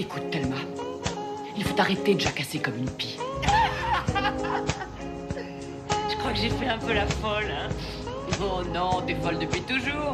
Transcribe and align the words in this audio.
Écoute, 0.00 0.30
Thelma, 0.30 0.54
il 1.56 1.64
faut 1.64 1.74
arrêter 1.80 2.14
de 2.14 2.20
jacasser 2.20 2.60
comme 2.60 2.76
une 2.76 2.88
pie. 2.88 3.18
Je 6.08 6.16
crois 6.16 6.30
que 6.30 6.38
j'ai 6.38 6.50
fait 6.50 6.68
un 6.68 6.78
peu 6.78 6.92
la 6.92 7.04
folle, 7.04 7.50
hein. 7.50 7.68
Oh 8.40 8.62
non, 8.72 9.02
t'es 9.04 9.16
folle 9.16 9.40
depuis 9.40 9.62
toujours. 9.62 10.12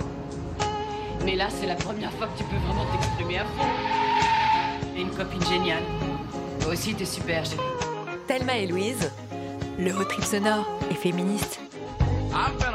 Mais 1.23 1.37
là, 1.37 1.49
c'est 1.51 1.67
la 1.67 1.75
première 1.75 2.11
fois 2.13 2.29
que 2.29 2.39
tu 2.39 2.45
peux 2.45 2.57
vraiment 2.57 2.87
t'exprimer 2.93 3.41
à 3.41 3.45
fond. 3.45 3.69
Et 4.97 5.03
une 5.03 5.11
copine 5.11 5.45
géniale. 5.45 5.83
Toi 6.61 6.73
aussi, 6.73 6.95
t'es 6.95 7.05
super. 7.05 7.43
Thelma 8.27 8.57
et 8.57 8.67
Louise, 8.67 9.13
le 9.79 9.95
haut 9.95 10.05
trip 10.05 10.25
sonore 10.25 10.67
et 10.91 10.95
féministe. 10.95 11.61
I've 12.33 12.59
been 12.59 12.74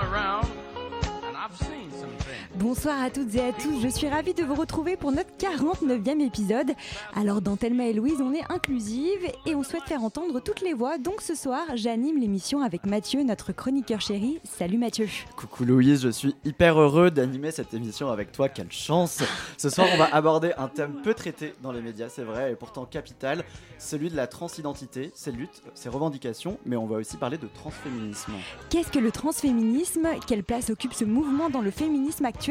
Bonsoir 2.60 3.02
à 3.02 3.10
toutes 3.10 3.34
et 3.36 3.40
à 3.40 3.54
tous, 3.54 3.82
je 3.82 3.88
suis 3.88 4.10
ravie 4.10 4.34
de 4.34 4.44
vous 4.44 4.54
retrouver 4.54 4.98
pour 4.98 5.14
notre 5.14 5.30
49e 5.40 6.20
épisode. 6.20 6.72
Alors 7.16 7.40
dans 7.42 7.56
Thelma 7.56 7.86
et 7.86 7.94
Louise, 7.94 8.20
on 8.20 8.34
est 8.34 8.44
inclusive 8.50 9.22
et 9.46 9.56
on 9.56 9.64
souhaite 9.64 9.84
faire 9.84 10.04
entendre 10.04 10.42
toutes 10.42 10.60
les 10.60 10.74
voix. 10.74 10.98
Donc 10.98 11.22
ce 11.22 11.36
soir, 11.36 11.64
j'anime 11.76 12.20
l'émission 12.20 12.62
avec 12.62 12.86
Mathieu, 12.86 13.24
notre 13.24 13.54
chroniqueur 13.54 14.02
chéri. 14.02 14.40
Salut 14.44 14.78
Mathieu. 14.78 15.08
Coucou 15.38 15.64
Louise, 15.64 16.02
je 16.02 16.10
suis 16.10 16.36
hyper 16.44 16.78
heureux 16.78 17.12
d'animer 17.12 17.52
cette 17.52 17.74
émission 17.74 18.10
avec 18.10 18.34
toi, 18.34 18.50
quelle 18.50 18.74
chance 18.74 19.24
Ce 19.58 19.70
soir 19.70 19.88
on 19.94 19.98
va 19.98 20.14
aborder 20.14 20.52
un 20.58 20.68
thème 20.68 21.00
peu 21.02 21.14
traité 21.14 21.54
dans 21.64 21.72
les 21.72 21.82
médias, 21.82 22.10
c'est 22.10 22.24
vrai, 22.24 22.52
et 22.52 22.56
pourtant 22.56 22.84
capital, 22.84 23.46
celui 23.78 24.10
de 24.10 24.18
la 24.18 24.28
transidentité, 24.28 25.12
ses 25.16 25.32
luttes, 25.32 25.62
ses 25.76 25.88
revendications, 25.88 26.58
mais 26.66 26.76
on 26.76 26.88
va 26.88 26.98
aussi 26.98 27.16
parler 27.16 27.38
de 27.38 27.48
transféminisme. 27.48 28.34
Qu'est-ce 28.70 28.92
que 28.92 29.00
le 29.00 29.12
transféminisme? 29.12 30.10
Quelle 30.28 30.44
place 30.44 30.70
occupe 30.70 30.94
ce 30.94 31.06
mouvement 31.06 31.50
dans 31.50 31.62
le 31.62 31.72
féminisme 31.72 32.26
actuel? 32.26 32.49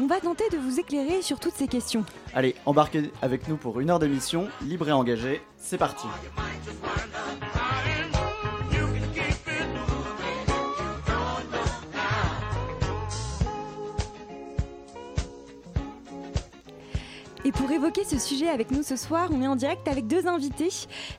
On 0.00 0.06
va 0.06 0.20
tenter 0.20 0.48
de 0.50 0.56
vous 0.56 0.78
éclairer 0.80 1.22
sur 1.22 1.40
toutes 1.40 1.54
ces 1.54 1.68
questions. 1.68 2.04
Allez, 2.34 2.54
embarquez 2.66 3.10
avec 3.22 3.48
nous 3.48 3.56
pour 3.56 3.80
une 3.80 3.90
heure 3.90 3.98
d'émission, 3.98 4.48
libre 4.62 4.88
et 4.88 4.92
engagée, 4.92 5.40
c'est 5.56 5.78
parti 5.78 6.06
Et 17.48 17.52
pour 17.52 17.70
évoquer 17.70 18.04
ce 18.04 18.18
sujet 18.18 18.50
avec 18.50 18.70
nous 18.72 18.82
ce 18.82 18.94
soir, 18.94 19.30
on 19.32 19.40
est 19.40 19.46
en 19.46 19.56
direct 19.56 19.88
avec 19.88 20.06
deux 20.06 20.26
invités. 20.26 20.68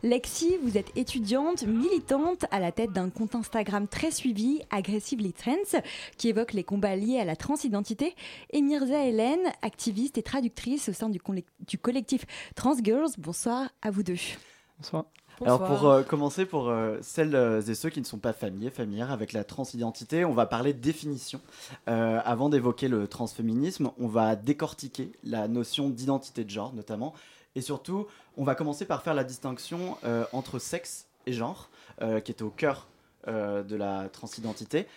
Lexi, 0.03 0.57
vous 0.61 0.77
êtes 0.77 0.95
étudiante, 0.95 1.63
militante 1.63 2.45
à 2.51 2.59
la 2.59 2.71
tête 2.71 2.91
d'un 2.91 3.09
compte 3.09 3.33
Instagram 3.33 3.87
très 3.87 4.11
suivi, 4.11 4.61
Aggressively 4.69 5.33
Trends, 5.33 5.81
qui 6.17 6.29
évoque 6.29 6.53
les 6.53 6.63
combats 6.63 6.95
liés 6.95 7.19
à 7.19 7.25
la 7.25 7.35
transidentité. 7.35 8.15
Et 8.51 8.61
Mirza 8.61 9.05
Hélène, 9.05 9.51
activiste 9.63 10.19
et 10.19 10.21
traductrice 10.21 10.89
au 10.89 10.93
sein 10.93 11.09
du, 11.09 11.19
du 11.67 11.79
collectif 11.79 12.25
Trans 12.53 12.77
Girls. 12.79 13.09
Bonsoir 13.17 13.71
à 13.81 13.89
vous 13.89 14.03
deux. 14.03 14.19
Bonsoir. 14.77 15.05
Alors 15.45 15.63
pour 15.63 15.89
euh, 15.89 16.03
commencer, 16.03 16.45
pour 16.45 16.69
euh, 16.69 16.97
celles 17.01 17.35
euh, 17.35 17.61
et 17.61 17.75
ceux 17.75 17.89
qui 17.89 17.99
ne 17.99 18.05
sont 18.05 18.17
pas 18.17 18.33
familiers, 18.33 18.69
familières 18.69 19.11
avec 19.11 19.33
la 19.33 19.43
transidentité, 19.43 20.25
on 20.25 20.33
va 20.33 20.45
parler 20.45 20.73
définition. 20.73 21.39
Euh, 21.87 22.19
avant 22.25 22.49
d'évoquer 22.49 22.87
le 22.87 23.07
transféminisme, 23.07 23.91
on 23.99 24.07
va 24.07 24.35
décortiquer 24.35 25.11
la 25.23 25.47
notion 25.47 25.89
d'identité 25.89 26.43
de 26.43 26.49
genre 26.49 26.73
notamment. 26.73 27.13
Et 27.55 27.61
surtout, 27.61 28.07
on 28.37 28.43
va 28.43 28.55
commencer 28.55 28.85
par 28.85 29.01
faire 29.01 29.13
la 29.13 29.23
distinction 29.23 29.97
euh, 30.03 30.25
entre 30.33 30.59
sexe 30.59 31.07
et 31.25 31.33
genre, 31.33 31.69
euh, 32.01 32.19
qui 32.19 32.31
est 32.31 32.41
au 32.41 32.49
cœur 32.49 32.87
euh, 33.27 33.63
de 33.63 33.75
la 33.75 34.07
transidentité. 34.09 34.87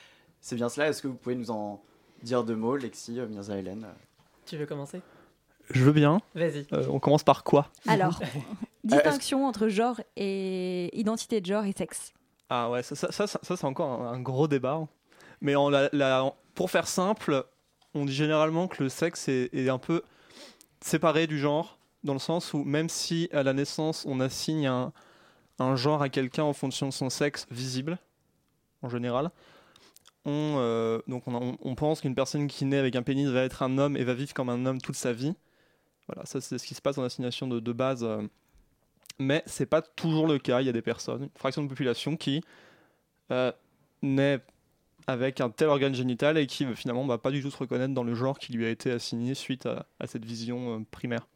C'est 0.40 0.56
bien 0.56 0.68
cela, 0.68 0.88
est-ce 0.88 1.02
que 1.02 1.08
vous 1.08 1.14
pouvez 1.14 1.34
nous 1.34 1.50
en 1.50 1.80
dire 2.22 2.44
deux 2.44 2.56
mots, 2.56 2.76
Lexi, 2.76 3.18
euh, 3.18 3.26
Mirza 3.26 3.56
Hélène? 3.56 3.86
Tu 4.46 4.56
veux 4.56 4.66
commencer? 4.66 5.00
Je 5.70 5.82
veux 5.84 5.92
bien. 5.92 6.20
Vas-y. 6.34 6.66
Euh, 6.72 6.84
on 6.90 6.98
commence 6.98 7.22
par 7.22 7.44
quoi? 7.44 7.68
Alors, 7.86 8.20
distinction 8.84 9.46
entre 9.46 9.68
genre 9.68 10.00
et 10.16 10.90
identité 10.98 11.40
de 11.40 11.46
genre 11.46 11.64
et 11.64 11.72
sexe. 11.76 12.12
Ah 12.48 12.70
ouais, 12.70 12.82
ça, 12.82 12.94
ça, 12.94 13.26
ça, 13.26 13.38
c'est 13.42 13.64
encore 13.64 14.02
un, 14.02 14.12
un 14.12 14.20
gros 14.20 14.48
débat. 14.48 14.86
Mais 15.40 15.54
la- 15.54 15.88
la- 15.92 16.24
en- 16.24 16.36
pour 16.54 16.70
faire 16.70 16.86
simple, 16.86 17.44
on 17.94 18.04
dit 18.04 18.12
généralement 18.14 18.68
que 18.68 18.82
le 18.82 18.88
sexe 18.88 19.28
est, 19.28 19.48
est 19.54 19.68
un 19.68 19.78
peu 19.78 20.02
séparé 20.80 21.26
du 21.26 21.38
genre, 21.38 21.78
dans 22.04 22.12
le 22.12 22.18
sens 22.18 22.52
où 22.52 22.64
même 22.64 22.88
si 22.88 23.28
à 23.32 23.42
la 23.42 23.52
naissance 23.52 24.04
on 24.06 24.20
assigne 24.20 24.66
un, 24.66 24.92
un 25.58 25.76
genre 25.76 26.02
à 26.02 26.08
quelqu'un 26.08 26.42
en 26.44 26.52
fonction 26.52 26.86
de 26.88 26.92
son 26.92 27.08
sexe 27.10 27.46
visible, 27.50 27.98
en 28.82 28.88
général, 28.88 29.30
on, 30.24 30.56
euh, 30.58 31.00
donc 31.08 31.26
on, 31.26 31.34
on- 31.34 31.58
on 31.60 31.74
pense 31.74 32.00
qu'une 32.00 32.14
personne 32.14 32.46
qui 32.46 32.64
naît 32.64 32.78
avec 32.78 32.96
un 32.96 33.02
pénis 33.02 33.28
va 33.28 33.42
être 33.42 33.62
un 33.62 33.78
homme 33.78 33.96
et 33.96 34.04
va 34.04 34.14
vivre 34.14 34.34
comme 34.34 34.48
un 34.48 34.66
homme 34.66 34.80
toute 34.80 34.96
sa 34.96 35.12
vie. 35.12 35.34
Voilà, 36.08 36.26
ça 36.26 36.40
c'est 36.40 36.58
ce 36.58 36.66
qui 36.66 36.74
se 36.74 36.82
passe 36.82 36.98
en 36.98 37.02
assignation 37.04 37.46
de, 37.46 37.60
de 37.60 37.72
base. 37.72 38.04
euh, 38.04 38.22
mais 39.22 39.42
c'est 39.46 39.66
pas 39.66 39.82
toujours 39.82 40.26
le 40.26 40.38
cas. 40.38 40.60
Il 40.60 40.66
y 40.66 40.68
a 40.68 40.72
des 40.72 40.82
personnes, 40.82 41.24
une 41.24 41.30
fraction 41.36 41.62
de 41.62 41.68
population 41.68 42.16
qui 42.16 42.42
euh, 43.30 43.52
naît 44.02 44.40
avec 45.06 45.40
un 45.40 45.50
tel 45.50 45.68
organe 45.68 45.94
génital 45.94 46.38
et 46.38 46.46
qui 46.46 46.64
finalement 46.74 47.06
va 47.06 47.18
pas 47.18 47.30
du 47.30 47.42
tout 47.42 47.50
se 47.50 47.56
reconnaître 47.56 47.94
dans 47.94 48.04
le 48.04 48.14
genre 48.14 48.38
qui 48.38 48.52
lui 48.52 48.66
a 48.66 48.70
été 48.70 48.90
assigné 48.90 49.34
suite 49.34 49.66
à, 49.66 49.86
à 49.98 50.06
cette 50.06 50.24
vision 50.24 50.76
euh, 50.76 50.84
primaire. 50.90 51.26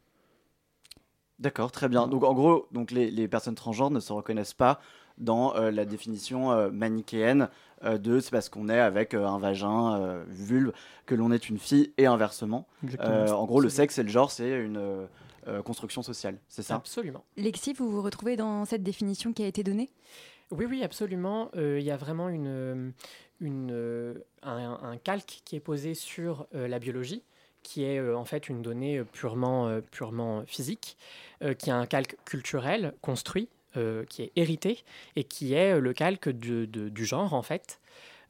D'accord, 1.39 1.71
très 1.71 1.87
bien. 1.87 2.07
Donc 2.07 2.23
en 2.23 2.33
gros, 2.33 2.67
donc 2.71 2.91
les, 2.91 3.11
les 3.11 3.27
personnes 3.27 3.55
transgenres 3.55 3.91
ne 3.91 3.99
se 3.99 4.11
reconnaissent 4.11 4.55
pas 4.55 4.79
dans 5.17 5.55
euh, 5.55 5.71
la 5.71 5.85
définition 5.85 6.51
euh, 6.51 6.69
manichéenne 6.71 7.49
euh, 7.83 7.97
de 7.97 8.19
c'est 8.19 8.31
parce 8.31 8.49
qu'on 8.49 8.69
est 8.69 8.79
avec 8.79 9.13
un 9.13 9.37
vagin, 9.37 10.23
vulve, 10.27 10.71
que 11.05 11.15
l'on 11.15 11.31
est 11.31 11.49
une 11.49 11.59
fille 11.59 11.93
et 11.97 12.05
inversement. 12.05 12.67
En 12.99 13.45
gros, 13.45 13.61
le 13.61 13.69
sexe 13.69 13.97
et 13.97 14.03
le 14.03 14.09
genre, 14.09 14.31
c'est 14.31 14.49
une 14.49 15.07
euh, 15.47 15.61
construction 15.61 16.01
sociale, 16.01 16.39
c'est 16.47 16.63
ça? 16.63 16.75
Absolument. 16.75 17.23
Lexi, 17.37 17.73
vous 17.73 17.89
vous 17.89 18.01
retrouvez 18.01 18.35
dans 18.35 18.65
cette 18.65 18.83
définition 18.83 19.33
qui 19.33 19.43
a 19.43 19.47
été 19.47 19.63
donnée? 19.63 19.89
Oui, 20.51 20.65
oui, 20.65 20.83
absolument. 20.83 21.49
Euh, 21.55 21.77
Il 21.79 21.85
y 21.85 21.91
a 21.91 21.97
vraiment 21.97 22.29
une, 22.29 22.47
euh, 22.47 22.89
une, 23.41 23.69
euh, 23.71 24.13
un, 24.43 24.79
un 24.81 24.97
calque 24.97 25.41
qui 25.43 25.55
est 25.55 25.59
posé 25.61 25.93
sur 25.93 26.47
euh, 26.55 26.67
la 26.67 26.79
biologie, 26.79 27.23
qui 27.63 27.83
est 27.83 27.99
euh, 27.99 28.15
en 28.17 28.23
fait 28.23 28.47
une 28.47 28.61
donnée 28.61 29.03
purement, 29.03 29.67
euh, 29.67 29.81
purement 29.81 30.43
physique, 30.45 30.97
euh, 31.43 31.53
qui 31.53 31.69
est 31.69 31.73
un 31.73 31.85
calque 31.85 32.15
culturel 32.23 32.93
construit, 33.01 33.49
euh, 33.75 34.05
qui 34.05 34.21
est 34.23 34.31
hérité, 34.37 34.83
et 35.17 35.25
qui 35.25 35.53
est 35.53 35.73
euh, 35.73 35.79
le 35.81 35.91
calque 35.93 36.29
du, 36.29 36.65
de- 36.67 36.87
du 36.89 37.05
genre, 37.05 37.33
en 37.33 37.41
fait. 37.41 37.79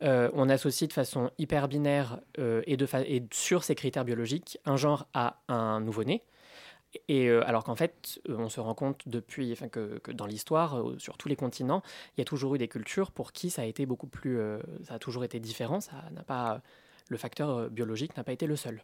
Euh, 0.04 0.30
on 0.34 0.48
associe 0.50 0.88
de 0.88 0.94
façon 0.94 1.32
hyper 1.40 1.68
binaire 1.68 2.20
euh, 2.38 2.62
et, 2.68 2.78
de 2.78 2.86
fa- 2.86 3.02
et 3.02 3.24
sur 3.32 3.64
ces 3.64 3.74
critères 3.76 4.06
biologiques 4.06 4.60
un 4.66 4.76
genre 4.78 5.08
à 5.14 5.40
un 5.48 5.82
nouveau-né. 5.82 6.24
Et 7.08 7.28
euh, 7.28 7.48
alors 7.48 7.64
qu'en 7.64 7.76
fait, 7.76 8.20
euh, 8.30 8.36
on 8.38 8.50
se 8.50 8.60
rend 8.60 8.74
compte 8.74 9.08
depuis, 9.08 9.52
enfin 9.52 9.68
que, 9.68 10.00
que 10.00 10.12
dans 10.12 10.26
l'histoire, 10.26 10.80
euh, 10.80 10.98
sur 11.00 11.18
tous 11.18 11.28
les 11.28 11.36
continents, 11.36 11.82
il 12.16 12.22
y 12.22 12.24
a 12.24 12.26
toujours 12.26 12.56
eu 12.56 12.58
des 12.58 12.68
cultures 12.68 13.12
pour 13.12 13.32
qui 13.32 13.50
ça 13.50 13.64
a 13.64 13.66
été 13.66 13.86
beaucoup 13.86 14.08
plus, 14.08 14.38
euh, 14.38 14.60
ça 14.84 14.96
a 14.96 15.00
toujours 15.00 15.24
été 15.24 15.40
différent. 15.40 15.80
Ça 15.80 16.04
n'a 16.14 16.24
pas, 16.24 16.62
le 17.10 17.18
facteur 17.18 17.70
biologique 17.70 18.16
n'a 18.18 18.24
pas 18.24 18.34
été 18.34 18.48
le 18.48 18.56
seul. 18.56 18.82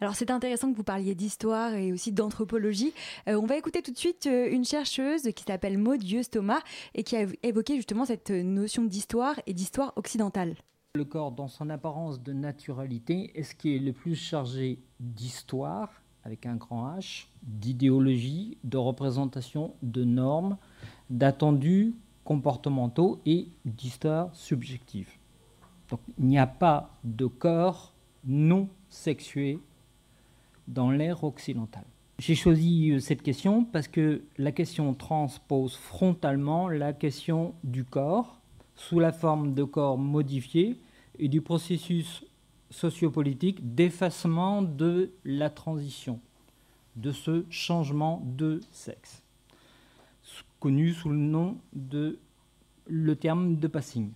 Alors 0.00 0.14
c'est 0.14 0.30
intéressant 0.30 0.70
que 0.70 0.76
vous 0.76 0.84
parliez 0.84 1.14
d'histoire 1.14 1.74
et 1.74 1.92
aussi 1.92 2.12
d'anthropologie. 2.12 2.92
Euh, 3.28 3.34
on 3.34 3.46
va 3.46 3.56
écouter 3.56 3.82
tout 3.82 3.92
de 3.92 3.98
suite 3.98 4.26
une 4.26 4.64
chercheuse 4.64 5.30
qui 5.34 5.44
s'appelle 5.44 5.78
Maud 5.78 6.02
Thomas 6.30 6.60
et 6.94 7.02
qui 7.02 7.16
a 7.16 7.26
évoqué 7.42 7.76
justement 7.76 8.04
cette 8.04 8.30
notion 8.30 8.84
d'histoire 8.84 9.40
et 9.46 9.54
d'histoire 9.54 9.92
occidentale. 9.96 10.54
Le 10.94 11.04
corps, 11.04 11.32
dans 11.32 11.48
son 11.48 11.68
apparence 11.68 12.22
de 12.22 12.32
naturalité, 12.32 13.38
est 13.38 13.42
ce 13.42 13.54
qui 13.54 13.76
est 13.76 13.78
le 13.78 13.92
plus 13.92 14.14
chargé 14.14 14.80
d'histoire, 14.98 15.90
avec 16.26 16.44
un 16.44 16.56
grand 16.56 16.98
H, 16.98 17.28
d'idéologie, 17.44 18.58
de 18.64 18.76
représentation, 18.76 19.74
de 19.82 20.02
normes, 20.02 20.56
d'attendus 21.08 21.94
comportementaux 22.24 23.20
et 23.24 23.46
d'histoire 23.64 24.34
subjective. 24.34 25.08
Donc 25.88 26.00
il 26.18 26.26
n'y 26.26 26.38
a 26.38 26.48
pas 26.48 26.90
de 27.04 27.26
corps 27.26 27.92
non 28.24 28.68
sexué 28.88 29.60
dans 30.66 30.90
l'ère 30.90 31.22
occidentale. 31.22 31.84
J'ai 32.18 32.34
choisi 32.34 32.90
euh, 32.90 32.98
cette 32.98 33.22
question 33.22 33.64
parce 33.64 33.86
que 33.86 34.24
la 34.36 34.50
question 34.50 34.92
trans 34.94 35.28
pose 35.46 35.76
frontalement 35.76 36.68
la 36.68 36.92
question 36.92 37.54
du 37.62 37.84
corps 37.84 38.40
sous 38.74 38.98
la 38.98 39.12
forme 39.12 39.54
de 39.54 39.62
corps 39.62 39.96
modifié 39.96 40.76
et 41.20 41.28
du 41.28 41.40
processus 41.40 42.24
sociopolitique 42.70 43.74
d'effacement 43.74 44.62
de 44.62 45.10
la 45.24 45.50
transition, 45.50 46.20
de 46.96 47.12
ce 47.12 47.44
changement 47.50 48.22
de 48.24 48.60
sexe, 48.72 49.22
connu 50.60 50.92
sous 50.92 51.10
le 51.10 51.16
nom 51.16 51.58
de 51.72 52.18
le 52.88 53.16
terme 53.16 53.56
de 53.56 53.66
passing. 53.66 54.10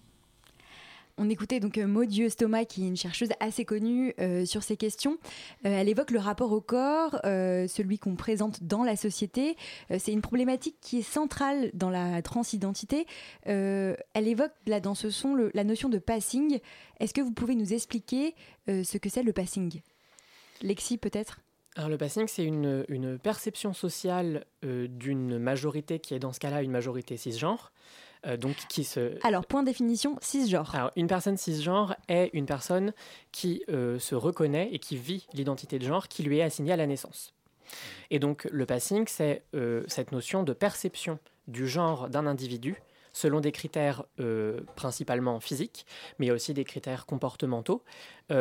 On 1.23 1.29
écoutait 1.29 1.61
donc 1.61 1.77
euh, 1.77 1.87
Maud 1.87 2.09
Thomas, 2.35 2.65
qui 2.65 2.83
est 2.83 2.89
une 2.89 2.97
chercheuse 2.97 3.29
assez 3.41 3.67
connue 3.67 4.15
euh, 4.19 4.47
sur 4.47 4.63
ces 4.63 4.79
questions. 4.79 5.19
Euh, 5.67 5.81
elle 5.81 5.91
évoque 5.91 6.13
le 6.13 6.19
rapport 6.19 6.51
au 6.51 6.63
corps, 6.63 7.21
celui 7.23 7.99
qu'on 7.99 8.17
présente 8.17 8.63
dans 8.63 8.83
la 8.85 8.97
société. 8.97 9.57
C'est 9.99 10.13
une 10.13 10.23
problématique 10.23 10.77
qui 10.81 11.01
est 11.01 11.03
centrale 11.03 11.71
dans 11.75 11.91
la 11.91 12.23
transidentité. 12.23 13.07
Elle 13.45 13.97
évoque 14.15 14.53
là 14.67 14.81
dans 14.81 14.95
ce 14.95 15.11
son 15.11 15.35
la 15.35 15.65
notion 15.65 15.91
de 15.91 15.99
passing. 15.99 16.59
Est-ce 17.01 17.13
que 17.13 17.21
vous 17.21 17.33
pouvez 17.33 17.55
nous 17.55 17.75
expliquer 17.75 18.35
ce 18.67 18.97
que 18.97 19.11
c'est 19.11 19.23
le 19.23 19.33
passing? 19.33 19.83
Lexi 20.63 20.97
peut-être? 20.97 21.41
Le 21.77 21.97
passing, 21.97 22.27
c'est 22.27 22.45
une, 22.45 23.19
perception 23.23 23.73
sociale 23.73 24.47
d'une 24.63 25.39
majorité 25.39 25.99
qui 25.99 26.15
est 26.15 26.19
dans 26.19 26.33
ce 26.33 26.41
cas-là 26.41 26.63
une 26.63 26.71
majorité 26.71 27.17
cisgenre, 27.17 27.73
euh, 28.27 28.37
donc 28.37 28.57
qui 28.69 28.85
se... 28.85 29.19
Alors, 29.27 29.47
point 29.47 29.63
de 29.63 29.67
définition, 29.67 30.17
cisgenre. 30.21 30.75
Alors, 30.75 30.91
une 30.97 31.07
personne 31.07 31.37
cisgenre 31.37 31.97
est 32.09 32.31
une 32.33 32.47
personne 32.47 32.93
qui 33.33 33.63
euh, 33.69 33.99
se 33.99 34.15
reconnaît 34.15 34.69
et 34.73 34.79
qui 34.79 34.97
vit 34.97 35.27
l'identité 35.33 35.79
de 35.79 35.85
genre 35.85 36.09
qui 36.09 36.23
lui 36.23 36.39
est 36.39 36.43
assignée 36.43 36.73
à 36.73 36.77
la 36.77 36.87
naissance. 36.87 37.33
Et 38.11 38.19
donc, 38.19 38.49
le 38.51 38.67
passing, 38.67 39.07
c'est 39.07 39.45
euh, 39.55 39.85
cette 39.87 40.13
notion 40.13 40.43
de 40.43 40.53
perception 40.53 41.19
du 41.49 41.67
genre 41.67 42.09
d'un 42.09 42.27
individu 42.27 42.77
selon 43.21 43.41
des 43.41 43.53
critères 43.53 44.05
principalement 44.77 45.41
physiques, 45.41 45.87
mais 46.19 46.31
aussi 46.31 46.55
des 46.55 46.65
critères 46.65 47.07
comportementaux 47.07 47.83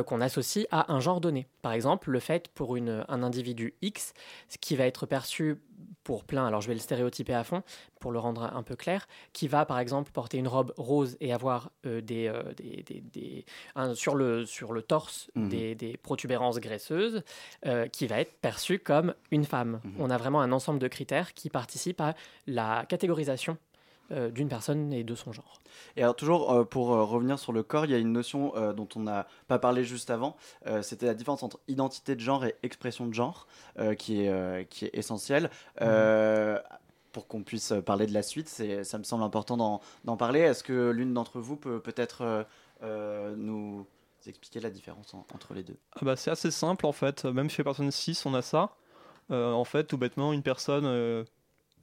qu'on 0.06 0.22
associe 0.22 0.68
à 0.72 0.94
un 0.94 1.00
genre 1.00 1.20
donné. 1.20 1.48
Par 1.62 1.74
exemple, 1.74 2.12
le 2.12 2.20
fait 2.20 2.48
pour 2.50 2.76
une, 2.76 3.04
un 3.08 3.24
individu 3.24 3.74
X, 3.82 4.14
ce 4.48 4.58
qui 4.58 4.76
va 4.76 4.86
être 4.86 5.06
perçu 5.06 5.58
pour 6.04 6.24
plein, 6.24 6.48
alors 6.48 6.62
je 6.62 6.68
vais 6.68 6.74
le 6.74 6.80
stéréotyper 6.80 7.34
à 7.34 7.44
fond 7.44 7.62
pour 8.00 8.12
le 8.12 8.20
rendre 8.20 8.44
un 8.56 8.64
peu 8.64 8.76
clair, 8.76 9.08
qui 9.34 9.48
va 9.48 9.66
par 9.66 9.80
exemple 9.80 10.12
porter 10.12 10.38
une 10.38 10.48
robe 10.48 10.74
rose 10.78 11.18
et 11.20 11.34
avoir 11.34 11.70
euh, 11.86 12.02
des, 12.02 12.28
euh, 12.28 12.42
des, 12.54 12.84
des, 12.84 13.46
sur, 13.94 14.16
le, 14.16 14.46
sur 14.46 14.74
le 14.74 14.82
torse 14.82 15.30
mhm. 15.36 15.76
des, 15.76 16.00
protubérances 16.02 16.60
graisseuses, 16.60 17.22
euh, 17.66 17.88
qui 17.88 18.08
va 18.08 18.20
être 18.20 18.34
perçu 18.40 18.80
comme 18.80 19.14
une 19.32 19.46
femme. 19.46 19.82
Mhm. 19.84 19.94
On 20.00 20.10
a 20.10 20.18
vraiment 20.18 20.42
un 20.42 20.52
ensemble 20.52 20.80
de 20.80 20.88
critères 20.88 21.34
qui 21.34 21.50
participent 21.50 22.02
à 22.02 22.16
la 22.48 22.86
catégorisation 22.88 23.58
d'une 24.12 24.50
personne 24.50 24.92
et 24.94 25.04
de 25.04 25.16
son 25.16 25.32
genre. 25.32 25.60
Et 25.96 26.02
alors 26.02 26.16
toujours 26.16 26.68
pour 26.70 26.88
revenir 26.88 27.38
sur 27.40 27.54
le 27.54 27.64
corps, 27.64 27.86
il 27.86 27.92
y 27.92 27.96
a 27.96 27.98
une 27.98 28.12
notion 28.12 28.54
dont 28.74 28.88
on 28.96 29.02
n'a 29.02 29.28
pas 29.48 29.60
parlé 29.60 29.84
juste 29.84 30.10
avant, 30.10 30.36
c'était 30.82 31.06
la 31.06 31.14
différence 31.14 31.44
entre 31.44 31.60
identité 31.68 32.16
de 32.16 32.20
genre 32.20 32.46
et 32.46 32.56
expression 32.64 33.06
de 33.06 33.14
genre, 33.14 33.48
qui, 33.98 34.22
est, 34.22 34.70
qui 34.70 34.86
est 34.86 34.92
essentielle. 34.94 35.50
Pour 37.12 37.28
qu'on 37.28 37.42
puisse 37.42 37.74
parler 37.86 38.06
de 38.06 38.14
la 38.14 38.22
suite. 38.22 38.48
Ça 38.50 38.98
me 38.98 39.04
semble 39.04 39.24
important 39.24 39.82
d'en 40.04 40.18
parler. 40.18 40.42
Est-ce 40.42 40.64
que 40.64 40.92
l'une 40.92 41.14
d'entre 41.14 41.40
vous 41.40 41.56
peut 41.56 41.80
peut-être 41.80 42.22
euh, 42.22 42.44
euh, 42.84 43.36
nous 43.36 43.86
expliquer 44.28 44.60
la 44.60 44.70
différence 44.70 45.16
entre 45.16 45.56
les 45.56 45.64
deux? 45.64 45.78
Ah 45.96 46.02
bah, 46.04 46.16
C'est 46.16 46.30
assez 46.30 46.52
simple 46.52 46.86
en 46.86 46.92
fait. 46.92 47.26
Même 47.26 47.50
chez 47.50 47.64
personne 47.64 47.90
6, 47.90 48.26
on 48.28 48.34
a 48.36 48.44
ça. 48.44 48.76
Euh, 49.32 49.52
en 49.52 49.64
fait, 49.64 49.86
tout 49.86 49.98
bêtement, 49.98 50.34
une 50.34 50.44
personne, 50.44 50.86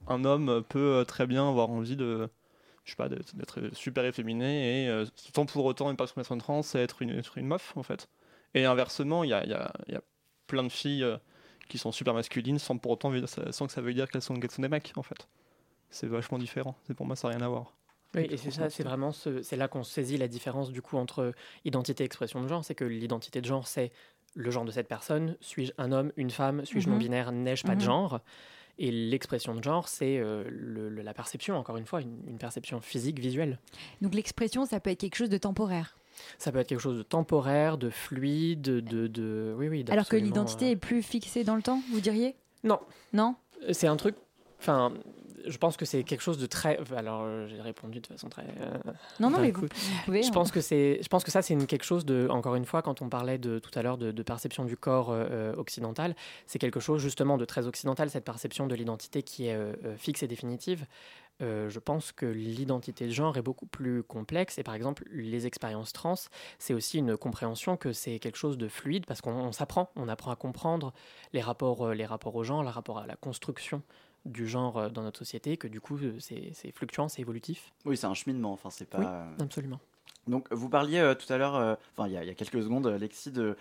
un 0.07 0.25
homme 0.25 0.63
peut 0.67 1.03
très 1.07 1.27
bien 1.27 1.47
avoir 1.47 1.69
envie 1.69 1.95
de 1.95 2.29
je 2.85 2.91
sais 2.91 2.95
pas, 2.95 3.09
d'être 3.09 3.75
super 3.75 4.05
efféminé 4.05 4.85
et 4.85 5.03
sans 5.35 5.45
pour 5.45 5.65
autant 5.65 5.91
une 5.91 5.97
personne 5.97 6.37
trans, 6.37 6.61
c'est 6.61 6.79
être 6.79 7.01
une, 7.01 7.09
être 7.09 7.37
une 7.37 7.47
meuf 7.47 7.75
en 7.75 7.83
fait. 7.83 8.07
Et 8.53 8.63
inversement, 8.63 9.25
il 9.25 9.31
y 9.31 9.33
a, 9.33 9.45
y, 9.45 9.53
a, 9.53 9.73
y 9.89 9.95
a, 9.95 10.01
plein 10.47 10.63
de 10.63 10.69
filles 10.69 11.05
qui 11.67 11.77
sont 11.77 11.91
super 11.91 12.13
masculines 12.13 12.59
sans 12.59 12.77
pour 12.77 12.91
autant 12.91 13.11
sans 13.51 13.67
que 13.67 13.73
ça 13.73 13.81
veuille 13.81 13.95
dire 13.95 14.09
qu'elles 14.09 14.21
sont, 14.21 14.35
des 14.35 14.69
mecs 14.69 14.93
en 14.95 15.03
fait. 15.03 15.27
C'est 15.89 16.07
vachement 16.07 16.37
différent. 16.37 16.75
C'est 16.87 16.93
pour 16.93 17.05
moi 17.05 17.15
ça 17.15 17.27
n'a 17.27 17.35
rien 17.35 17.45
à 17.45 17.49
voir. 17.49 17.73
Oui, 18.15 18.27
et 18.29 18.37
c'est 18.37 18.51
ça, 18.51 18.69
c'est 18.69 18.83
vraiment 18.83 19.11
c'est 19.11 19.55
là 19.57 19.67
qu'on 19.67 19.83
saisit 19.83 20.17
la 20.17 20.27
différence 20.27 20.71
du 20.71 20.81
coup 20.81 20.97
entre 20.97 21.33
identité 21.65 22.03
et 22.03 22.05
expression 22.05 22.41
de 22.41 22.47
genre. 22.47 22.63
C'est 22.63 22.75
que 22.75 22.85
l'identité 22.85 23.41
de 23.41 23.45
genre, 23.45 23.67
c'est 23.67 23.91
le 24.35 24.49
genre 24.49 24.65
de 24.65 24.71
cette 24.71 24.87
personne. 24.87 25.35
Suis-je 25.41 25.73
un 25.77 25.91
homme, 25.91 26.11
une 26.15 26.31
femme? 26.31 26.65
Suis-je 26.65 26.87
mhm. 26.87 26.93
non 26.93 26.99
binaire 26.99 27.31
N'ai-je 27.31 27.63
pas 27.63 27.75
de 27.75 27.81
mhm. 27.81 27.85
genre? 27.85 28.21
Et 28.79 28.91
l'expression 28.91 29.55
de 29.55 29.63
genre, 29.63 29.87
c'est 29.87 30.17
euh, 30.19 30.43
la 31.03 31.13
perception, 31.13 31.57
encore 31.57 31.77
une 31.77 31.85
fois, 31.85 32.01
une 32.01 32.37
perception 32.37 32.79
physique, 32.79 33.19
visuelle. 33.19 33.59
Donc 34.01 34.13
l'expression, 34.13 34.65
ça 34.65 34.79
peut 34.79 34.91
être 34.91 34.99
quelque 34.99 35.15
chose 35.15 35.29
de 35.29 35.37
temporaire. 35.37 35.97
Ça 36.37 36.51
peut 36.51 36.59
être 36.59 36.67
quelque 36.67 36.81
chose 36.81 36.97
de 36.97 37.03
temporaire, 37.03 37.77
de 37.77 37.89
fluide, 37.89 38.61
de... 38.61 39.07
de, 39.07 39.53
oui, 39.57 39.67
oui, 39.67 39.85
Alors 39.89 40.07
que 40.07 40.15
l'identité 40.15 40.65
euh, 40.67 40.71
est 40.71 40.75
plus 40.75 41.03
fixée 41.03 41.43
dans 41.43 41.55
le 41.55 41.61
temps, 41.61 41.81
vous 41.91 41.99
diriez? 41.99 42.35
Non. 42.63 42.79
Non? 43.13 43.35
C'est 43.71 43.87
un 43.87 43.95
truc... 43.95 44.15
Enfin, 44.59 44.93
je 45.47 45.57
pense 45.57 45.77
que 45.77 45.85
c'est 45.85 46.03
quelque 46.03 46.21
chose 46.21 46.37
de 46.37 46.45
très. 46.45 46.79
Alors, 46.95 47.25
j'ai 47.47 47.61
répondu 47.61 47.99
de 47.99 48.07
façon 48.07 48.29
très. 48.29 48.43
Euh, 48.43 48.77
non, 49.19 49.29
non, 49.29 49.39
mais 49.39 49.51
vous, 49.51 49.67
pouvez. 50.05 50.23
Je 50.23 50.31
pense 50.31 50.51
que 50.51 50.61
c'est. 50.61 50.99
Je 51.01 51.07
pense 51.07 51.23
que 51.23 51.31
ça, 51.31 51.41
c'est 51.41 51.55
quelque 51.65 51.85
chose 51.85 52.05
de. 52.05 52.27
Encore 52.29 52.55
une 52.55 52.65
fois, 52.65 52.81
quand 52.81 53.01
on 53.01 53.09
parlait 53.09 53.37
de 53.37 53.59
tout 53.59 53.77
à 53.77 53.81
l'heure 53.81 53.97
de, 53.97 54.11
perception 54.23 54.65
du 54.65 54.75
corps 54.75 55.09
euh, 55.11 55.53
occidental, 55.55 56.15
c'est 56.45 56.59
quelque 56.59 56.79
chose 56.79 57.01
justement 57.01 57.37
de 57.37 57.45
très 57.45 57.67
occidental, 57.67 58.09
cette 58.09 58.25
perception 58.25 58.67
de 58.67 58.75
l'identité 58.75 59.23
qui 59.23 59.47
est 59.47 59.57
fixe 59.97 60.23
et 60.23 60.27
définitive. 60.27 60.85
Euh, 61.41 61.69
je 61.69 61.79
pense 61.79 62.11
que 62.11 62.25
l'identité 62.25 63.05
de 63.05 63.11
genre 63.11 63.37
est 63.37 63.41
beaucoup 63.41 63.67
plus 63.67 64.03
complexe. 64.03 64.57
Et 64.57 64.63
par 64.63 64.73
exemple, 64.73 65.05
les 65.11 65.45
expériences 65.45 65.93
trans, 65.93 66.15
c'est 66.57 66.73
aussi 66.73 66.97
une 66.97 67.15
compréhension 67.15 67.77
que 67.77 67.93
c'est 67.93 68.19
quelque 68.19 68.37
chose 68.37 68.57
de 68.57 68.67
fluide 68.67 69.05
parce 69.05 69.21
qu'on 69.21 69.51
s'apprend, 69.51 69.89
on 69.95 70.07
apprend 70.07 70.31
à 70.31 70.35
comprendre 70.35 70.93
les 71.33 71.41
rapports, 71.41 71.87
euh, 71.87 71.93
les 71.93 72.05
rapports 72.05 72.35
au 72.35 72.43
genre, 72.43 72.63
le 72.63 72.69
rapport 72.69 72.99
à 72.99 73.07
la 73.07 73.15
construction 73.15 73.81
du 74.25 74.47
genre 74.47 74.77
euh, 74.77 74.89
dans 74.89 75.03
notre 75.03 75.19
société, 75.19 75.57
que 75.57 75.67
du 75.67 75.79
coup, 75.79 75.99
c'est 76.19 76.71
fluctuant, 76.73 77.07
c'est 77.07 77.21
évolutif. 77.21 77.71
Oui, 77.85 77.97
c'est 77.97 78.07
un 78.07 78.13
cheminement, 78.13 78.51
enfin, 78.53 78.69
c'est 78.69 78.89
pas. 78.89 79.27
absolument. 79.39 79.79
Donc, 80.25 80.51
vous 80.51 80.67
parliez 80.67 81.13
tout 81.17 81.31
à 81.31 81.37
l'heure, 81.37 81.77
enfin, 81.95 82.09
il 82.09 82.13
y, 82.13 82.17
a 82.17 82.33
quelques 82.33 82.61
secondes, 82.61 82.85
Lexi, 82.87 83.31
de 83.31 83.55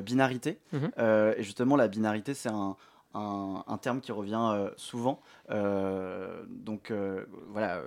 binarité. 0.00 0.58
Mhm. 0.72 0.90
et 0.98 1.42
justement, 1.44 1.76
la 1.76 1.86
binarité, 1.86 2.34
c'est 2.34 2.48
un, 2.48 2.76
un, 3.14 3.78
terme 3.80 4.00
qui 4.00 4.12
revient 4.12 4.50
euh, 4.52 4.70
souvent. 4.76 5.20
Euh, 5.50 6.42
donc 6.48 6.90
euh, 6.90 7.24
voilà, 7.48 7.80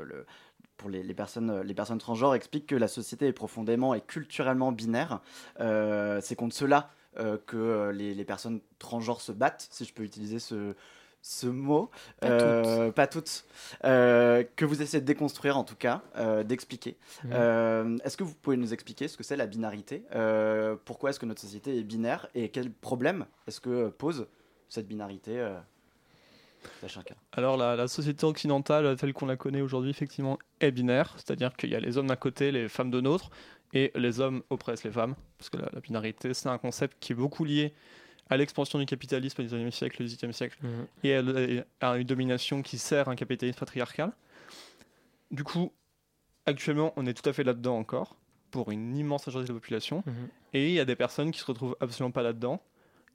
pour 0.77 0.89
les, 0.89 1.13
personnes, 1.13 1.61
les 1.61 1.73
personnes 1.73 1.97
transgenres 1.97 2.35
expliquent 2.35 2.67
que 2.67 2.75
la 2.75 2.87
société 2.87 3.27
est 3.27 3.33
profondément 3.33 3.93
et 3.93 4.01
culturellement 4.01 4.71
binaire. 4.71 5.21
C'est 5.59 6.35
contre 6.35 6.55
cela 6.55 6.89
que 7.45 7.91
les, 7.93 8.25
personnes 8.25 8.59
transgenres 8.79 9.21
se 9.21 9.31
battent, 9.31 9.67
si 9.71 9.85
je 9.85 9.93
peux 9.93 10.03
utiliser 10.03 10.39
ce, 10.39 10.75
ce 11.21 11.47
mot, 11.47 11.89
pas 12.19 13.07
toutes, 13.07 13.45
que 13.81 14.65
vous 14.65 14.81
essayez 14.81 14.99
de 14.99 15.05
déconstruire 15.05 15.57
en 15.57 15.63
tout 15.63 15.77
cas, 15.77 16.01
d'expliquer. 16.43 16.97
Est-ce 17.23 18.17
que 18.17 18.25
vous 18.25 18.35
pouvez 18.35 18.57
nous 18.57 18.73
expliquer 18.73 19.07
ce 19.07 19.15
que 19.15 19.23
c'est 19.23 19.37
la 19.37 19.47
binarité? 19.47 20.03
Pourquoi 20.83 21.11
est-ce 21.11 21.19
que 21.21 21.25
notre 21.25 21.41
société 21.41 21.77
est 21.77 21.83
binaire 21.83 22.27
et 22.35 22.49
quels 22.49 22.69
problèmes 22.69 23.25
est-ce 23.47 23.61
que 23.61 23.87
pose 23.87 24.27
cette 24.69 24.87
binarité 24.87 25.39
euh, 25.39 25.57
chacun. 26.87 27.15
Alors 27.31 27.57
la, 27.57 27.87
société 27.87 28.25
occidentale 28.25 28.95
telle 28.97 29.13
qu'on 29.13 29.25
la 29.25 29.37
connaît 29.37 29.61
aujourd'hui 29.61 29.91
effectivement 29.91 30.37
est 30.59 30.71
binaire, 30.71 31.13
c'est-à-dire 31.17 31.55
qu'il 31.55 31.69
y 31.69 31.75
a 31.75 31.79
les 31.79 31.97
hommes 31.97 32.07
d'un 32.07 32.15
côté, 32.15 32.51
les 32.51 32.67
femmes 32.69 32.91
de 32.91 32.99
l'autre, 32.99 33.29
et 33.73 33.91
les 33.95 34.19
hommes 34.19 34.43
oppressent 34.49 34.83
les 34.83 34.91
femmes, 34.91 35.15
parce 35.37 35.49
que 35.49 35.57
la, 35.57 35.79
binarité 35.79 36.33
c'est 36.33 36.49
un 36.49 36.57
concept 36.57 36.97
qui 36.99 37.13
est 37.13 37.15
beaucoup 37.15 37.45
lié 37.45 37.73
à 38.29 38.37
l'expansion 38.37 38.79
du 38.79 38.85
capitalisme 38.85 39.41
au 39.41 39.45
XIXe 39.45 39.75
siècle, 39.75 40.01
au 40.01 40.05
XVIIIe 40.05 40.33
siècle, 40.33 40.57
mhm. 40.61 40.87
et 41.03 41.61
à, 41.79 41.97
une 41.97 42.07
domination 42.07 42.61
qui 42.61 42.77
sert 42.77 43.07
un 43.07 43.15
capitalisme 43.15 43.59
patriarcal. 43.59 44.11
Du 45.29 45.43
coup, 45.43 45.71
actuellement, 46.45 46.93
on 46.95 47.05
est 47.05 47.13
tout 47.13 47.27
à 47.29 47.33
fait 47.33 47.43
là-dedans 47.43 47.77
encore, 47.77 48.15
pour 48.49 48.71
une 48.71 48.95
immense 48.97 49.27
majorité 49.27 49.49
de 49.49 49.53
la 49.53 49.59
population, 49.59 50.03
mhm. 50.05 50.29
et 50.53 50.69
il 50.69 50.73
y 50.73 50.79
a 50.79 50.85
des 50.85 50.95
personnes 50.95 51.31
qui 51.31 51.39
se 51.39 51.45
retrouvent 51.45 51.77
absolument 51.79 52.11
pas 52.11 52.23
là-dedans, 52.23 52.61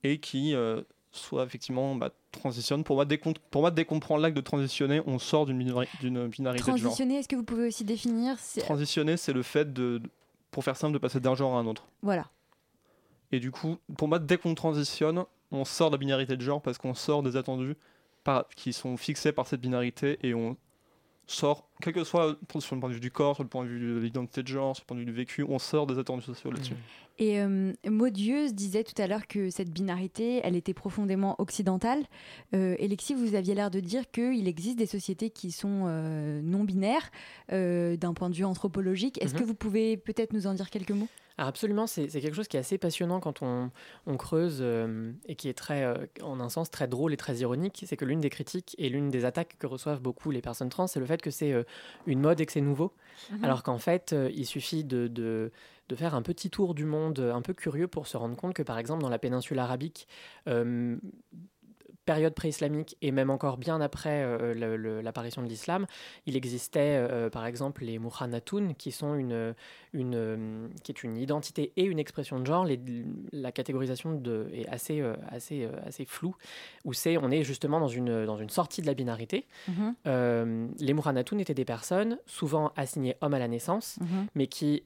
et 0.04 0.18
qui 0.18 0.54
euh, 0.54 0.82
soit 1.12 1.44
effectivement 1.44 1.94
bah, 1.94 2.10
transitionne. 2.30 2.84
Pour 2.84 2.96
moi, 2.96 3.04
dès 3.04 3.18
qu'on, 3.18 3.32
pour 3.50 3.62
moi, 3.62 3.70
dès 3.70 3.84
qu'on 3.84 4.00
prend 4.00 4.16
l'acte 4.16 4.36
de 4.36 4.40
transitionner, 4.40 5.02
on 5.06 5.18
sort 5.18 5.46
d'une, 5.46 5.58
d'une 6.00 6.28
binarité 6.28 6.62
de 6.62 6.76
genre. 6.76 6.78
Transitionner, 6.78 7.16
est-ce 7.18 7.28
que 7.28 7.36
vous 7.36 7.44
pouvez 7.44 7.66
aussi 7.66 7.84
définir 7.84 8.36
Transitionner, 8.58 9.16
c'est 9.16 9.32
le 9.32 9.42
fait 9.42 9.72
de, 9.72 10.00
pour 10.50 10.64
faire 10.64 10.76
simple, 10.76 10.92
de 10.92 10.98
passer 10.98 11.20
d'un 11.20 11.34
genre 11.34 11.56
à 11.56 11.60
un 11.60 11.66
autre. 11.66 11.88
Voilà. 12.02 12.28
Et 13.32 13.40
du 13.40 13.50
coup, 13.50 13.76
pour 13.96 14.08
moi, 14.08 14.18
dès 14.18 14.38
qu'on 14.38 14.54
transitionne, 14.54 15.24
on 15.52 15.64
sort 15.64 15.90
de 15.90 15.94
la 15.94 15.98
binarité 15.98 16.36
de 16.36 16.42
genre 16.42 16.62
parce 16.62 16.78
qu'on 16.78 16.94
sort 16.94 17.22
des 17.22 17.36
attendus 17.36 17.76
par, 18.24 18.48
qui 18.48 18.72
sont 18.72 18.96
fixés 18.96 19.32
par 19.32 19.46
cette 19.46 19.60
binarité 19.60 20.18
et 20.22 20.34
on 20.34 20.56
sort, 21.30 21.68
quel 21.80 21.94
que 21.94 22.04
soit 22.04 22.36
sur 22.58 22.74
le 22.74 22.80
point 22.80 22.88
de 22.88 22.94
vue 22.94 23.00
du 23.00 23.10
corps, 23.10 23.36
sur 23.36 23.44
le 23.44 23.48
point 23.48 23.64
de 23.64 23.68
vue 23.68 23.94
de 23.94 23.98
l'identité 24.00 24.42
de 24.42 24.48
genre, 24.48 24.74
sur 24.74 24.84
le 24.84 24.86
point 24.86 24.96
de 24.96 25.00
vue 25.00 25.06
du 25.06 25.12
vécu, 25.12 25.44
on 25.48 25.58
sort 25.58 25.86
des 25.86 25.98
attendus 25.98 26.22
sociaux 26.22 26.50
là-dessus. 26.50 26.74
Et 27.18 27.38
euh, 27.38 27.72
Maudieuse 27.86 28.54
disait 28.54 28.82
tout 28.82 29.00
à 29.00 29.06
l'heure 29.06 29.26
que 29.26 29.50
cette 29.50 29.70
binarité, 29.70 30.40
elle 30.42 30.56
était 30.56 30.72
profondément 30.72 31.36
occidentale. 31.38 32.02
Euh, 32.54 32.76
Alexis, 32.80 33.14
vous 33.14 33.34
aviez 33.34 33.54
l'air 33.54 33.70
de 33.70 33.80
dire 33.80 34.10
qu'il 34.10 34.48
existe 34.48 34.78
des 34.78 34.86
sociétés 34.86 35.28
qui 35.30 35.52
sont 35.52 35.84
euh, 35.86 36.40
non 36.42 36.64
binaires 36.64 37.10
euh, 37.52 37.96
d'un 37.96 38.14
point 38.14 38.30
de 38.30 38.34
vue 38.34 38.44
anthropologique. 38.44 39.22
Est-ce 39.22 39.34
que 39.34 39.40
mhm. 39.40 39.46
vous 39.46 39.54
pouvez 39.54 39.96
peut-être 39.98 40.32
nous 40.32 40.46
en 40.46 40.54
dire 40.54 40.70
quelques 40.70 40.92
mots? 40.92 41.08
Absolument, 41.46 41.86
c'est 41.86 42.08
quelque 42.08 42.34
chose 42.34 42.48
qui 42.48 42.56
est 42.56 42.60
assez 42.60 42.78
passionnant 42.78 43.20
quand 43.20 43.42
on, 43.42 43.70
on 44.06 44.16
creuse 44.16 44.64
et 45.26 45.34
qui 45.34 45.48
est 45.48 45.54
très, 45.54 45.86
en 46.22 46.40
un 46.40 46.48
sens 46.48 46.70
très 46.70 46.88
drôle 46.88 47.12
et 47.12 47.16
très 47.16 47.36
ironique. 47.38 47.84
C'est 47.86 47.96
que 47.96 48.04
l'une 48.04 48.20
des 48.20 48.30
critiques 48.30 48.74
et 48.78 48.88
l'une 48.88 49.10
des 49.10 49.24
attaques 49.24 49.56
que 49.58 49.66
reçoivent 49.66 50.00
beaucoup 50.00 50.30
les 50.30 50.42
personnes 50.42 50.68
trans, 50.68 50.86
c'est 50.86 51.00
le 51.00 51.06
fait 51.06 51.22
que 51.22 51.30
c'est 51.30 51.54
une 52.06 52.20
mode 52.20 52.40
et 52.40 52.46
que 52.46 52.52
c'est 52.52 52.60
nouveau. 52.60 52.92
Mhm. 53.30 53.44
Alors 53.44 53.62
qu'en 53.62 53.78
fait, 53.78 54.14
il 54.34 54.46
suffit 54.46 54.84
de, 54.84 55.08
de 55.08 55.50
de 55.90 55.96
faire 55.96 56.14
un 56.14 56.22
petit 56.22 56.50
tour 56.50 56.74
du 56.74 56.84
monde 56.84 57.18
un 57.18 57.42
peu 57.42 57.52
curieux 57.52 57.88
pour 57.88 58.06
se 58.06 58.16
rendre 58.16 58.36
compte 58.36 58.54
que, 58.54 58.62
par 58.62 58.78
exemple, 58.78 59.02
dans 59.02 59.08
la 59.08 59.18
péninsule 59.18 59.58
arabique, 59.58 60.06
euh, 60.46 60.96
période 62.10 62.34
pré-islamique 62.34 62.96
et 63.02 63.12
même 63.12 63.30
encore 63.30 63.56
bien 63.56 63.80
après 63.80 64.26
l'apparition 65.04 65.42
de 65.42 65.46
l'islam, 65.46 65.86
il 66.26 66.36
existait 66.36 67.06
par 67.30 67.46
exemple 67.46 67.84
les 67.84 68.00
muhanatoun 68.00 68.74
qui 68.74 68.90
sont 68.90 69.14
une, 69.14 69.54
une, 69.92 70.70
qui 70.82 70.90
est 70.90 71.04
une 71.04 71.16
identité 71.16 71.72
et 71.76 71.84
une 71.84 72.00
expression 72.00 72.40
de 72.40 72.46
genre. 72.46 72.66
la 73.32 73.52
catégorisation 73.52 74.14
de, 74.14 74.48
est 74.52 74.68
assez, 74.68 75.04
assez, 75.28 75.68
assez 75.86 76.04
floue, 76.04 76.34
où 76.84 76.92
c'est 76.92 77.16
on 77.16 77.30
est 77.30 77.44
justement 77.44 77.78
dans 77.78 77.94
une, 78.00 78.26
dans 78.26 78.38
une 78.38 78.50
sortie 78.50 78.82
de 78.82 78.88
la 78.88 78.94
binarité. 78.94 79.46
Mhm. 79.68 80.72
les 80.80 80.92
muhanatoun 80.92 81.38
étaient 81.38 81.54
des 81.54 81.64
personnes 81.76 82.18
souvent 82.26 82.72
assignées 82.74 83.14
hommes 83.20 83.34
à 83.34 83.38
la 83.38 83.46
naissance, 83.46 83.98
mhm. 84.00 84.26
mais 84.34 84.48
qui 84.48 84.82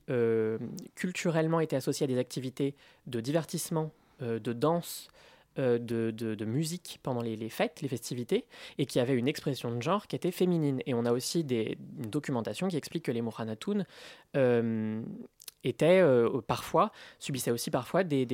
culturellement 0.94 1.60
étaient 1.60 1.76
associées 1.76 2.04
à 2.04 2.08
des 2.08 2.18
activités 2.18 2.74
de 3.06 3.20
divertissement, 3.20 3.92
de 4.20 4.52
danse, 4.52 5.08
euh, 5.58 5.78
de, 5.78 6.44
musique 6.44 6.98
pendant 7.02 7.22
les, 7.22 7.48
fêtes, 7.48 7.80
les 7.80 7.88
festivités, 7.88 8.46
et 8.78 8.86
qui 8.86 8.98
avait 8.98 9.14
une 9.14 9.28
expression 9.28 9.74
de 9.74 9.80
genre 9.80 10.06
qui 10.06 10.16
était 10.16 10.30
féminine. 10.32 10.80
Et 10.86 10.94
on 10.94 11.04
a 11.04 11.12
aussi 11.12 11.44
des, 11.44 11.78
une 11.98 12.10
documentation 12.10 12.68
qui 12.68 12.76
explique 12.76 13.04
que 13.04 13.12
les 13.12 13.22
Mohanatoun 13.22 13.86
euh, 14.36 15.02
étaient 15.62 16.00
euh, 16.00 16.40
parfois, 16.40 16.90
subissaient 17.18 17.52
aussi 17.52 17.70
parfois 17.70 18.02
des, 18.04 18.26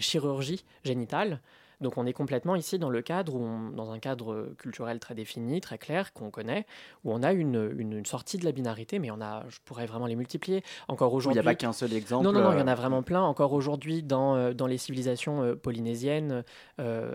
chirurgies 0.00 0.64
génitales 0.84 1.40
donc 1.80 1.96
on 1.96 2.06
est 2.06 2.12
complètement 2.12 2.56
ici 2.56 2.78
dans 2.78 2.90
le 2.90 3.02
cadre, 3.02 3.34
où 3.34 3.70
dans 3.72 3.90
un 3.90 3.98
cadre 3.98 4.52
culturel 4.58 4.98
très 4.98 5.14
défini, 5.14 5.60
très 5.60 5.78
clair, 5.78 6.12
qu'on 6.12 6.30
connaît, 6.30 6.66
où 7.04 7.12
on 7.12 7.22
a 7.22 7.32
une, 7.32 7.72
une, 7.78 8.04
sortie 8.04 8.38
de 8.38 8.44
la 8.44 8.52
binarité, 8.52 8.98
mais 8.98 9.10
on 9.10 9.20
a, 9.20 9.44
je 9.48 9.58
pourrais 9.64 9.86
vraiment 9.86 10.06
les 10.06 10.16
multiplier. 10.16 10.62
Encore 10.88 11.12
aujourd'hui. 11.12 11.38
Il 11.38 11.42
n'y 11.42 11.48
a 11.48 11.50
pas 11.50 11.54
qu'un 11.54 11.72
seul 11.72 11.92
exemple. 11.92 12.24
Non, 12.24 12.32
non, 12.32 12.40
non, 12.40 12.52
il 12.52 12.58
y 12.58 12.62
en 12.62 12.68
a 12.68 12.72
euh, 12.72 12.74
vraiment 12.74 13.02
plein. 13.02 13.22
Encore 13.22 13.52
aujourd'hui, 13.52 14.02
dans, 14.02 14.34
euh, 14.34 14.52
dans 14.52 14.66
les 14.66 14.78
civilisations 14.78 15.42
euh, 15.42 15.54
polynésiennes, 15.54 16.44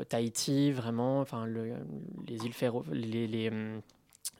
Tahiti, 0.10 0.72
vraiment, 0.72 1.20
enfin, 1.20 1.46
les 1.46 2.46
îles 2.46 2.54
les, 2.92 3.28
les 3.28 3.52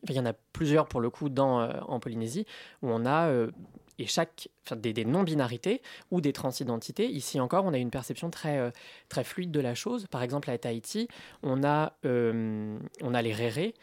il 0.10 0.16
y 0.16 0.20
en 0.20 0.26
a 0.26 0.34
plusieurs 0.34 0.88
pour 0.88 1.02
le 1.02 1.10
coup 1.10 1.30
dans, 1.30 1.70
en 1.88 2.00
Polynésie 2.00 2.46
où 2.82 2.90
on 2.90 3.06
a 3.06 3.30
et 4.00 4.08
chaque, 4.08 4.50
des, 4.76 5.06
non-binarités 5.06 5.82
ou 6.12 6.22
des 6.22 6.34
transidentités. 6.34 7.08
Ici 7.08 7.40
encore, 7.40 7.66
on 7.66 7.74
a 7.74 7.78
une 7.78 7.92
perception 7.92 8.30
très, 8.30 8.58
euh, 8.58 8.72
très 9.10 9.24
fluide 9.24 9.52
de 9.52 9.60
la 9.60 9.76
chose. 9.76 10.08
Par 10.08 10.24
exemple, 10.24 10.50
à 10.50 10.58
Tahiti, 10.58 11.08
on 11.44 11.64
a, 11.64 11.94
euh, 12.06 12.78
on 13.02 13.14
a 13.14 13.22
les 13.22 13.34
rérés. 13.34 13.74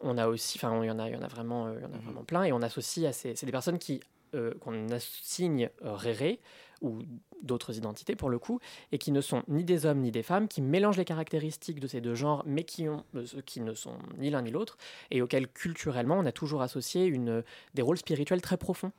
On 0.00 0.18
a 0.18 0.26
aussi, 0.26 0.58
enfin, 0.58 0.82
il 0.82 0.88
y 0.88 0.90
en 0.90 0.98
a, 0.98 1.08
y 1.08 1.16
en 1.16 1.22
a 1.22 1.28
vraiment, 1.28 1.66
euh, 1.66 1.80
y 1.80 1.84
en 1.84 1.92
a 1.92 1.96
mhm. 1.96 2.04
vraiment 2.04 2.24
plein. 2.24 2.42
Et 2.44 2.52
on 2.52 2.62
associe 2.62 3.06
à 3.06 3.12
ces, 3.12 3.36
c'est 3.36 3.46
des 3.46 3.52
personnes 3.52 3.78
qui 3.78 4.00
qu'on 4.60 4.88
assigne 4.88 5.68
rérés 5.82 6.40
ou 6.82 6.98
d'autres 7.42 7.76
identités 7.76 8.14
pour 8.16 8.28
le 8.28 8.38
coup, 8.38 8.60
et 8.92 8.98
qui 8.98 9.12
ne 9.12 9.20
sont 9.20 9.42
ni 9.48 9.64
des 9.64 9.86
hommes 9.86 10.00
ni 10.00 10.10
des 10.10 10.22
femmes, 10.22 10.48
qui 10.48 10.60
mélangent 10.60 10.98
les 10.98 11.04
caractéristiques 11.04 11.80
de 11.80 11.86
ces 11.86 12.00
deux 12.00 12.14
genres, 12.14 12.42
mais 12.46 12.64
qui, 12.64 12.88
ont, 12.88 13.04
qui 13.46 13.60
ne 13.60 13.74
sont 13.74 13.96
ni 14.18 14.30
l'un 14.30 14.42
ni 14.42 14.50
l'autre, 14.50 14.76
et 15.10 15.22
auxquels 15.22 15.48
culturellement 15.48 16.18
on 16.18 16.26
a 16.26 16.32
toujours 16.32 16.62
associé 16.62 17.06
une, 17.06 17.42
des 17.74 17.82
rôles 17.82 17.98
spirituels 17.98 18.42
très 18.42 18.56
profonds. 18.56 18.92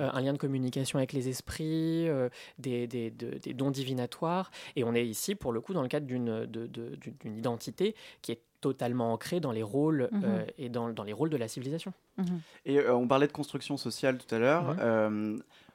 Euh, 0.00 0.10
un 0.12 0.20
lien 0.20 0.32
de 0.32 0.38
communication 0.38 0.98
avec 0.98 1.12
les 1.12 1.28
esprits, 1.28 2.08
euh, 2.08 2.28
des, 2.58 2.86
des, 2.86 3.10
des, 3.10 3.54
dons 3.54 3.70
divinatoires. 3.70 4.50
Et 4.76 4.84
on 4.84 4.94
est 4.94 5.06
ici, 5.06 5.34
pour 5.34 5.52
le 5.52 5.60
coup, 5.60 5.72
dans 5.72 5.82
le 5.82 5.88
cadre 5.88 6.06
d'une 6.06 6.44
d'une 6.46 7.36
identité 7.36 7.94
qui 8.20 8.32
est 8.32 8.42
totalement 8.60 9.12
ancrée 9.12 9.40
dans 9.40 9.52
les 9.52 9.62
rôles 9.62 10.08
mhm. 10.12 10.22
euh, 10.24 10.44
et 10.58 10.68
dans, 10.68 10.90
dans, 10.90 11.04
les 11.04 11.12
rôles 11.12 11.30
de 11.30 11.36
la 11.36 11.48
civilisation. 11.48 11.92
Mhm. 12.18 12.40
Et 12.66 12.88
on 12.88 13.06
parlait 13.08 13.28
de 13.28 13.32
construction 13.32 13.76
sociale 13.76 14.18
tout 14.18 14.34
à 14.34 14.38
l'heure. 14.38 14.76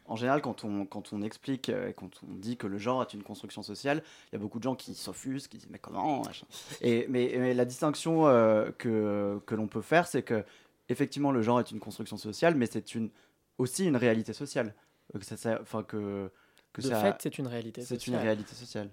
En 0.05 0.15
général, 0.15 0.41
quand 0.41 0.63
on, 0.63 0.85
quand 0.85 1.13
on 1.13 1.21
explique, 1.21 1.71
quand 1.95 2.09
on 2.27 2.33
dit 2.35 2.57
que 2.57 2.67
le 2.67 2.77
genre 2.77 3.01
est 3.01 3.13
une 3.13 3.23
construction 3.23 3.63
sociale, 3.63 4.03
il 4.31 4.35
y 4.35 4.37
a 4.37 4.39
beaucoup 4.39 4.59
de 4.59 4.63
gens 4.63 4.75
qui 4.75 4.95
s'offusquent, 4.95 5.51
qui 5.51 5.57
disent 5.57 5.69
mais 5.69 5.79
comment 5.79 6.21
et, 6.81 7.05
mais, 7.09 7.33
mais, 7.37 7.53
la 7.53 7.65
distinction 7.65 8.23
que, 8.77 9.39
que 9.45 9.55
l'on 9.55 9.67
peut 9.67 9.81
faire, 9.81 10.07
c'est 10.07 10.23
que 10.23 10.43
effectivement 10.89 11.31
le 11.31 11.41
genre 11.41 11.59
est 11.59 11.71
une 11.71 11.79
construction 11.79 12.17
sociale, 12.17 12.55
mais 12.55 12.65
c'est 12.65 12.95
une 12.95 13.09
aussi 13.57 13.85
une 13.85 13.97
réalité 13.97 14.33
sociale. 14.33 14.73
Euh, 15.15 15.19
que 15.19 15.25
ça, 15.25 15.59
enfin 15.61 15.83
que, 15.83 16.31
que 16.71 16.81
de 16.81 16.89
fait, 16.89 17.15
c'est 17.19 17.37
une 17.37 17.47
réalité 17.47 17.81
sociale. 17.81 17.99
C'est 17.99 18.07
une 18.07 18.17
réalité 18.17 18.55
sociale. 18.55 18.89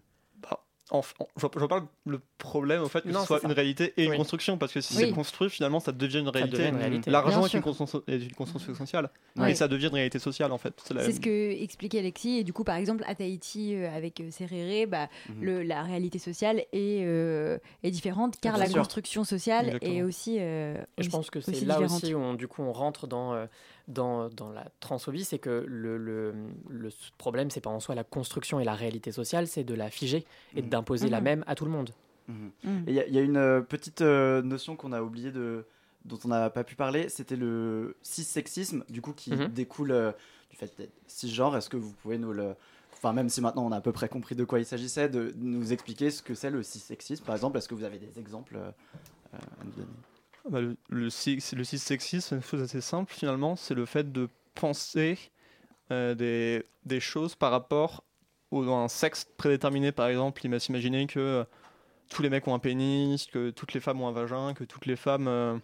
Je, 0.93 1.47
je 1.61 1.67
parle 1.67 1.85
le 2.07 2.21
problème 2.39 2.83
au 2.83 2.89
fait 2.89 3.03
que 3.03 3.13
ce 3.13 3.27
soit 3.27 3.41
une 3.45 3.53
réalité 3.53 3.93
et 3.97 4.05
une 4.05 4.17
construction 4.17 4.59
parce 4.59 4.73
que 4.73 4.81
si 4.81 4.95
c'est 4.95 5.11
construit 5.11 5.51
finalement 5.51 5.81
ça 5.81 5.93
devient 5.93 6.19
une 6.19 6.29
réalité, 6.29 6.71
l'argent 7.07 7.47
est, 7.47 7.55
une 7.55 7.63
construction, 7.63 8.75
sociale. 8.75 9.11
Et 9.47 9.55
ça 9.55 9.69
devient 9.69 9.87
une 9.87 9.95
réalité 9.95 10.19
sociale 10.19 10.53
en 10.53 10.59
fait. 10.59 10.75
C'est 10.85 11.13
ce 11.13 11.21
que 11.21 11.63
expliquait 11.63 11.99
Alexis. 12.01 12.39
Et 12.39 12.45
du 12.45 12.53
coup 12.53 12.65
par 12.65 12.77
exemple 12.77 13.05
à 13.07 13.15
Tahiti 13.15 13.75
euh, 13.75 13.91
avec 13.95 14.21
euh, 14.21 14.31
Serrere 14.31 14.87
bah, 14.87 15.09
mhm. 15.29 15.45
le, 15.45 15.63
la 15.63 15.83
réalité 15.83 16.19
sociale 16.19 16.59
est, 16.73 17.05
euh, 17.05 17.59
est 17.83 17.91
différente 17.91 18.37
car 18.41 18.57
la 18.57 18.69
construction 18.69 19.25
sociale 19.25 19.79
est 19.83 20.03
aussi 20.03 20.39
et 20.39 20.75
je 20.99 21.09
pense 21.11 21.31
que 21.31 21.41
c'est 21.41 21.65
là 21.65 21.81
aussi 21.81 22.15
où 22.15 22.19
on, 22.19 22.35
du 22.35 22.49
coup 22.49 22.63
on 22.63 22.73
rentre 22.73 23.07
dans 23.07 23.47
dans, 23.89 24.29
dans, 24.29 24.51
la 24.51 24.67
transphobie, 24.81 25.25
c'est 25.25 25.39
que 25.39 25.65
le, 25.67 25.97
le, 25.97 26.35
le 26.69 26.91
problème, 27.19 27.51
c'est 27.51 27.61
pas 27.61 27.71
en 27.71 27.81
soi 27.81 27.95
la 27.95 28.05
construction 28.05 28.61
et 28.61 28.65
la 28.65 28.75
réalité 28.75 29.13
sociale, 29.13 29.47
c'est 29.47 29.65
de 29.65 29.75
la 29.75 29.91
figer 29.91 30.25
et 30.55 30.63
mhm. 30.63 30.69
d'imposer 30.69 31.09
la 31.09 31.19
mhm. 31.19 31.25
même 31.25 31.45
à 31.47 31.55
tout 31.55 31.65
le 31.65 31.71
monde. 31.71 31.91
Mhm. 32.29 32.51
Mm. 32.65 32.85
Il 32.87 32.95
y, 32.95 33.19
a 33.19 33.21
une 33.21 33.37
euh, 33.37 33.61
petite 33.61 34.03
euh, 34.03 34.43
notion 34.43 34.77
qu'on 34.77 34.93
a 34.93 35.03
oublié 35.03 35.33
de, 35.33 35.65
dont 36.05 36.19
on 36.25 36.29
n'a 36.29 36.51
pas 36.51 36.65
pu 36.65 36.77
parler, 36.77 37.09
c'était 37.09 37.37
le 37.37 37.97
cis-sexisme, 38.03 38.85
du 38.89 39.01
coup, 39.01 39.13
qui 39.13 39.33
découle 39.49 39.93
euh, 39.93 40.13
du 40.51 40.57
fait 40.57 40.73
d'être 40.79 40.93
cisgenre. 41.07 41.57
Est-ce 41.57 41.69
que 41.69 41.77
vous 41.77 41.93
pouvez 41.93 42.19
nous 42.19 42.33
le. 42.33 42.55
Enfin, 42.93 43.13
même 43.13 43.29
si 43.31 43.41
maintenant 43.41 43.67
on 43.67 43.73
a 43.73 43.77
à 43.77 43.81
peu 43.81 43.93
près 43.93 44.09
compris 44.09 44.35
de 44.35 44.45
quoi 44.45 44.59
il 44.59 44.67
s'agissait, 44.67 45.09
de 45.09 45.33
nous 45.39 45.73
expliquer 45.73 46.11
ce 46.11 46.23
que 46.23 46.35
c'est 46.35 46.51
le 46.51 46.63
cis-sexisme, 46.63 47.25
par 47.25 47.35
exemple? 47.35 47.57
Est-ce 47.57 47.69
que 47.69 47.75
vous 47.75 47.85
avez 47.85 47.99
des 47.99 48.19
exemples 48.19 48.59
à 49.33 49.39
nous 49.65 49.73
donner? 49.73 49.89
Bah, 50.49 50.61
le, 50.61 50.77
le, 50.89 51.11
c'est 51.11 51.33
une 51.33 51.65
chose 51.65 52.63
assez 52.63 52.81
simple 52.81 53.13
finalement, 53.13 53.57
c'est 53.57 53.75
le 53.75 53.87
fait 53.87 54.13
de 54.13 54.29
penser 54.55 55.19
des, 55.91 56.63
des, 56.85 57.01
choses 57.01 57.35
par 57.35 57.51
rapport 57.51 58.05
à 58.53 58.57
un 58.57 58.89
sexe 58.89 59.27
prédéterminé, 59.37 59.91
par 59.91 60.07
exemple. 60.07 60.41
Il 60.45 60.51
m'a 60.51 60.61
s'imaginer 60.61 61.09
que 61.09 61.45
tous 62.11 62.23
les 62.23 62.29
mecs 62.29 62.47
ont 62.47 62.55
un 62.55 62.59
pénis, 62.59 63.27
que 63.27 63.51
toutes 63.51 63.73
les 63.73 63.81
femmes 63.81 64.03
ont 64.03 64.09
un 64.09 64.13
vagin, 64.13 64.53
que 64.53 64.65
toutes 64.65 64.85
les 64.87 64.97
femmes 64.97 65.29
euh, 65.29 65.57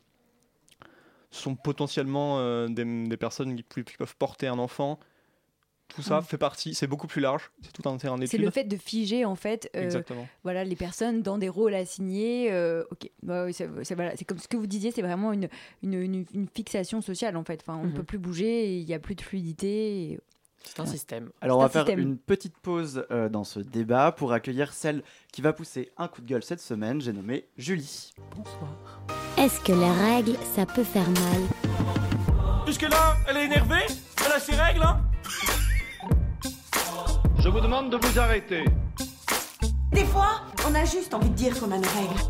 sont 1.30 1.56
potentiellement 1.56 2.38
euh, 2.38 2.68
des, 2.68 3.16
personnes 3.16 3.56
qui, 3.56 3.62
peuvent 3.62 4.16
porter 4.16 4.46
un 4.46 4.58
enfant. 4.58 4.98
Tout 5.88 6.02
ça 6.02 6.20
fait 6.20 6.36
partie, 6.36 6.74
c'est 6.74 6.86
beaucoup 6.86 7.06
plus 7.06 7.20
large, 7.20 7.50
c'est 7.62 7.72
tout 7.72 7.88
un 7.88 7.96
terrain 7.96 8.18
d'étude. 8.18 8.30
C'est 8.30 8.44
le 8.44 8.50
fait 8.50 8.64
de 8.64 8.76
figer 8.76 9.24
en 9.24 9.36
fait 9.36 9.70
euh, 9.76 10.02
voilà, 10.42 10.64
les 10.64 10.76
personnes 10.76 11.22
dans 11.22 11.38
des 11.38 11.48
rôles 11.48 11.74
assignés. 11.74 12.50
ok, 12.90 13.10
bah 13.22 13.46
c'est 13.52 14.24
comme 14.24 14.38
ce 14.38 14.48
que 14.48 14.56
vous 14.56 14.66
disiez, 14.66 14.90
c'est 14.90 15.02
vraiment 15.02 15.32
une, 15.32 15.48
une, 15.82 16.48
fixation 16.54 17.00
sociale 17.00 17.36
en 17.36 17.44
fait. 17.44 17.62
Enfin, 17.62 17.78
on 17.80 17.84
ne 17.84 17.90
mm-hmm. 17.90 17.94
peut 17.94 18.02
plus 18.02 18.18
bouger, 18.18 18.76
il 18.78 18.84
n'y 18.84 18.94
a 18.94 18.98
plus 18.98 19.14
de 19.14 19.22
fluidité. 19.22 20.18
C'est 20.66 20.80
un 20.80 20.86
système. 20.86 21.30
Alors 21.40 21.58
on 21.58 21.62
va 21.62 21.68
faire 21.68 21.88
une 21.88 22.18
petite 22.18 22.56
pause 22.58 23.06
euh, 23.10 23.28
dans 23.28 23.44
ce 23.44 23.60
débat 23.60 24.12
pour 24.12 24.32
accueillir 24.32 24.72
celle 24.72 25.02
qui 25.32 25.40
va 25.40 25.52
pousser 25.52 25.92
un 25.96 26.08
coup 26.08 26.20
de 26.20 26.26
gueule 26.26 26.42
cette 26.42 26.60
semaine. 26.60 27.00
J'ai 27.00 27.12
nommé 27.12 27.46
Julie. 27.56 28.12
Bonsoir. 28.34 29.00
Est-ce 29.38 29.60
que 29.60 29.72
les 29.72 29.90
règles, 29.90 30.36
ça 30.54 30.66
peut 30.66 30.84
faire 30.84 31.08
mal? 31.08 32.66
Jusque 32.66 32.82
là, 32.82 33.16
elle 33.28 33.36
est 33.36 33.44
énervée 33.44 33.86
Elle 34.26 34.32
a 34.32 34.40
ses 34.40 34.56
règles, 34.56 34.82
hein 34.82 35.00
Je 37.46 37.50
vous 37.52 37.60
demande 37.60 37.90
de 37.90 37.96
vous 37.96 38.18
arrêter. 38.18 38.64
Des 39.92 40.04
fois, 40.04 40.40
on 40.68 40.74
a 40.74 40.84
juste 40.84 41.14
envie 41.14 41.28
de 41.30 41.34
dire 41.34 41.56
qu'on 41.56 41.70
a 41.70 41.78
nos 41.78 41.88
règles. 41.90 42.20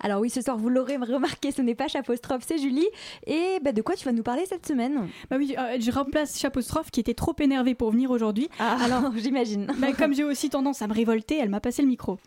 Alors 0.00 0.20
oui, 0.20 0.28
ce 0.28 0.42
soir, 0.42 0.58
vous 0.58 0.68
l'aurez 0.68 0.98
remarqué, 0.98 1.52
ce 1.52 1.62
n'est 1.62 1.74
pas 1.74 1.88
Chapostrophe, 1.88 2.42
c'est 2.46 2.58
Julie. 2.58 2.86
Et 3.26 3.58
bah, 3.64 3.72
de 3.72 3.80
quoi 3.80 3.94
tu 3.94 4.04
vas 4.04 4.12
nous 4.12 4.22
parler 4.22 4.44
cette 4.44 4.66
semaine? 4.66 5.08
Bah 5.30 5.36
oui, 5.38 5.54
euh, 5.58 5.78
je 5.80 5.90
remplace 5.90 6.38
Chapostrophe 6.38 6.90
qui 6.90 7.00
était 7.00 7.14
trop 7.14 7.34
énervée 7.38 7.74
pour 7.74 7.90
venir 7.90 8.10
aujourd'hui. 8.10 8.50
Ah, 8.58 8.76
alors 8.84 9.10
j'imagine. 9.16 9.72
Bah, 9.78 9.94
comme 9.96 10.12
j'ai 10.12 10.24
aussi 10.24 10.50
tendance 10.50 10.82
à 10.82 10.86
me 10.86 10.92
révolter, 10.92 11.38
elle 11.38 11.48
m'a 11.48 11.60
passé 11.60 11.80
le 11.80 11.88
micro. 11.88 12.18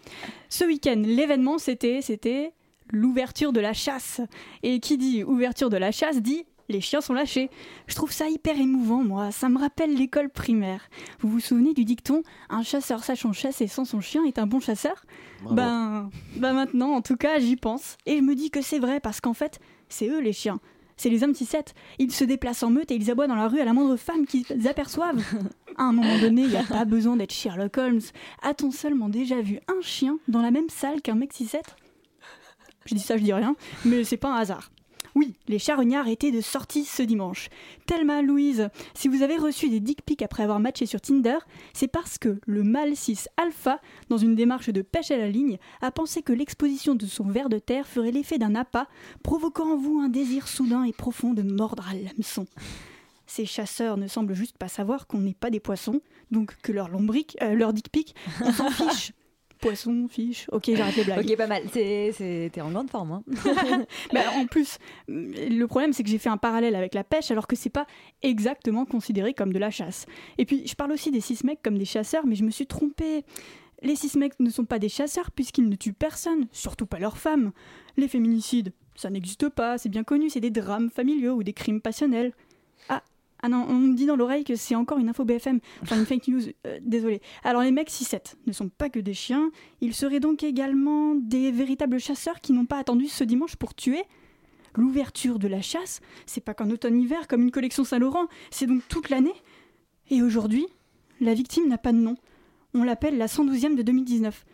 Ce 0.50 0.66
week-end, 0.66 1.04
l'événement, 1.06 1.60
c'était, 1.60 2.02
c'était 2.02 2.54
l'ouverture 2.90 3.54
de 3.54 3.60
la 3.60 3.74
chasse. 3.74 4.20
Et 4.64 4.80
qui 4.80 4.98
dit 4.98 5.24
ouverture 5.24 5.70
de 5.70 5.78
la 5.78 5.92
chasse 5.92 6.24
dit 6.24 6.44
les 6.72 6.82
chiens 6.82 7.02
sont 7.02 7.14
lâchés. 7.14 7.50
Je 7.88 7.96
trouve 7.96 8.12
ça 8.12 8.28
hyper 8.28 8.60
émouvant, 8.60 9.04
moi. 9.04 9.32
Ça 9.32 9.50
me 9.50 9.60
rappelle 9.60 9.94
l'école 9.94 10.30
primaire. 10.30 10.90
Vous 11.20 11.30
vous 11.30 11.40
souvenez 11.40 11.74
du 11.74 11.86
dicton 11.86 12.24
Un 12.50 12.64
chasseur 12.64 13.04
sachant 13.04 13.34
chasser 13.34 13.68
sans 13.68 13.86
son 13.86 14.02
chien 14.02 14.24
est 14.26 14.40
un 14.40 14.48
bon 14.48 14.60
chasseur? 14.60 15.06
Ben, 15.50 16.10
ben 16.36 16.54
maintenant, 16.54 16.92
en 16.92 17.02
tout 17.02 17.18
cas, 17.18 17.40
j'y 17.40 17.56
pense. 17.56 17.98
Et 18.06 18.18
je 18.18 18.22
me 18.22 18.36
dis 18.36 18.52
que 18.52 18.62
c'est 18.62 18.80
vrai 18.80 19.00
parce 19.00 19.22
qu'en 19.22 19.34
fait, 19.34 19.60
c'est 19.90 20.08
eux 20.08 20.20
les 20.20 20.34
chiens. 20.34 20.60
C'est 20.98 21.10
les 21.10 21.24
hommes 21.24 21.34
6 21.34 21.56
Ils 21.98 22.12
se 22.12 22.24
déplacent 22.24 22.62
en 22.62 22.70
meute 22.70 22.92
et 22.92 22.96
ils 22.96 23.10
aboient 23.10 23.26
dans 23.26 23.36
la 23.36 23.48
rue 23.48 23.60
à 23.60 23.66
la 23.66 23.74
moindre 23.74 23.96
femme 23.96 24.28
qu'ils 24.28 24.68
aperçoivent. 24.68 25.24
À 25.78 25.86
un 25.86 25.94
moment 25.94 26.20
donné, 26.20 26.44
il 26.44 26.50
n'y 26.50 26.58
a 26.58 26.64
pas 26.64 26.86
besoin 26.86 27.16
d'être 27.16 27.34
Sherlock 27.34 27.78
Holmes. 27.78 28.02
A-t-on 28.44 28.72
seulement 28.72 29.10
déjà 29.10 29.42
vu 29.42 29.60
un 29.68 29.82
chien 29.82 30.20
dans 30.28 30.42
la 30.42 30.52
même 30.52 30.70
salle 30.70 31.02
qu'un 31.02 31.16
mec 31.16 31.34
6 31.34 31.56
Je 32.86 32.94
dis 32.94 33.02
ça, 33.02 33.18
je 33.18 33.24
dis 33.24 33.34
rien, 33.34 33.56
mais 33.86 34.04
c'est 34.04 34.18
pas 34.18 34.32
un 34.32 34.38
hasard. 34.38 34.70
Oui, 35.16 35.34
les 35.48 35.60
charognards 35.60 36.08
étaient 36.08 36.32
de 36.32 36.42
sortie 36.42 36.86
ce 36.86 37.04
dimanche. 37.04 37.50
Thelma, 37.86 38.22
Louise, 38.22 38.70
si 38.94 39.08
vous 39.10 39.24
avez 39.24 39.38
reçu 39.38 39.70
des 39.70 39.82
dick 39.82 40.04
pics 40.06 40.22
après 40.22 40.44
avoir 40.44 40.60
matché 40.60 40.86
sur 40.86 41.02
Tinder, 41.02 41.38
c'est 41.74 41.90
parce 41.90 42.18
que 42.18 42.40
le 42.46 42.64
mâle 42.64 42.96
6 42.96 43.28
alpha, 43.38 43.82
dans 44.10 44.18
une 44.18 44.36
démarche 44.36 44.70
de 44.70 44.82
pêche 44.82 45.12
à 45.12 45.18
la 45.18 45.28
ligne, 45.28 45.58
a 45.82 45.92
pensé 45.92 46.22
que 46.22 46.32
l'exposition 46.32 46.96
de 46.96 47.06
son 47.06 47.26
ver 47.26 47.50
de 47.50 47.60
terre 47.60 47.88
ferait 47.88 48.12
l'effet 48.12 48.38
d'un 48.38 48.56
appât, 48.56 48.88
provoquant 49.22 49.74
en 49.74 49.78
vous 49.78 50.00
un 50.00 50.10
désir 50.10 50.48
soudain 50.48 50.84
et 50.84 50.94
profond 50.94 51.34
de 51.34 51.42
mordre 51.42 51.86
à 51.90 51.94
l'hameçon. 51.94 52.48
Ces 53.28 53.46
chasseurs 53.46 53.98
ne 53.98 54.08
semblent 54.08 54.34
juste 54.34 54.58
pas 54.58 54.68
savoir 54.68 55.08
qu'on 55.08 55.20
n'est 55.20 55.34
pas 55.34 55.50
des 55.50 55.60
poissons, 55.60 56.02
donc 56.32 56.56
que 56.62 56.72
leur 56.72 56.90
lombric, 56.90 57.38
euh, 57.42 57.54
leur 57.54 57.74
dick 57.74 57.90
pic, 57.92 58.16
on 58.42 58.52
s'en 58.52 58.70
fiche. 58.72 59.14
Poisson, 59.62 60.08
fiche. 60.10 60.48
Ok, 60.52 60.72
j'arrête 60.74 60.96
les 60.98 61.04
blagues. 61.04 61.26
Ok, 61.26 61.38
pas 61.38 61.48
mal. 61.48 61.64
T'es 61.72 62.52
en 62.62 62.72
grande 62.72 62.90
forme. 62.90 63.12
Hein. 63.12 63.24
Mais 64.14 64.26
en 64.36 64.46
plus, 64.48 64.80
le 65.08 65.66
problème, 65.66 65.94
c'est 65.94 66.04
que 66.04 66.10
j'ai 66.10 66.18
fait 66.18 66.30
un 66.30 66.38
parallèle 66.38 66.76
avec 66.76 66.94
la 66.94 67.04
pêche, 67.04 67.32
alors 67.32 67.48
que 67.48 67.56
c'est 67.56 67.70
pas 67.70 67.86
exactement 68.24 68.86
considéré 68.86 69.34
comme 69.34 69.54
de 69.54 69.60
la 69.60 69.70
chasse. 69.70 70.06
Et 70.38 70.46
puis, 70.46 70.68
je 70.68 70.76
parle 70.76 70.92
aussi 70.92 71.12
des 71.12 71.22
six 71.22 71.44
mecs 71.44 71.62
comme 71.62 71.78
des 71.78 71.86
chasseurs, 71.86 72.26
mais 72.26 72.36
je 72.36 72.44
me 72.44 72.50
suis 72.50 72.66
trompée. 72.66 73.24
Les 73.84 73.96
six 73.96 74.16
mecs 74.16 74.40
ne 74.40 74.50
sont 74.50 74.66
pas 74.66 74.80
des 74.80 74.90
chasseurs 74.90 75.32
puisqu'ils 75.32 75.70
ne 75.70 75.76
tuent 75.76 75.94
personne, 75.94 76.48
surtout 76.52 76.86
pas 76.86 77.00
leurs 77.00 77.18
femmes. 77.18 77.52
Les 77.98 78.08
féminicides, 78.08 78.74
ça 78.96 79.10
n'existe 79.10 79.50
pas, 79.50 79.78
c'est 79.78 79.90
bien 79.90 80.04
connu, 80.04 80.30
c'est 80.30 80.40
des 80.40 80.52
drames 80.52 80.90
familiaux 80.90 81.34
ou 81.34 81.44
des 81.44 81.54
crimes 81.54 81.82
passionnels. 81.82 82.34
Ah, 83.44 83.50
non, 83.50 83.66
on 83.68 83.74
me 83.74 83.96
dit 83.96 84.06
dans 84.06 84.16
l'oreille 84.16 84.44
que 84.44 84.56
c'est 84.56 84.76
encore 84.76 85.00
une 85.00 85.10
info 85.10 85.26
BFM, 85.26 85.60
enfin 85.82 85.98
une 85.98 86.06
fake 86.06 86.28
news, 86.28 86.42
euh, 86.68 86.80
désolé. 86.82 87.22
Alors 87.44 87.64
les 87.64 87.72
mecs 87.72 87.90
6-7 87.90 88.36
ne 88.46 88.52
sont 88.52 88.70
pas 88.70 88.90
que 88.90 89.00
des 89.00 89.16
chiens, 89.16 89.50
ils 89.82 89.96
seraient 89.96 90.20
donc 90.20 90.44
également 90.44 91.16
des 91.16 91.52
véritables 91.52 92.00
chasseurs 92.00 92.40
qui 92.40 92.54
n'ont 92.54 92.66
pas 92.66 92.78
attendu 92.78 93.08
ce 93.08 93.24
dimanche 93.24 93.56
pour 93.56 93.74
tuer 93.74 94.04
L'ouverture 94.76 95.38
de 95.38 95.48
la 95.48 95.62
chasse, 95.62 96.00
c'est 96.26 96.42
pas 96.42 96.54
qu'en 96.54 96.70
automne-hiver 96.70 97.28
comme 97.28 97.42
une 97.42 97.52
collection 97.52 97.84
Saint-Laurent, 97.84 98.28
c'est 98.52 98.68
donc 98.68 98.88
toute 98.88 99.10
l'année. 99.10 99.34
Et 100.10 100.22
aujourd'hui, 100.22 100.66
la 101.20 101.34
victime 101.34 101.68
n'a 101.68 101.78
pas 101.78 101.92
de 101.92 101.98
nom. 101.98 102.16
On 102.74 102.84
l'appelle 102.84 103.18
la 103.18 103.28
112e 103.28 103.76
de 103.76 103.82
2019. 103.82 104.46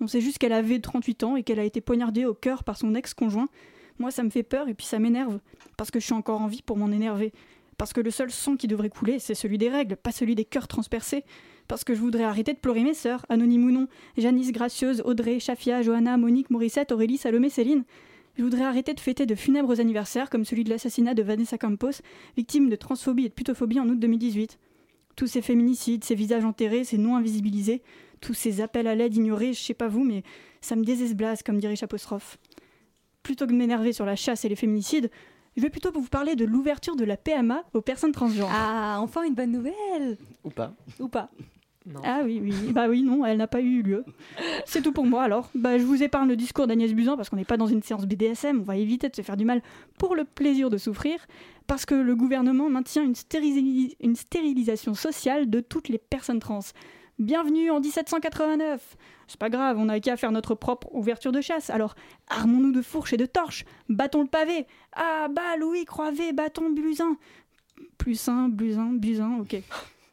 On 0.00 0.06
sait 0.06 0.22
juste 0.22 0.38
qu'elle 0.38 0.54
avait 0.54 0.80
38 0.80 1.24
ans 1.24 1.36
et 1.36 1.42
qu'elle 1.42 1.60
a 1.60 1.64
été 1.64 1.82
poignardée 1.82 2.24
au 2.24 2.32
cœur 2.32 2.64
par 2.64 2.78
son 2.78 2.94
ex-conjoint. 2.94 3.48
Moi, 3.98 4.10
ça 4.10 4.22
me 4.22 4.30
fait 4.30 4.42
peur 4.42 4.68
et 4.68 4.74
puis 4.74 4.86
ça 4.86 4.98
m'énerve, 4.98 5.40
parce 5.76 5.90
que 5.90 6.00
je 6.00 6.06
suis 6.06 6.14
encore 6.14 6.40
en 6.40 6.46
vie 6.46 6.62
pour 6.62 6.78
m'en 6.78 6.90
énerver. 6.90 7.32
Parce 7.80 7.94
que 7.94 8.02
le 8.02 8.10
seul 8.10 8.30
sang 8.30 8.56
qui 8.56 8.66
devrait 8.66 8.90
couler, 8.90 9.18
c'est 9.18 9.34
celui 9.34 9.56
des 9.56 9.70
règles, 9.70 9.96
pas 9.96 10.12
celui 10.12 10.34
des 10.34 10.44
cœurs 10.44 10.68
transpercés. 10.68 11.24
Parce 11.66 11.82
que 11.82 11.94
je 11.94 12.00
voudrais 12.00 12.24
arrêter 12.24 12.52
de 12.52 12.58
pleurer 12.58 12.84
mes 12.84 12.92
sœurs, 12.92 13.24
anonymes 13.30 13.64
ou 13.64 13.70
non, 13.70 13.88
Janice 14.18 14.52
Gracieuse, 14.52 15.00
Audrey, 15.06 15.40
Chafia, 15.40 15.80
Johanna, 15.80 16.18
Monique, 16.18 16.50
Morissette, 16.50 16.92
Aurélie, 16.92 17.16
Salomé, 17.16 17.48
Céline. 17.48 17.84
Je 18.36 18.42
voudrais 18.42 18.64
arrêter 18.64 18.92
de 18.92 19.00
fêter 19.00 19.24
de 19.24 19.34
funèbres 19.34 19.80
anniversaires 19.80 20.28
comme 20.28 20.44
celui 20.44 20.62
de 20.64 20.68
l'assassinat 20.68 21.14
de 21.14 21.22
Vanessa 21.22 21.56
Campos, 21.56 22.02
victime 22.36 22.68
de 22.68 22.76
transphobie 22.76 23.24
et 23.24 23.28
de 23.30 23.34
putophobie 23.34 23.80
en 23.80 23.88
août 23.88 23.98
2018. 23.98 24.58
Tous 25.16 25.26
ces 25.26 25.40
féminicides, 25.40 26.04
ces 26.04 26.14
visages 26.14 26.44
enterrés, 26.44 26.84
ces 26.84 26.98
noms 26.98 27.16
invisibilisés, 27.16 27.80
tous 28.20 28.34
ces 28.34 28.60
appels 28.60 28.88
à 28.88 28.94
l'aide 28.94 29.16
ignorés, 29.16 29.54
je 29.54 29.60
sais 29.62 29.72
pas 29.72 29.88
vous, 29.88 30.04
mais 30.04 30.22
ça 30.60 30.76
me 30.76 30.84
désesblase, 30.84 31.42
comme 31.42 31.58
dirait 31.58 31.76
Chapostrophe. 31.76 32.36
Plutôt 33.22 33.46
que 33.46 33.52
de 33.52 33.56
m'énerver 33.56 33.94
sur 33.94 34.04
la 34.04 34.16
chasse 34.16 34.44
et 34.44 34.50
les 34.50 34.56
féminicides, 34.56 35.10
je 35.56 35.62
vais 35.62 35.70
plutôt 35.70 35.90
vous 35.92 36.02
parler 36.02 36.36
de 36.36 36.44
l'ouverture 36.44 36.96
de 36.96 37.04
la 37.04 37.16
PMA 37.16 37.64
aux 37.74 37.80
personnes 37.80 38.12
transgenres. 38.12 38.50
Ah, 38.52 38.98
enfin 39.00 39.24
une 39.24 39.34
bonne 39.34 39.52
nouvelle 39.52 40.16
Ou 40.44 40.50
pas. 40.50 40.72
Ou 40.98 41.08
pas. 41.08 41.30
Ah 42.04 42.20
oui, 42.24 42.40
oui, 42.42 42.52
bah 42.72 42.88
oui, 42.88 43.02
non, 43.02 43.24
elle 43.24 43.38
n'a 43.38 43.46
pas 43.46 43.60
eu 43.60 43.82
lieu. 43.82 44.04
C'est 44.66 44.82
tout 44.82 44.92
pour 44.92 45.06
moi 45.06 45.22
alors. 45.22 45.50
Bah, 45.54 45.78
je 45.78 45.84
vous 45.84 46.02
épargne 46.02 46.28
le 46.28 46.36
discours 46.36 46.66
d'Agnès 46.66 46.92
Buzyn 46.92 47.16
parce 47.16 47.30
qu'on 47.30 47.36
n'est 47.36 47.44
pas 47.44 47.56
dans 47.56 47.66
une 47.66 47.82
séance 47.82 48.06
BDSM, 48.06 48.60
on 48.60 48.64
va 48.64 48.76
éviter 48.76 49.08
de 49.08 49.16
se 49.16 49.22
faire 49.22 49.36
du 49.36 49.44
mal 49.44 49.62
pour 49.98 50.14
le 50.14 50.24
plaisir 50.24 50.68
de 50.68 50.76
souffrir, 50.76 51.18
parce 51.66 51.86
que 51.86 51.94
le 51.94 52.14
gouvernement 52.14 52.68
maintient 52.68 53.02
une, 53.02 53.14
une 54.00 54.14
stérilisation 54.14 54.94
sociale 54.94 55.48
de 55.48 55.60
toutes 55.60 55.88
les 55.88 55.98
personnes 55.98 56.38
trans. 56.38 56.60
Bienvenue 57.20 57.70
en 57.70 57.80
1789 57.80 58.96
C'est 59.28 59.38
pas 59.38 59.50
grave, 59.50 59.76
on 59.78 59.84
n'a 59.84 60.00
qu'à 60.00 60.16
faire 60.16 60.32
notre 60.32 60.54
propre 60.54 60.88
ouverture 60.92 61.32
de 61.32 61.42
chasse, 61.42 61.68
alors 61.68 61.94
armons-nous 62.28 62.72
de 62.72 62.80
fourches 62.80 63.12
et 63.12 63.18
de 63.18 63.26
torches, 63.26 63.66
battons 63.90 64.22
le 64.22 64.26
pavé. 64.26 64.66
Ah 64.94 65.28
bah 65.30 65.58
Louis 65.58 65.84
Croivet, 65.84 66.32
bâton 66.32 66.70
Buzyn. 66.70 67.18
Plus 67.98 68.26
un, 68.28 68.48
Buzyn, 68.48 68.94
Buzyn, 68.94 69.36
ok. 69.38 69.56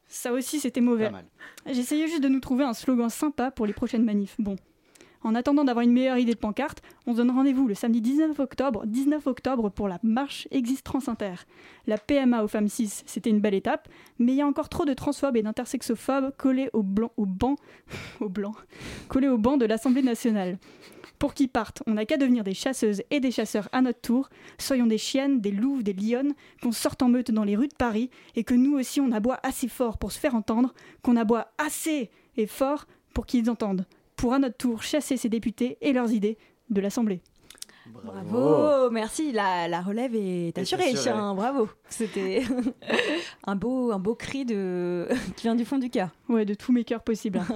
Ça 0.09 0.33
aussi 0.33 0.59
c'était 0.59 0.81
mauvais. 0.81 1.09
J'essayais 1.65 2.07
juste 2.07 2.23
de 2.23 2.27
nous 2.27 2.41
trouver 2.41 2.65
un 2.65 2.73
slogan 2.73 3.09
sympa 3.09 3.51
pour 3.51 3.65
les 3.65 3.73
prochaines 3.73 4.03
manifs. 4.03 4.35
Bon, 4.37 4.57
en 5.27 5.35
attendant 5.35 5.65
d'avoir 5.65 5.83
une 5.83 5.91
meilleure 5.91 6.17
idée 6.17 6.35
de 6.35 6.39
pancarte, 6.39 6.81
on 7.05 7.11
se 7.11 7.17
donne 7.17 7.31
rendez-vous 7.31 7.67
le 7.67 7.73
samedi 7.73 7.99
19 7.99 8.39
octobre, 8.39 8.85
19 8.85 9.27
octobre 9.27 9.69
pour 9.69 9.89
la 9.89 9.99
marche 10.01 10.47
Existe 10.51 10.85
Trans 10.85 11.05
Inter. 11.07 11.33
La 11.85 11.97
PMA 11.97 12.45
aux 12.45 12.47
femmes 12.47 12.69
cis, 12.69 13.03
c'était 13.05 13.29
une 13.29 13.41
belle 13.41 13.53
étape, 13.53 13.89
mais 14.19 14.31
il 14.31 14.35
y 14.37 14.41
a 14.41 14.47
encore 14.47 14.69
trop 14.69 14.85
de 14.85 14.93
transphobes 14.93 15.35
et 15.35 15.43
d'intersexophobes 15.43 16.31
collés 16.37 16.69
au, 16.71 16.81
blanc, 16.81 17.11
au 17.17 17.25
banc, 17.25 17.57
au 18.21 18.29
blanc, 18.29 18.53
collés 19.09 19.27
au 19.27 19.37
banc 19.37 19.57
de 19.57 19.65
l'Assemblée 19.65 20.01
nationale. 20.01 20.59
Pour 21.19 21.33
qu'ils 21.33 21.49
partent, 21.49 21.83
on 21.87 21.95
n'a 21.95 22.05
qu'à 22.05 22.15
devenir 22.15 22.45
des 22.45 22.53
chasseuses 22.53 23.03
et 23.11 23.19
des 23.19 23.31
chasseurs 23.31 23.67
à 23.73 23.81
notre 23.81 23.99
tour. 23.99 24.29
Soyons 24.57 24.87
des 24.87 24.97
chiennes, 24.97 25.41
des 25.41 25.51
louves, 25.51 25.83
des 25.83 25.91
lionnes, 25.91 26.35
qu'on 26.63 26.71
sorte 26.71 27.01
en 27.01 27.09
meute 27.09 27.31
dans 27.31 27.43
les 27.43 27.57
rues 27.57 27.67
de 27.67 27.75
Paris 27.75 28.09
et 28.37 28.45
que 28.45 28.53
nous 28.53 28.79
aussi 28.79 29.01
on 29.01 29.11
aboie 29.11 29.41
assez 29.43 29.67
fort 29.67 29.97
pour 29.97 30.13
se 30.13 30.19
faire 30.19 30.35
entendre, 30.35 30.73
qu'on 31.01 31.17
aboie 31.17 31.49
assez 31.57 32.11
et 32.37 32.47
fort 32.47 32.85
pour 33.13 33.25
qu'ils 33.25 33.49
entendent 33.49 33.85
pour 34.17 34.33
à 34.33 34.39
notre 34.39 34.57
tour 34.57 34.83
chasser 34.83 35.15
ces 35.15 35.29
députés 35.29 35.77
et 35.79 35.93
leurs 35.93 36.11
idées 36.11 36.37
de 36.69 36.81
l'Assemblée. 36.81 37.21
Bravo. 37.93 38.89
merci, 38.91 39.31
la, 39.31 39.67
la, 39.67 39.81
relève 39.81 40.13
est 40.15 40.57
assurée, 40.57 40.95
chien, 40.95 41.33
bravo. 41.33 41.69
C'était 41.89 42.43
un 43.47 43.55
beau, 43.55 43.91
un 43.91 43.99
beau 43.99 44.15
cri 44.15 44.45
de... 44.45 45.07
qui 45.35 45.43
vient 45.43 45.55
du 45.55 45.65
fond 45.65 45.77
du 45.77 45.89
cœur. 45.89 46.09
Ouais, 46.27 46.45
de 46.45 46.53
tous 46.53 46.71
mes 46.71 46.83
cœurs 46.83 47.03
possibles. 47.03 47.41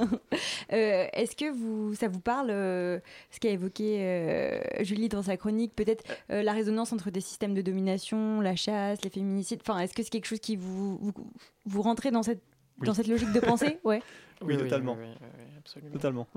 Euh, 0.72 1.06
est-ce 1.12 1.36
que 1.36 1.52
vous, 1.52 1.96
ça 1.96 2.08
vous 2.08 2.22
parle, 2.22 2.50
euh, 2.50 3.00
ce 3.30 3.42
qu'a 3.42 3.50
évoqué 3.50 3.98
euh, 4.00 4.62
Julie 4.80 5.10
dans 5.10 5.22
sa 5.22 5.36
chronique, 5.36 5.76
peut-être 5.76 6.06
la 6.30 6.54
résonance 6.54 6.94
entre 6.94 7.12
des 7.12 7.20
systèmes 7.20 7.54
de 7.54 7.62
domination, 7.62 8.40
la 8.40 8.56
chasse, 8.56 9.04
les 9.04 9.10
féminicides, 9.10 9.60
enfin, 9.68 9.80
est-ce 9.80 9.94
que 9.94 10.02
c'est 10.02 10.10
quelque 10.10 10.28
chose 10.28 10.40
qui 10.40 10.56
vous, 10.56 10.98
vous, 10.98 11.12
vous 11.66 11.82
rentrez 11.82 12.10
dans 12.12 12.24
cette, 12.24 12.42
dans 12.78 12.94
cette 12.94 13.08
logique 13.08 13.34
de 13.34 13.42
pensée? 13.42 13.80
Ouais. 13.84 14.02
Oui, 14.42 14.58
totalement. 14.58 14.98
Absolument. 15.62 15.94
Totalement. 15.94 16.28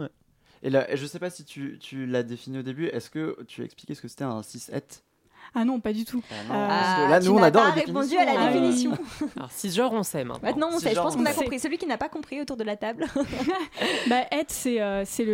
Et 0.63 0.71
là, 0.71 0.87
je 0.95 1.05
sais 1.07 1.19
pas 1.19 1.31
si 1.31 1.45
tu, 1.45 1.79
tu 1.79 2.07
l'as 2.07 2.23
défini 2.23 2.59
au 2.59 2.63
début. 2.63 2.87
Est-ce 2.87 3.11
que 3.11 3.43
tu 3.47 3.63
as 3.63 3.65
expliqué 3.65 3.95
ce 3.95 4.01
que 4.01 4.09
c'était 4.09 4.25
un 4.25 4.41
6-7 4.41 5.03
ah 5.55 5.65
non, 5.65 5.79
pas 5.79 5.93
du 5.93 6.05
tout. 6.05 6.23
Ah 6.31 6.43
non, 6.43 6.49
parce 6.49 6.97
que 6.97 7.11
là, 7.11 7.21
nous, 7.21 7.33
on 7.33 7.43
adore 7.43 7.65
pas 7.65 7.71
répondu 7.73 8.17
à 8.17 8.25
la 8.25 8.33
Ah 8.39 8.53
définition. 8.53 8.93
Alors, 9.37 9.53
cisgenre, 9.53 9.93
on 9.93 10.03
sait 10.03 10.25
maintenant. 10.25 10.49
Maintenant, 10.49 10.69
on 10.73 10.79
sait. 10.79 10.95
Je 10.95 11.01
pense 11.01 11.15
qu'on 11.15 11.23
on 11.23 11.27
a 11.27 11.35
compris. 11.35 11.61
Celui 11.61 11.79
qui 11.79 11.87
n'a 11.87 11.99
pas 11.99 12.09
compris 12.09 12.41
autour 12.41 12.57
de 12.57 12.65
la 12.65 12.77
table. 12.77 13.07
bah, 14.09 14.23
het, 14.33 14.47
c'est 14.49 14.81
euh, 14.81 15.05
c'est 15.05 15.25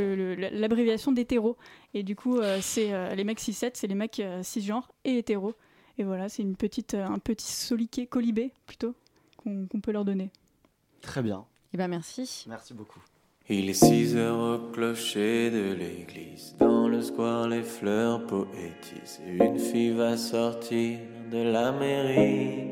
l'abréviation 0.50 1.12
d'hétéro. 1.12 1.56
Et 1.94 2.02
du 2.02 2.16
coup, 2.16 2.38
euh, 2.38 2.58
c'est 2.60 2.92
euh, 2.92 3.14
les 3.14 3.24
mecs 3.24 3.40
6-7, 3.40 3.70
c'est 3.74 3.86
les 3.86 3.94
mecs 3.94 4.20
euh, 4.20 4.42
cisgenres 4.42 4.90
et 5.04 5.18
hétéros. 5.18 5.54
Et 5.96 6.04
voilà, 6.04 6.28
c'est 6.28 6.42
une 6.42 6.56
petite, 6.56 6.94
euh, 6.94 7.06
un 7.06 7.18
petit 7.18 7.52
soliquet 7.52 8.06
colibé, 8.06 8.52
plutôt, 8.66 8.94
qu'on 9.36 9.66
qu'on 9.66 9.80
peut 9.80 9.92
leur 9.92 10.04
donner. 10.04 10.30
Très 11.00 11.22
bien. 11.22 11.44
Eh 11.72 11.76
ben 11.76 11.88
merci. 11.88 12.44
Merci 12.48 12.74
beaucoup. 12.74 13.00
Il 13.52 13.68
est 13.68 13.74
6 13.74 14.16
heures 14.16 14.38
au 14.38 14.58
clocher 14.70 15.50
de 15.50 15.72
l'église. 15.72 16.54
Dans 16.60 16.86
le 16.86 17.02
square, 17.02 17.48
les 17.48 17.64
fleurs 17.64 18.24
poétisent. 18.24 19.20
Une 19.26 19.58
fille 19.58 19.90
va 19.90 20.16
sortir 20.16 21.00
de 21.32 21.50
la 21.50 21.72
mairie. 21.72 22.68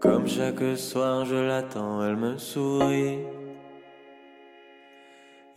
Comme 0.00 0.26
chaque 0.26 0.78
soir, 0.78 1.26
je 1.26 1.36
l'attends, 1.36 2.02
elle 2.02 2.16
me 2.16 2.38
sourit. 2.38 3.18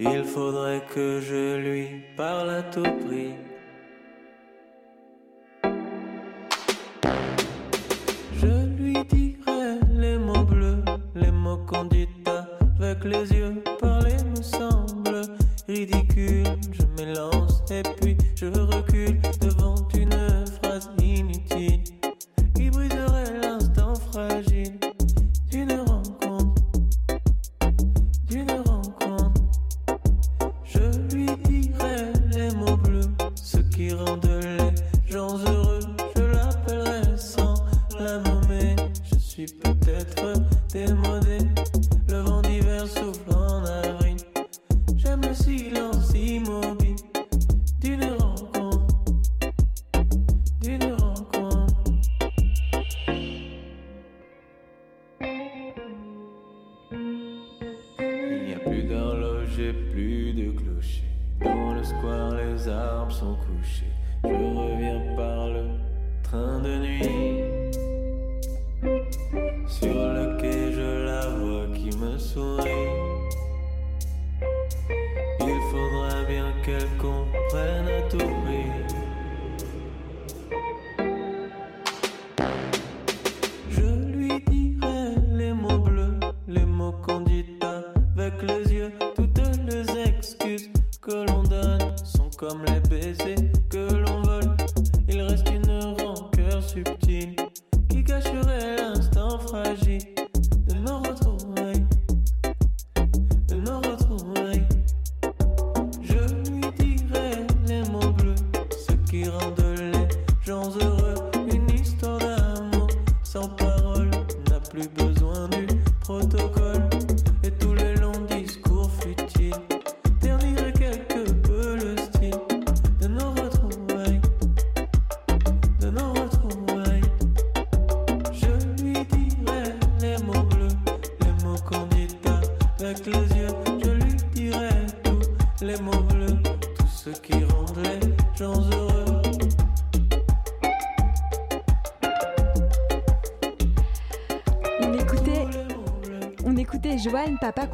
Il 0.02 0.26
faudrait 0.26 0.84
que 0.94 1.22
je 1.22 1.56
lui 1.56 1.88
parle 2.18 2.50
à 2.50 2.64
tout 2.64 2.84
prix. 2.84 3.32
Les 13.06 13.32
yeux. 13.32 13.64
Parler 13.80 14.18
me 14.36 14.42
semble 14.42 15.22
ridicule. 15.68 16.46
Je 16.72 16.84
m'élance 16.98 17.62
et 17.72 17.84
puis 17.84 18.18
je 18.36 18.46
recule 18.48 19.20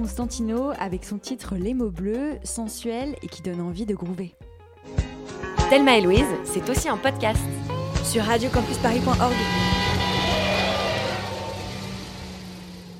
Constantino 0.05 0.69
avec 0.77 1.03
son 1.03 1.17
titre 1.17 1.55
Les 1.55 1.73
mots 1.73 1.89
bleus, 1.89 2.33
sensuel 2.43 3.15
et 3.23 3.27
qui 3.27 3.41
donne 3.41 3.59
envie 3.59 3.87
de 3.87 3.95
groover. 3.95 4.35
Thelma 5.71 5.97
et 5.97 6.01
Louise, 6.01 6.27
c'est 6.43 6.69
aussi 6.69 6.87
un 6.87 6.97
podcast. 6.97 7.41
Sur 8.03 8.23
radiocampusparis.org. 8.25 9.33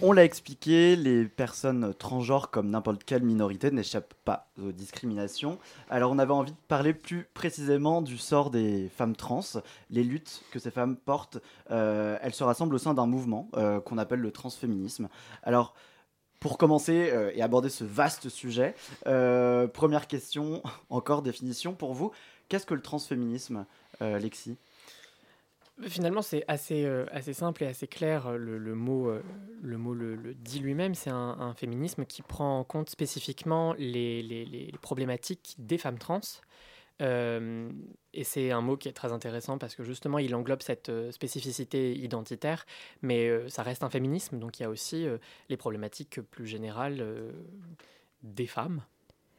On 0.02 0.14
l'a 0.14 0.24
expliqué, 0.24 0.96
les 0.96 1.26
personnes 1.26 1.94
transgenres 1.94 2.50
comme 2.50 2.72
n'importe 2.72 3.04
quelle 3.04 3.22
minorité 3.22 3.70
n'échappent 3.70 4.16
pas 4.26 4.48
aux 4.60 4.72
discriminations. 4.72 5.60
Alors 5.92 6.12
on 6.12 6.18
avait 6.18 6.34
envie 6.34 6.54
de 6.54 6.58
parler 6.68 6.96
plus 6.96 7.28
précisément 7.36 8.02
du 8.02 8.18
sort 8.18 8.50
des 8.50 8.90
femmes 8.90 9.16
trans, 9.16 9.42
les 9.92 10.04
luttes 10.04 10.42
que 10.50 10.58
ces 10.58 10.72
femmes 10.72 10.96
portent. 10.96 11.38
Euh, 11.70 12.18
elles 12.24 12.34
se 12.34 12.44
rassemblent 12.44 12.74
au 12.74 12.80
sein 12.80 12.96
d'un 12.96 13.06
mouvement 13.06 13.48
euh, 13.58 13.80
qu'on 13.80 14.00
appelle 14.00 14.22
le 14.22 14.32
transféminisme. 14.32 15.08
Alors 15.44 15.76
pour 16.46 16.60
commencer 16.60 17.10
euh, 17.12 17.32
et 17.34 17.42
aborder 17.42 17.70
ce 17.70 17.84
vaste 17.84 18.30
sujet, 18.30 18.76
euh, 19.08 19.66
première 19.66 20.06
question, 20.06 20.62
encore 20.92 21.24
définition 21.24 21.74
pour 21.74 21.96
vous. 21.96 22.12
Qu'est-ce 22.50 22.68
que 22.68 22.76
le 22.76 22.84
transféminisme, 22.84 23.66
euh, 24.04 24.20
Lexi? 24.20 24.56
Finalement, 25.88 26.22
c'est 26.22 26.44
assez, 26.48 26.86
euh, 26.86 27.08
assez 27.12 27.34
simple 27.34 27.64
et 27.64 27.66
assez 27.66 27.88
clair. 27.88 28.34
Le, 28.38 28.60
mot, 28.76 29.12
le, 29.64 29.78
mot 29.80 29.96
le, 29.96 30.36
dit 30.36 30.60
lui-même. 30.60 30.94
C'est 30.94 31.10
un, 31.10 31.56
féminisme 31.58 32.06
qui 32.06 32.22
prend 32.22 32.60
en 32.60 32.64
compte 32.64 32.92
spécifiquement 32.92 33.74
les 33.80 34.72
problématiques 34.84 35.56
des 35.58 35.80
femmes 35.80 35.98
trans. 35.98 36.22
Euh, 37.02 37.70
et 38.14 38.24
c'est 38.24 38.52
un 38.52 38.62
mot 38.62 38.78
qui 38.78 38.88
est 38.88 38.94
très 38.94 39.12
intéressant 39.12 39.58
parce 39.58 39.76
que 39.76 39.84
justement, 39.84 40.20
il 40.20 40.34
englobe 40.34 40.62
cette 40.62 40.90
euh, 40.90 41.12
spécificité 41.12 41.94
identitaire, 41.94 42.66
mais 43.02 43.28
euh, 43.28 43.50
ça 43.50 43.64
reste 43.64 43.84
un 43.84 43.90
féminisme. 43.90 44.40
Donc 44.40 44.60
il 44.60 44.64
y 44.64 44.66
a 44.66 44.70
aussi 44.70 45.06
euh, 45.06 45.18
les 45.50 45.58
problématiques 45.58 46.22
plus 46.22 46.48
générales 46.48 47.00
euh, 47.02 47.32
des 48.24 48.48
femmes. 48.48 48.82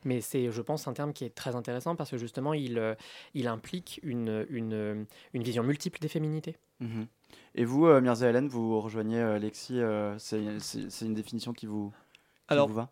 Mais 0.04 0.20
c'est, 0.20 0.52
je 0.52 0.62
pense, 0.62 0.86
un 0.86 0.92
terme 0.92 1.12
qui 1.12 1.24
est 1.24 1.34
très 1.34 1.56
intéressant 1.56 1.96
parce 1.96 2.10
que 2.10 2.18
justement, 2.18 2.54
il, 2.54 2.78
euh, 2.78 2.94
il 3.34 3.48
implique 3.48 3.98
une, 4.02 4.46
une, 4.50 5.06
une 5.32 5.42
vision 5.42 5.64
multiple 5.64 5.98
des 5.98 6.08
féminités. 6.08 6.56
Mhm. 6.80 7.06
Et 7.54 7.64
vous, 7.64 7.86
euh, 7.86 8.00
Mirza 8.00 8.28
Hélène, 8.28 8.48
vous 8.48 8.80
rejoignez 8.80 9.18
euh, 9.18 9.38
Lexi, 9.38 9.80
euh, 9.80 10.16
c'est 10.18 11.04
une 11.04 11.14
définition 11.14 11.52
qui 11.52 11.66
vous, 11.66 11.90
qui 11.90 12.18
Alors, 12.48 12.68
vous 12.68 12.74
va? 12.74 12.90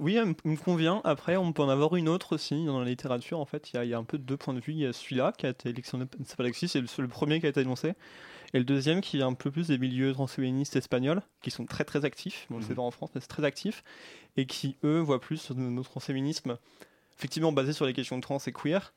Oui, 0.00 0.16
elle 0.16 0.34
me 0.44 0.56
convient. 0.56 1.00
Après, 1.04 1.36
on 1.36 1.52
peut 1.52 1.62
en 1.62 1.68
avoir 1.68 1.96
une 1.96 2.08
autre 2.08 2.34
aussi 2.34 2.64
dans 2.64 2.78
la 2.80 2.86
littérature. 2.86 3.40
En 3.40 3.44
fait, 3.44 3.70
il 3.70 3.76
y, 3.76 3.78
a- 3.78 3.84
il 3.84 3.90
y 3.90 3.94
a 3.94 3.98
un 3.98 4.04
peu 4.04 4.18
deux 4.18 4.36
points 4.36 4.54
de 4.54 4.60
vue. 4.60 4.72
Il 4.72 4.78
y 4.78 4.86
a 4.86 4.92
celui-là 4.92 5.32
qui 5.36 5.46
a 5.46 5.50
été 5.50 5.70
électionné, 5.70 6.04
c'est 6.24 6.36
pas 6.36 6.44
Alexis, 6.44 6.68
c'est 6.68 6.80
le, 6.80 6.86
le 6.98 7.08
premier 7.08 7.40
qui 7.40 7.46
a 7.46 7.48
été 7.48 7.60
énoncé. 7.60 7.94
Et 8.54 8.58
le 8.58 8.64
deuxième 8.64 9.00
qui 9.00 9.18
est 9.18 9.22
un 9.22 9.34
peu 9.34 9.50
plus 9.50 9.66
des 9.68 9.76
milieux 9.78 10.12
transféministes 10.12 10.76
espagnols, 10.76 11.22
qui 11.42 11.50
sont 11.50 11.66
très 11.66 11.84
très 11.84 12.04
actifs. 12.04 12.46
Bon, 12.50 12.60
c'est 12.62 12.74
pas 12.74 12.82
en 12.82 12.90
France, 12.90 13.10
mais 13.14 13.20
c'est 13.20 13.26
très 13.28 13.44
actif. 13.44 13.82
Et 14.36 14.46
qui, 14.46 14.76
eux, 14.84 15.00
voient 15.00 15.20
plus 15.20 15.50
notre 15.50 15.90
transféminisme, 15.90 16.56
effectivement 17.18 17.52
basé 17.52 17.72
sur 17.72 17.84
les 17.84 17.92
questions 17.92 18.16
de 18.16 18.22
trans 18.22 18.38
et 18.46 18.52
queer, 18.52 18.94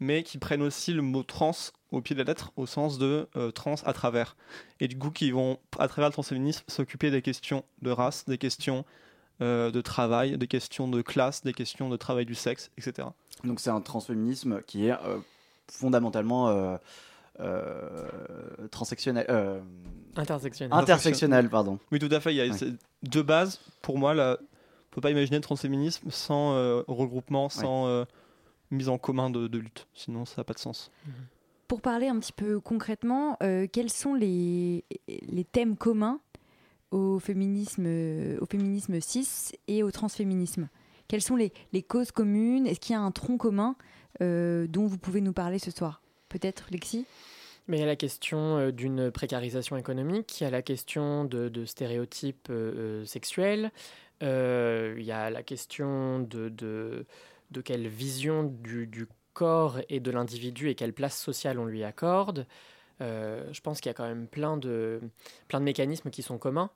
mais 0.00 0.22
qui 0.22 0.38
prennent 0.38 0.62
aussi 0.62 0.92
le 0.94 1.02
mot 1.02 1.22
trans 1.22 1.52
au 1.90 2.00
pied 2.00 2.14
de 2.14 2.20
la 2.20 2.24
lettre, 2.24 2.52
au 2.56 2.66
sens 2.66 2.98
de 2.98 3.28
euh, 3.36 3.50
trans 3.50 3.74
à 3.84 3.92
travers. 3.92 4.36
Et 4.80 4.88
du 4.88 4.98
coup, 4.98 5.10
qui 5.10 5.30
vont, 5.30 5.58
à 5.78 5.86
travers 5.86 6.08
le 6.08 6.12
transféminisme, 6.12 6.64
s'occuper 6.66 7.10
des 7.10 7.22
questions 7.22 7.64
de 7.82 7.90
race, 7.90 8.24
des 8.26 8.38
questions 8.38 8.84
euh, 9.40 9.70
de 9.70 9.80
travail, 9.80 10.36
des 10.38 10.46
questions 10.48 10.88
de 10.88 11.00
classe, 11.02 11.42
des 11.44 11.52
questions 11.52 11.88
de 11.88 11.96
travail 11.96 12.24
du 12.26 12.34
sexe, 12.34 12.70
etc. 12.78 13.08
Donc 13.44 13.60
c'est 13.60 13.70
un 13.70 13.80
transféminisme 13.80 14.60
qui 14.66 14.86
est 14.86 14.92
euh, 14.92 15.18
fondamentalement 15.70 16.48
euh, 16.48 16.76
euh, 17.40 18.68
transsectionnel. 18.70 19.26
euh, 19.28 19.60
Intersectionnel. 20.16 20.76
Intersectionnel, 20.76 21.48
pardon. 21.48 21.78
Oui, 21.92 21.98
tout 21.98 22.08
à 22.10 22.20
fait. 22.20 22.32
Il 22.32 22.36
y 22.36 22.40
a, 22.40 22.46
Ouais. 22.48 22.52
c'est- 22.56 22.72
De 23.04 23.22
base, 23.22 23.60
pour 23.82 23.96
moi, 23.98 24.12
là, 24.14 24.38
on 24.40 24.94
peut 24.94 25.00
pas 25.00 25.10
imaginer 25.12 25.36
le 25.36 25.42
transféminisme 25.42 26.10
sans 26.10 26.54
euh, 26.54 26.82
regroupement, 26.88 27.48
sans 27.48 27.86
euh, 27.86 28.04
mise 28.72 28.88
en 28.88 28.98
commun 28.98 29.30
de, 29.30 29.46
de 29.46 29.58
lutte. 29.58 29.86
Sinon, 29.94 30.24
ça 30.24 30.34
n'a 30.38 30.44
pas 30.44 30.54
de 30.54 30.58
sens. 30.58 30.90
Pour 31.68 31.80
parler 31.80 32.08
un 32.08 32.18
petit 32.18 32.32
peu 32.32 32.58
concrètement, 32.58 33.36
euh, 33.42 33.66
quels 33.72 33.90
sont 33.90 34.14
les, 34.14 34.84
les 35.06 35.44
thèmes 35.44 35.76
communs 35.76 36.18
au 36.90 37.18
féminisme, 37.18 37.84
euh, 37.86 38.38
au 38.40 38.46
féminisme 38.46 39.00
cis 39.00 39.52
et 39.66 39.82
au 39.82 39.90
transféminisme. 39.90 40.68
Quelles 41.06 41.22
sont 41.22 41.36
les, 41.36 41.52
causes 41.82 42.10
communes? 42.10 42.66
Est-ce 42.66 42.80
qu'il 42.80 42.92
y 42.92 42.96
a 42.96 43.00
un 43.00 43.10
tronc 43.10 43.38
commun 43.38 43.76
euh, 44.20 44.66
dont 44.66 44.86
vous 44.86 44.98
pouvez 44.98 45.20
nous 45.20 45.32
parler 45.32 45.58
ce 45.58 45.70
soir? 45.70 46.02
Peut-être, 46.28 46.66
Lexi? 46.70 47.06
Mais 47.66 47.78
il 47.78 47.80
y 47.80 47.82
a 47.82 47.86
la 47.86 47.96
question 47.96 48.58
euh, 48.58 48.72
d'une 48.72 49.10
précarisation 49.10 49.76
économique, 49.76 50.40
il 50.40 50.44
y 50.44 50.46
a 50.46 50.50
la 50.50 50.62
question 50.62 51.24
de, 51.24 51.64
stéréotypes 51.64 52.52
sexuels, 53.04 53.70
il 54.20 55.02
y 55.02 55.12
a 55.12 55.30
la 55.30 55.42
question 55.42 56.20
de, 56.20 57.06
quelle 57.64 57.88
vision 57.88 58.44
du 58.44 59.08
corps 59.32 59.78
et 59.88 60.00
de 60.00 60.10
l'individu 60.10 60.68
et 60.68 60.74
quelle 60.74 60.92
place 60.92 61.16
sociale 61.18 61.58
on 61.58 61.64
lui 61.64 61.84
accorde. 61.84 62.46
Euh, 63.00 63.44
je 63.52 63.60
pense 63.60 63.80
qu'il 63.80 63.88
y 63.88 63.90
a 63.90 63.94
quand 63.94 64.06
même 64.08 64.26
plein 64.26 64.56
de, 64.56 65.00
plein 65.48 65.60
de 65.60 65.64
mécanismes 65.64 66.10
qui 66.10 66.22
sont 66.22 66.38
communs. 66.38 66.70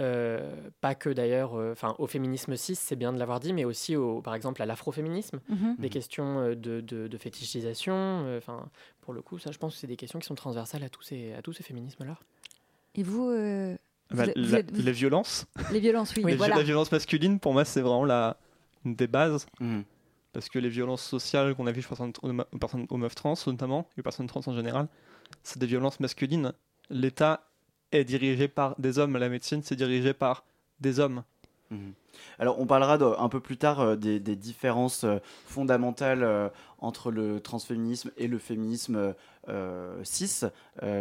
Euh, 0.00 0.50
pas 0.80 0.94
que 0.94 1.10
d'ailleurs, 1.10 1.54
euh, 1.58 1.72
enfin 1.72 1.94
au 1.98 2.06
féminisme 2.06 2.56
cis, 2.56 2.74
c'est 2.74 2.96
bien 2.96 3.12
de 3.12 3.18
l'avoir 3.18 3.38
dit, 3.38 3.52
mais 3.52 3.66
aussi 3.66 3.96
au, 3.96 4.22
par 4.22 4.34
exemple 4.34 4.62
à 4.62 4.66
l'afroféminisme, 4.66 5.40
Mhm. 5.50 5.76
des 5.78 5.90
questions 5.90 6.48
de, 6.50 6.54
de, 6.80 7.06
de 7.06 7.18
fétichisation. 7.18 7.94
euh, 7.94 8.38
Enfin, 8.38 8.68
pour 9.02 9.12
le 9.12 9.20
coup, 9.20 9.38
ça, 9.38 9.50
je 9.52 9.58
pense 9.58 9.74
que 9.74 9.80
c'est 9.80 9.86
des 9.86 9.96
questions 9.96 10.18
qui 10.18 10.26
sont 10.26 10.34
transversales 10.34 10.82
à 10.84 10.88
tous 10.88 11.02
ces, 11.02 11.34
à 11.34 11.42
tous 11.42 11.52
ces 11.52 11.62
féminismes-là. 11.62 12.16
Et 12.94 13.02
vous, 13.02 13.28
euh, 13.28 13.76
Bah, 14.10 14.24
vous 14.34 14.42
la- 14.52 14.62
vous- 14.62 14.82
Les 14.82 14.92
violences. 14.92 15.46
Les 15.70 15.80
violences, 15.80 16.14
oui, 16.16 16.24
Les 16.24 16.32
vi- 16.32 16.36
voilà. 16.38 16.56
La 16.56 16.62
violence 16.62 16.90
masculine, 16.90 17.38
pour 17.38 17.52
moi, 17.52 17.64
c'est 17.66 17.82
vraiment 17.82 18.06
la, 18.06 18.38
une 18.86 18.94
des 18.96 19.06
bases. 19.06 19.46
Mhm. 19.60 19.84
Parce 20.32 20.48
que 20.48 20.58
les 20.58 20.68
violences 20.70 21.02
sociales 21.02 21.54
qu'on 21.56 21.66
a 21.66 21.72
vues 21.72 21.84
aux, 21.90 22.02
aux, 22.26 22.30
aux 22.52 22.58
personnes, 22.58 22.86
aux 22.88 22.96
meufs 22.96 23.14
trans, 23.16 23.34
notamment, 23.48 23.86
et 23.96 24.00
aux 24.00 24.02
personnes 24.02 24.28
trans 24.28 24.40
en 24.46 24.54
général, 24.54 24.88
c'est 25.42 25.58
des 25.58 25.66
violences 25.66 26.00
masculines. 26.00 26.52
L'État 26.88 27.46
est 27.92 28.04
dirigé 28.04 28.48
par 28.48 28.78
des 28.78 28.98
hommes, 28.98 29.16
la 29.16 29.28
médecine, 29.28 29.62
c'est 29.62 29.76
dirigé 29.76 30.14
par 30.14 30.44
des 30.80 31.00
hommes. 31.00 31.22
Mhm. 31.70 31.92
Alors, 32.38 32.60
on 32.60 32.66
parlera 32.66 32.94
un 33.22 33.28
peu 33.28 33.40
plus 33.40 33.56
tard 33.56 33.80
euh, 33.80 33.96
des, 33.96 34.18
différences 34.36 35.04
euh, 35.04 35.18
fondamentales 35.46 36.22
euh, 36.22 36.48
entre 36.78 37.10
le 37.10 37.40
transféminisme 37.40 38.10
et 38.16 38.26
le 38.26 38.38
féminisme 38.38 39.14
cis, 40.02 40.44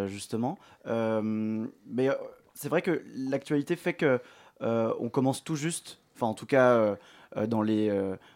justement. 0.08 0.58
Mais 0.86 2.10
c'est 2.54 2.70
vrai 2.70 2.82
que 2.82 3.04
l'actualité 3.16 3.76
fait 3.76 3.94
que 3.94 4.20
on 4.62 5.10
commence 5.10 5.44
tout 5.44 5.56
juste, 5.56 6.00
enfin 6.16 6.28
en 6.28 6.34
tout 6.34 6.46
cas, 6.46 6.98
dans, 7.48 7.62
les, 7.62 7.92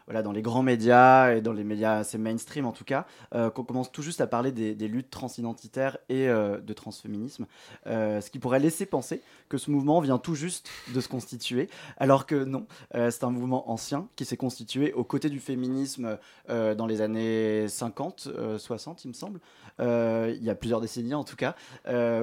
voilà, 0.06 0.22
dans 0.22 0.32
les 0.32 0.42
grands 0.42 0.64
médias 0.64 1.34
et 1.34 1.42
dans 1.42 1.54
les 1.54 1.64
médias 1.64 1.98
assez 1.98 2.18
mainstream 2.18 2.66
en 2.66 2.72
tout 2.72 2.84
cas, 2.84 3.06
qu'on 3.32 3.64
commence 3.64 3.92
tout 3.92 4.02
juste 4.02 4.22
à 4.22 4.28
parler 4.28 4.52
des, 4.52 4.76
des 4.76 4.88
luttes 4.88 5.10
transidentitaires 5.10 5.98
et 6.10 6.28
de 6.28 6.74
transféminisme, 6.74 7.46
ce 7.86 8.30
qui 8.30 8.40
pourrait 8.40 8.60
laisser 8.60 8.86
penser 8.86 9.22
que 9.50 9.58
ce 9.58 9.72
mouvement 9.72 10.00
vient 10.00 10.18
tout 10.18 10.36
juste 10.36 10.70
de 10.94 11.02
se 11.02 11.08
constituer, 11.08 11.70
alors 11.98 12.26
que 12.26 12.44
non, 12.44 12.66
c'est 12.94 13.24
un 13.24 13.32
mouvement 13.32 13.72
ancien 13.72 14.08
qui 14.16 14.26
s'est 14.26 14.38
constitué 14.38 14.94
aux 14.94 15.04
côtés 15.04 15.30
du 15.30 15.40
féminisme 15.40 16.18
dans 16.50 16.86
les 16.86 17.02
années 17.02 17.68
50, 17.68 18.30
60 18.58 19.06
il 19.06 19.10
me 19.10 19.14
semble, 19.14 19.40
il 19.80 20.44
y 20.44 20.50
a 20.50 20.56
plusieurs 20.56 20.82
décennies 20.82 21.16
en 21.16 21.24
tout 21.24 21.36
cas. 21.36 21.56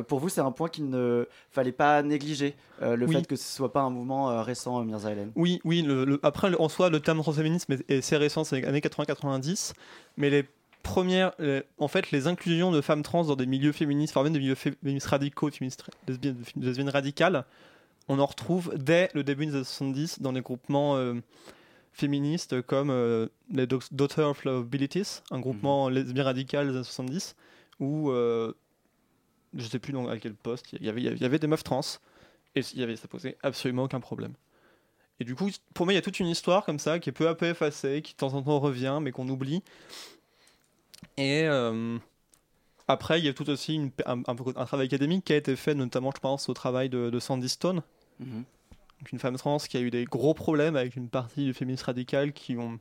pour 0.08 0.20
vous, 0.20 0.28
c'est 0.28 0.40
un 0.40 0.52
point 0.52 0.68
qu'il 0.68 0.88
ne 0.88 1.28
fallait 1.50 1.72
pas 1.72 2.02
négliger, 2.02 2.56
le 2.80 3.06
fait 3.06 3.26
que 3.26 3.36
ce 3.36 3.56
soit 3.56 3.72
pas 3.72 3.82
un 3.82 3.90
mouvement 3.90 4.42
récent, 4.42 4.82
Mirza 4.84 5.12
Hélène? 5.12 5.32
Oui, 5.36 5.60
oui. 5.64 5.82
Le, 5.82 6.18
après, 6.22 6.50
en 6.60 6.68
soi, 6.68 6.90
le 6.90 7.00
terme 7.00 7.20
transféminisme 7.20 7.72
est, 7.72 7.90
est 7.90 7.98
assez 7.98 8.16
récent, 8.16 8.44
c'est 8.44 8.60
les 8.60 8.66
années 8.66 8.80
80-90, 8.80 9.72
mais 10.16 10.30
les 10.30 10.44
premières, 10.82 11.32
en 11.78 11.88
fait, 11.88 12.10
les 12.10 12.26
inclusions 12.26 12.70
de 12.72 12.80
femmes 12.80 13.02
trans 13.02 13.24
dans 13.24 13.36
des 13.36 13.46
milieux 13.46 13.72
féministes, 13.72 14.16
enfin 14.16 14.24
même 14.24 14.32
des 14.32 14.38
milieux 14.38 14.54
féministes 14.54 15.06
radicaux, 15.06 15.50
féministes 15.50 15.84
lesbiennes, 16.08 16.42
lesbiennes 16.56 16.88
radicales, 16.88 17.44
on 18.08 18.18
en 18.18 18.26
retrouve 18.26 18.72
dès 18.76 19.08
le 19.14 19.22
début 19.22 19.46
des 19.46 19.54
années 19.54 19.64
70 19.64 20.20
dans 20.20 20.32
les 20.32 20.40
groupements 20.40 20.96
euh, 20.96 21.14
féministes 21.92 22.60
comme 22.62 22.90
euh, 22.90 23.28
les 23.52 23.66
Daughters 23.66 24.30
of 24.30 24.46
Abilities, 24.46 25.22
un 25.30 25.38
groupement 25.38 25.88
mhm. 25.88 25.94
lesbien 25.94 26.24
radical 26.24 26.66
des 26.66 26.74
années 26.74 26.84
70, 26.84 27.36
où 27.78 28.10
euh, 28.10 28.52
je 29.54 29.64
sais 29.64 29.78
plus 29.78 29.92
dans, 29.92 30.08
à 30.08 30.18
quel 30.18 30.34
poste, 30.34 30.72
il 30.72 30.84
y, 30.84 30.88
avait, 30.88 31.02
il 31.02 31.20
y 31.20 31.24
avait 31.24 31.38
des 31.38 31.46
meufs 31.46 31.62
trans, 31.62 31.82
et 32.56 32.62
il 32.74 32.80
y 32.80 32.82
avait, 32.82 32.96
ça 32.96 33.06
posait 33.06 33.36
absolument 33.42 33.84
aucun 33.84 34.00
problème. 34.00 34.32
Et 35.20 35.24
du 35.24 35.34
coup, 35.34 35.50
pour 35.74 35.84
moi, 35.84 35.92
il 35.92 35.96
y 35.96 35.98
a 35.98 36.02
toute 36.02 36.18
une 36.18 36.26
histoire 36.26 36.64
comme 36.64 36.78
ça 36.78 36.98
qui 36.98 37.10
est 37.10 37.12
peu 37.12 37.28
à 37.28 37.34
peu 37.34 37.46
effacée, 37.46 38.00
qui 38.02 38.14
de 38.14 38.18
temps 38.18 38.32
en 38.32 38.42
temps 38.42 38.58
revient, 38.58 38.98
mais 39.02 39.12
qu'on 39.12 39.28
oublie. 39.28 39.62
Et 41.18 41.42
euh, 41.44 41.98
après, 42.88 43.20
il 43.20 43.26
y 43.26 43.28
a 43.28 43.34
tout 43.34 43.48
aussi 43.50 43.74
une, 43.74 43.90
un, 44.06 44.22
un, 44.26 44.64
travail 44.64 44.86
académique 44.86 45.26
qui 45.26 45.34
a 45.34 45.36
été 45.36 45.54
fait, 45.56 45.74
notamment, 45.74 46.10
je 46.14 46.20
pense, 46.20 46.48
au 46.48 46.54
travail 46.54 46.88
de, 46.88 47.18
Sandy 47.18 47.50
Stone, 47.50 47.82
mhm. 48.18 48.44
une 49.12 49.18
femme 49.18 49.36
trans 49.36 49.58
qui 49.58 49.76
a 49.76 49.80
eu 49.80 49.90
des 49.90 50.06
gros 50.06 50.32
problèmes 50.32 50.76
avec 50.76 50.96
une 50.96 51.10
partie 51.10 51.44
du 51.44 51.52
féminisme 51.52 51.84
radical 51.84 52.32
qui 52.32 52.56
ont 52.56 52.80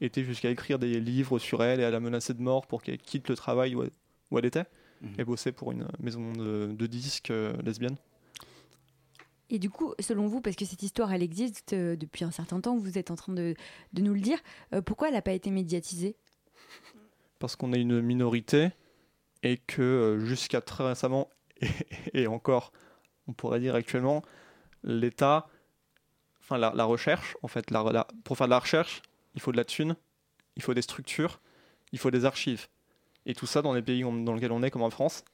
été 0.00 0.22
jusqu'à 0.22 0.50
écrire 0.50 0.78
des 0.78 1.00
livres 1.00 1.40
sur 1.40 1.64
elle 1.64 1.80
et 1.80 1.84
à 1.84 1.90
la 1.90 2.00
menacer 2.00 2.34
de 2.34 2.42
mort 2.42 2.66
pour 2.66 2.82
qu'elle 2.82 2.98
quitte 2.98 3.28
le 3.28 3.36
travail 3.36 3.74
où 3.74 3.82
elle, 3.82 3.90
où 4.30 4.38
elle 4.38 4.44
était 4.44 4.64
mhm. 5.02 5.14
et 5.18 5.24
bosser 5.24 5.50
pour 5.50 5.72
une 5.72 5.88
maison 5.98 6.32
de, 6.32 6.86
disques 6.86 7.30
euh, 7.30 7.52
lesbienne. 7.62 7.96
Et 9.54 9.60
du 9.60 9.70
coup, 9.70 9.94
selon 10.00 10.26
vous, 10.26 10.40
parce 10.40 10.56
que 10.56 10.64
cette 10.64 10.82
histoire, 10.82 11.12
elle 11.12 11.22
existe 11.22 11.74
euh, 11.74 11.94
depuis 11.94 12.24
un 12.24 12.32
certain 12.32 12.60
temps, 12.60 12.76
vous 12.76 12.98
êtes 12.98 13.12
en 13.12 13.14
train 13.14 13.32
de, 13.32 13.54
nous 13.96 14.12
le 14.12 14.20
dire, 14.20 14.40
pourquoi 14.84 15.06
elle 15.06 15.14
n'a 15.14 15.22
pas 15.22 15.30
été 15.30 15.52
médiatisée? 15.52 16.16
Parce 17.38 17.54
qu'on 17.54 17.72
est 17.72 17.80
une 17.80 18.00
minorité 18.00 18.70
et 19.44 19.58
que 19.58 19.80
euh, 19.80 20.26
jusqu'à 20.26 20.60
très 20.60 20.84
récemment, 20.84 21.30
et, 22.14 22.26
encore, 22.26 22.72
on 23.28 23.32
pourrait 23.32 23.60
dire 23.60 23.76
actuellement, 23.76 24.22
l'État, 24.82 25.46
enfin 26.40 26.58
la, 26.58 26.84
recherche, 26.84 27.36
en 27.42 27.46
fait, 27.46 27.70
pour 28.24 28.36
faire 28.36 28.48
de 28.48 28.50
la 28.50 28.58
recherche, 28.58 29.02
il 29.36 29.40
faut 29.40 29.52
de 29.52 29.56
la 29.56 29.64
thune, 29.64 29.94
il 30.56 30.62
faut 30.62 30.74
des 30.74 30.82
structures, 30.82 31.40
il 31.92 32.00
faut 32.00 32.10
des 32.10 32.24
archives. 32.24 32.66
Et 33.24 33.36
tout 33.36 33.46
ça 33.46 33.62
dans 33.62 33.72
les 33.72 33.82
pays 33.82 34.02
dans 34.02 34.34
lesquels 34.34 34.50
on 34.50 34.64
est, 34.64 34.72
comme 34.72 34.82
en 34.82 34.90
France, 34.90 35.24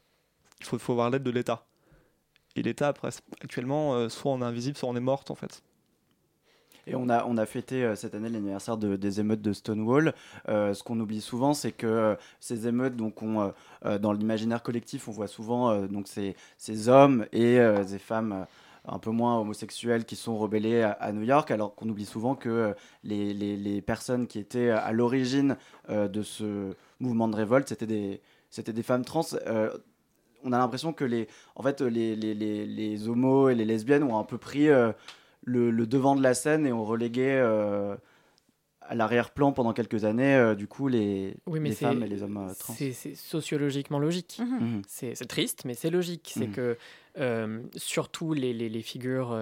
il 0.61 0.67
faut 0.67 0.93
avoir 0.93 1.09
l'aide 1.09 1.23
de 1.23 1.31
l'État. 1.31 1.67
Et 2.57 2.63
l'État, 2.63 2.93
actuellement, 3.43 3.95
euh, 3.95 4.09
soit 4.09 4.33
on 4.33 4.43
est 4.43 4.45
invisible, 4.45 4.77
soit 4.77 4.89
on 4.89 4.97
est 4.97 5.01
morte, 5.01 5.31
en 5.31 5.35
fait. 5.35 5.63
Et 6.87 6.97
on 6.97 7.09
a, 7.09 7.25
on 7.27 7.37
a 7.37 7.47
fêté 7.47 7.85
euh, 7.85 7.95
cette 7.95 8.15
année 8.15 8.29
l'anniversaire 8.29 8.77
de, 8.77 8.97
des 8.97 9.21
émeutes 9.21 9.43
de 9.43 9.53
Stonewall. 9.53 10.15
Euh, 10.49 10.75
ce 10.75 10.83
qu'on 10.83 10.99
oublie 10.99 11.21
souvent, 11.21 11.55
c'est 11.55 11.73
que 11.73 12.17
ces 12.41 12.67
émeutes, 12.67 12.97
donc 12.97 13.23
on, 13.23 13.53
dans 14.01 14.13
l'imaginaire 14.13 14.63
collectif, 14.63 15.07
on 15.09 15.13
voit 15.13 15.29
souvent 15.29 15.87
donc 15.87 16.09
ces, 16.09 16.35
ces 16.59 16.89
hommes 16.89 17.27
et 17.33 17.59
des 17.89 17.99
femmes 17.99 18.47
un 18.87 18.99
peu 18.99 19.11
moins 19.11 19.39
homosexuels 19.39 20.05
qui 20.05 20.17
sont 20.17 20.37
rebellés 20.39 20.83
à, 20.83 21.13
New 21.13 21.23
York, 21.23 21.51
alors 21.51 21.75
qu'on 21.75 21.89
oublie 21.89 22.07
souvent 22.07 22.35
que 22.35 22.75
les, 23.05 23.35
les, 23.35 23.83
personnes 23.83 24.27
qui 24.27 24.39
étaient 24.39 24.71
à 24.71 24.91
l'origine 24.93 25.57
de 25.89 26.23
ce 26.23 26.75
mouvement 26.99 27.29
de 27.29 27.37
révolte, 27.37 27.69
c'était 27.69 27.87
des, 27.87 28.21
des 28.57 28.83
femmes 28.83 29.05
trans. 29.05 29.23
On 30.45 30.53
a 30.53 30.59
l'impression 30.59 30.93
que 30.93 31.05
les, 31.05 31.29
en 31.55 31.63
fait, 31.63 31.81
les, 31.81 32.17
les, 32.17 32.35
les, 32.35 33.09
homos 33.09 33.49
et 33.49 33.55
les 33.55 33.65
lesbiennes 33.65 34.03
ont 34.03 34.19
un 34.19 34.25
peu 34.25 34.39
pris 34.39 34.69
le, 35.45 35.87
devant 35.87 36.17
de 36.17 36.23
la 36.23 36.35
scène 36.35 36.67
et 36.67 36.73
on 36.73 36.85
reléguait 36.85 37.39
euh, 37.39 37.97
à 38.83 38.95
l'arrière-plan 38.95 39.53
pendant 39.53 39.73
quelques 39.73 40.05
années, 40.05 40.35
euh, 40.35 40.55
du 40.55 40.67
coup, 40.67 40.89
les, 40.89 41.37
les 41.47 41.73
femmes 41.73 42.03
et 42.03 42.09
les 42.09 42.23
hommes 42.23 42.37
euh, 42.37 42.55
trans. 42.59 42.75
C'est 42.75 43.15
sociologiquement 43.15 43.99
logique. 43.99 44.41
Mhm. 44.41 44.59
Mhm. 44.61 44.83
C'est 44.87 45.29
triste, 45.29 45.65
mais 45.65 45.75
c'est 45.75 45.91
logique. 45.91 46.33
C'est 46.35 46.49
mhm. 46.49 46.53
que 46.53 46.77
surtout 47.77 48.35
les, 48.35 48.53
les, 48.53 48.69
les 48.69 48.83
figures 48.83 49.37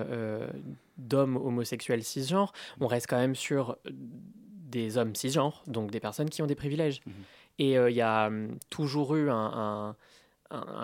d'hommes 0.96 1.36
homosexuels 1.36 2.02
cisgenres, 2.02 2.52
on 2.80 2.86
reste 2.86 3.06
quand 3.08 3.18
même 3.18 3.34
sur 3.34 3.78
des 3.84 4.98
hommes 4.98 5.14
cisgenres, 5.14 5.62
donc 5.66 5.90
des 5.90 6.00
personnes 6.00 6.28
qui 6.28 6.42
ont 6.42 6.46
des 6.46 6.54
privilèges. 6.54 7.00
Et 7.60 7.72
il 7.72 7.94
y 7.94 8.02
a 8.02 8.28
hum, 8.28 8.56
toujours 8.70 9.16
eu 9.16 9.30
un, 9.30 9.34
un, 9.34 9.96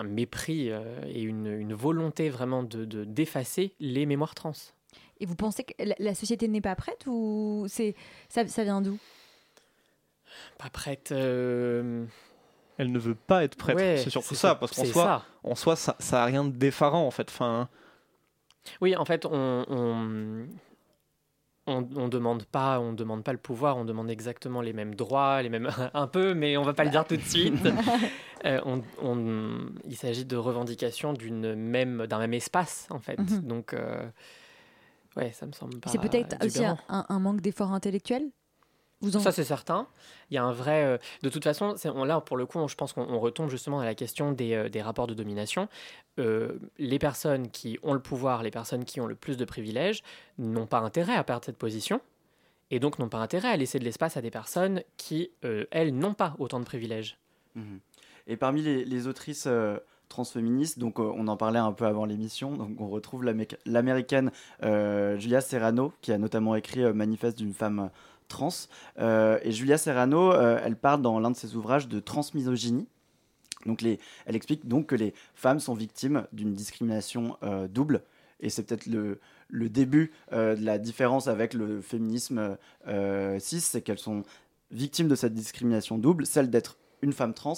mépris 0.03 0.69
et 0.69 1.21
une, 1.21 1.47
une, 1.47 1.73
volonté 1.73 2.29
vraiment 2.29 2.63
de 2.63 2.85
d'effacer 3.03 3.73
les 3.79 4.05
mémoires 4.05 4.35
trans. 4.35 4.53
Et 5.19 5.25
vous 5.25 5.35
pensez 5.35 5.63
que 5.63 5.73
la, 5.99 6.13
société 6.13 6.47
n'est 6.47 6.61
pas 6.61 6.75
prête 6.75 7.05
ou 7.07 7.65
c'est 7.67 7.95
ça, 8.27 8.45
ça 8.47 8.63
vient 8.63 8.81
d'où? 8.81 8.97
Pas 10.57 10.69
prête. 10.69 11.11
Euh, 11.11 12.05
Elle 12.77 12.91
ne 12.91 12.99
veut 12.99 13.15
pas 13.15 13.43
être 13.43 13.55
prête. 13.55 13.77
c'est 13.99 14.09
surtout 14.09 14.35
ça, 14.35 14.55
parce 14.55 14.73
qu'en 14.73 14.85
soi, 14.85 15.23
en 15.43 15.55
soi, 15.55 15.75
ça, 15.75 15.95
ça 15.99 16.23
a 16.23 16.25
rien 16.25 16.43
de 16.43 16.51
défarant 16.51 17.05
en 17.05 17.11
fait. 17.11 17.29
Enfin. 17.29 17.69
Oui, 18.81 18.95
en 18.95 19.05
fait, 19.05 19.25
on, 19.25 19.65
on, 19.69 20.47
on, 21.67 21.81
demande 22.07 22.43
pas, 22.45 22.79
on 22.79 22.93
demande 22.93 23.23
pas 23.23 23.31
le 23.31 23.39
pouvoir, 23.39 23.77
on 23.77 23.85
demande 23.85 24.09
exactement 24.09 24.61
les 24.61 24.73
mêmes 24.73 24.95
droits, 24.95 25.41
les 25.41 25.49
mêmes 25.49 25.69
un 25.93 26.07
peu, 26.07 26.33
mais 26.33 26.57
on 26.57 26.63
va 26.63 26.73
pas 26.73 26.83
le 26.83 26.91
dire 26.91 27.05
tout 27.05 27.17
de 27.17 27.21
suite. 27.21 27.55
Euh, 28.43 28.61
on, 29.01 29.71
il 29.85 29.95
s'agit 29.95 30.23
de 30.23 30.35
revendication 30.35 31.13
d'une 31.13 31.55
même 31.55 32.05
d'un 32.05 32.19
même 32.19 32.33
espace 32.35 32.85
en 32.91 32.99
fait. 32.99 33.17
Mhm. 33.17 33.41
Donc 33.41 33.73
euh, 33.73 34.07
Ouais, 35.15 35.31
ça 35.31 35.45
me 35.45 35.51
semble 35.53 35.79
pas. 35.79 35.89
C'est 35.89 35.99
peut-être 35.99 36.35
aussi 36.45 36.63
un, 36.89 37.19
manque 37.19 37.41
d'effort 37.41 37.71
intellectuel 37.71 38.29
Vous 39.01 39.17
en... 39.17 39.19
Ça, 39.19 39.31
c'est 39.31 39.43
certain. 39.43 39.87
Il 40.29 40.35
y 40.35 40.37
a 40.37 40.43
un 40.43 40.51
vrai. 40.51 40.83
Euh, 40.83 40.97
de 41.21 41.29
toute 41.29 41.43
façon, 41.43 41.75
on, 41.85 42.05
là, 42.05 42.21
pour 42.21 42.37
le 42.37 42.45
coup, 42.45 42.65
je 42.67 42.75
pense 42.75 42.93
qu'on 42.93 43.19
retombe 43.19 43.49
justement 43.49 43.79
à 43.79 43.85
la 43.85 43.95
question 43.95 44.31
des, 44.31 44.53
euh, 44.53 44.69
des 44.69 44.81
rapports 44.81 45.07
de 45.07 45.13
domination. 45.13 45.67
Euh, 46.19 46.59
les 46.77 46.99
personnes 46.99 47.49
qui 47.49 47.77
ont 47.83 47.93
le 47.93 47.99
pouvoir, 47.99 48.41
les 48.41 48.51
personnes 48.51 48.85
qui 48.85 49.01
ont 49.01 49.07
le 49.07 49.15
plus 49.15 49.37
de 49.37 49.45
privilèges, 49.45 50.01
n'ont 50.37 50.67
pas 50.67 50.79
intérêt 50.79 51.15
à 51.15 51.23
perdre 51.23 51.45
cette 51.45 51.57
position. 51.57 52.01
Et 52.71 52.79
donc 52.79 52.97
n'ont 52.97 53.09
pas 53.09 53.19
intérêt 53.19 53.49
à 53.49 53.57
laisser 53.57 53.77
de 53.77 53.83
l'espace 53.83 54.17
à 54.17 54.21
des 54.21 54.31
personnes 54.31 54.81
qui, 54.97 55.29
elles, 55.69 55.95
n'ont 55.95 56.15
pas 56.15 56.35
autant 56.39 56.59
de 56.59 56.65
privilèges. 56.65 57.19
Mmh 57.53 57.77
Et 58.25 58.37
parmi 58.37 58.63
les, 58.63 58.85
les 58.85 59.05
autrices 59.05 59.47
transféministe. 60.09 60.79
Donc, 60.79 60.99
euh, 60.99 61.11
on 61.15 61.27
en 61.27 61.37
parlait 61.37 61.59
un 61.59 61.71
peu 61.71 61.85
avant 61.85 62.05
l'émission. 62.05 62.55
Donc, 62.55 62.79
on 62.79 62.87
retrouve 62.87 63.25
l'américaine 63.65 64.31
euh, 64.63 65.17
Julia 65.17 65.41
Serrano, 65.41 65.93
qui 66.01 66.11
a 66.11 66.17
notamment 66.17 66.55
écrit 66.55 66.83
euh, 66.83 66.93
Manifeste 66.93 67.37
d'une 67.37 67.53
femme 67.53 67.89
trans. 68.27 68.49
et 68.99 69.51
Julia 69.51 69.77
Serrano, 69.77 70.33
elle 70.33 70.75
parle 70.75 71.01
dans 71.01 71.19
l'un 71.19 71.31
de 71.31 71.35
ses 71.35 71.55
ouvrages 71.55 71.87
de 71.87 71.99
transmisogynie. 71.99 72.87
Donc, 73.65 73.81
les, 73.81 73.99
elle 74.25 74.35
explique 74.35 74.67
donc 74.67 74.87
que 74.87 74.95
les 74.95 75.13
femmes 75.33 75.59
sont 75.59 75.73
victimes 75.73 76.27
d'une 76.33 76.53
discrimination 76.53 77.37
double. 77.69 78.03
Et 78.39 78.49
c'est 78.49 78.63
peut-être 78.63 78.85
le, 78.85 79.19
le, 79.47 79.69
début 79.69 80.11
de 80.31 80.63
la 80.63 80.77
différence 80.77 81.27
avec 81.27 81.53
le 81.53 81.81
féminisme 81.81 82.57
cis, 83.39 83.61
c'est 83.61 83.81
qu'elles 83.81 83.99
sont 83.99 84.23
victimes 84.71 85.07
de 85.07 85.15
cette 85.15 85.33
discrimination 85.33 85.97
double, 85.97 86.25
celle 86.25 86.49
d'être 86.49 86.77
une 87.01 87.13
femme 87.13 87.33
trans 87.33 87.57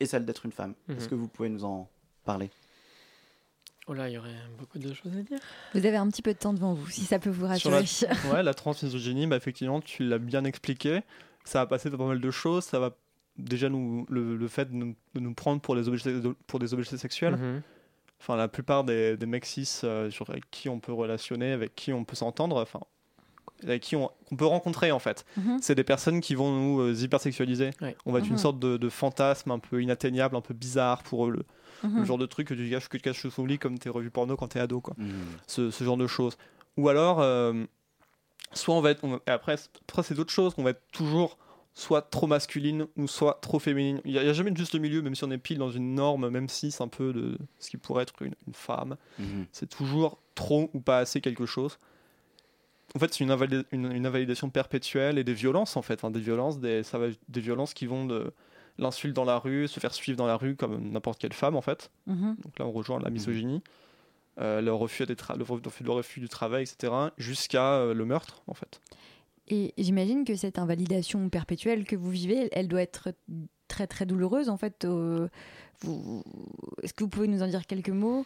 et 0.00 0.06
celle 0.06 0.24
d'être 0.24 0.46
une 0.46 0.52
femme. 0.52 0.74
Est-ce 0.88 1.04
mhm. 1.04 1.10
que 1.10 1.14
vous 1.14 1.28
pouvez 1.28 1.48
nous 1.48 1.64
en 1.64 1.88
parler? 2.24 2.50
Oh 3.88 3.94
là, 3.94 4.08
il 4.08 4.14
y 4.14 4.18
aurait 4.18 4.28
beaucoup 4.58 4.78
de 4.78 4.92
choses 4.92 5.16
à 5.16 5.22
dire. 5.22 5.38
Vous 5.74 5.86
avez 5.86 5.96
un 5.96 6.08
petit 6.08 6.20
peu 6.20 6.34
de 6.34 6.38
temps 6.38 6.52
devant 6.52 6.74
vous, 6.74 6.90
si 6.90 7.02
ça 7.02 7.18
peut 7.18 7.30
vous 7.30 7.46
rassurer. 7.46 7.82
la, 7.82 8.30
ouais, 8.32 8.42
la 8.42 8.54
transmisogynie, 8.54 9.26
bah, 9.26 9.36
effectivement, 9.36 9.80
tu 9.80 10.04
l'as 10.04 10.18
bien 10.18 10.44
expliqué. 10.44 11.00
Ça 11.44 11.60
va 11.60 11.66
passer 11.66 11.88
par 11.88 11.98
pas 11.98 12.06
mal 12.06 12.20
de 12.20 12.30
choses. 12.30 12.64
Ça 12.64 12.78
va 12.78 12.94
déjà 13.38 13.70
nous 13.70 14.04
le, 14.10 14.46
fait 14.48 14.70
de 14.70 14.94
nous, 15.14 15.34
prendre 15.34 15.62
pour, 15.62 15.74
les 15.74 15.88
objets, 15.88 16.12
pour 16.46 16.58
des 16.58 16.74
objets 16.74 16.96
sexuels. 16.98 17.36
Mhm. 17.36 17.62
Enfin, 18.20 18.36
la 18.36 18.48
plupart 18.48 18.84
des, 18.84 19.16
des 19.16 19.26
mecs 19.26 19.46
cis 19.46 19.80
euh, 19.84 20.10
sur 20.10 20.28
avec 20.28 20.50
qui 20.50 20.68
on 20.68 20.80
peut 20.80 20.92
relationner, 20.92 21.52
avec 21.52 21.74
qui 21.74 21.92
on 21.92 22.04
peut 22.04 22.16
s'entendre, 22.16 22.60
enfin, 22.60 22.80
avec 23.62 23.82
qui 23.82 23.96
on, 23.96 24.10
peut 24.36 24.44
rencontrer 24.44 24.92
en 24.92 24.98
fait. 24.98 25.24
Mhm. 25.36 25.58
C'est 25.62 25.74
des 25.74 25.84
personnes 25.84 26.20
qui 26.20 26.34
vont 26.34 26.52
nous 26.52 26.80
euh, 26.80 26.94
hypersexualiser. 26.94 27.70
On 28.04 28.12
va 28.12 28.18
être 28.18 28.26
une 28.26 28.32
mhm. 28.32 28.38
sorte 28.38 28.58
de, 28.58 28.88
fantasme 28.88 29.50
un 29.50 29.58
peu 29.58 29.82
inatteignable, 29.82 30.36
un 30.36 30.40
peu 30.40 30.54
bizarre 30.54 31.02
pour 31.02 31.28
eux. 31.28 31.30
Le, 31.30 31.44
mhm. 31.82 32.04
genre 32.04 32.18
de 32.18 32.26
truc 32.26 32.48
que 32.48 32.54
tu 32.54 32.68
caches, 32.70 32.88
que 32.88 32.96
tu 32.96 33.02
caches 33.02 33.28
sous 33.28 33.46
lit 33.46 33.58
comme 33.58 33.78
tes 33.78 33.88
revues 33.88 34.10
porno 34.10 34.36
quand 34.36 34.48
t'es 34.48 34.60
ado. 34.60 34.80
Quoi. 34.80 34.94
Ce, 35.46 35.70
ce, 35.70 35.84
genre 35.84 35.96
de 35.96 36.06
choses. 36.06 36.36
Ou 36.76 36.88
alors, 36.88 37.20
euh, 37.20 37.64
soit 38.52 38.74
on 38.74 38.80
va 38.80 38.90
être. 38.90 39.04
et 39.26 39.30
après, 39.30 39.56
après 39.88 40.02
c'est 40.02 40.14
d'autres 40.14 40.32
choses, 40.32 40.54
qu'on 40.54 40.62
va 40.62 40.70
être 40.70 40.82
toujours 40.92 41.38
soit 41.78 42.02
trop 42.02 42.26
masculine 42.26 42.86
ou 42.96 43.06
soit 43.06 43.38
trop 43.40 43.60
féminine. 43.60 44.00
Il 44.04 44.10
n'y 44.10 44.18
a, 44.18 44.32
jamais 44.32 44.50
de 44.50 44.56
juste 44.56 44.74
milieu, 44.74 45.00
même 45.00 45.14
si 45.14 45.22
on 45.22 45.30
est 45.30 45.38
pile 45.38 45.58
dans 45.58 45.70
une 45.70 45.94
norme, 45.94 46.28
même 46.28 46.48
si 46.48 46.72
c'est 46.72 46.82
un 46.82 46.88
peu 46.88 47.12
de 47.12 47.38
ce 47.60 47.70
qui 47.70 47.76
pourrait 47.76 48.02
être 48.02 48.20
une, 48.20 48.34
femme. 48.52 48.96
Mhm. 49.20 49.46
C'est 49.52 49.68
toujours 49.68 50.18
trop 50.34 50.70
ou 50.74 50.80
pas 50.80 50.98
assez 50.98 51.20
quelque 51.20 51.46
chose. 51.46 51.78
En 52.96 52.98
fait, 52.98 53.14
c'est 53.14 53.22
une, 53.22 53.30
une, 53.70 54.06
invalidation 54.06 54.50
perpétuelle 54.50 55.18
et 55.18 55.24
des 55.24 55.34
violences, 55.34 55.76
en 55.76 55.82
fait. 55.82 56.04
des 56.04 56.20
violences, 56.20 56.58
des, 56.58 56.82
ça 56.82 56.98
va, 56.98 57.06
des 57.28 57.40
violences 57.40 57.74
qui 57.74 57.86
vont 57.86 58.06
de 58.06 58.32
l'insulte 58.78 59.14
dans 59.14 59.24
la 59.24 59.38
rue, 59.38 59.68
se 59.68 59.80
faire 59.80 59.92
suivre 59.92 60.16
dans 60.16 60.26
la 60.26 60.36
rue 60.36 60.56
comme 60.56 60.90
n'importe 60.90 61.18
quelle 61.18 61.32
femme, 61.32 61.56
en 61.56 61.60
fait. 61.60 61.90
Mhm. 62.06 62.36
Donc 62.42 62.58
là, 62.58 62.66
on 62.66 62.72
rejoint 62.72 63.00
la 63.00 63.10
misogynie. 63.10 63.62
Euh, 64.40 64.60
le, 64.60 64.72
refus 64.72 65.04
le, 65.04 65.14
refus, 65.42 65.82
le, 65.82 65.90
refus 65.90 66.20
du 66.20 66.28
travail, 66.28 66.62
etc., 66.62 66.92
jusqu'à 67.16 67.74
euh, 67.74 67.94
le 67.94 68.04
meurtre, 68.04 68.42
en 68.46 68.54
fait. 68.54 68.80
Et 69.48 69.74
j'imagine 69.78 70.24
que 70.24 70.36
cette 70.36 70.58
invalidation 70.58 71.28
perpétuelle 71.28 71.84
que 71.84 71.96
vous 71.96 72.10
vivez, 72.10 72.48
elle 72.52 72.68
doit 72.68 72.82
être 72.82 73.08
très 73.66 73.86
très 73.86 74.06
douloureuse, 74.06 74.48
en 74.48 74.56
fait. 74.56 74.86
vous... 74.86 76.22
Est-ce 76.82 76.94
que 76.94 77.02
vous 77.02 77.10
pouvez 77.10 77.28
nous 77.28 77.42
en 77.42 77.48
dire 77.48 77.66
quelques 77.66 77.88
mots? 77.88 78.24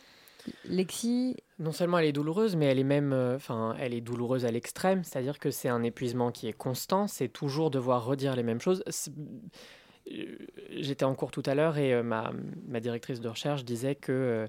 Lexi? 0.65 1.37
Non 1.59 1.73
seulement 1.73 1.99
elle 1.99 2.07
est 2.07 2.13
douloureuse, 2.13 2.57
mais 2.57 2.67
elle 2.67 2.79
est 2.79 2.85
même, 2.85 3.13
euh, 3.13 3.37
enfin, 3.37 3.77
elle 3.79 3.95
est 3.95 4.01
douloureuse 4.01 4.45
à 4.45 4.51
l'extrême, 4.51 5.05
c'est-à-dire 5.05 5.39
que 5.39 5.51
c'est 5.51 5.69
un 5.69 5.83
épuisement 5.83 6.33
qui 6.33 6.49
est 6.49 6.53
constant, 6.53 7.07
c'est 7.07 7.29
toujours 7.29 7.71
devoir 7.71 8.05
redire 8.05 8.35
les 8.37 8.43
mêmes 8.43 8.61
choses. 8.61 8.83
J'étais 10.71 11.05
en 11.05 11.15
cours 11.15 11.31
tout 11.31 11.43
à 11.47 11.55
l'heure 11.55 11.79
et 11.79 12.03
ma, 12.03 12.33
ma, 12.67 12.81
directrice 12.81 13.21
de 13.21 13.29
recherche 13.29 13.65
disait 13.65 13.95
que 13.95 14.49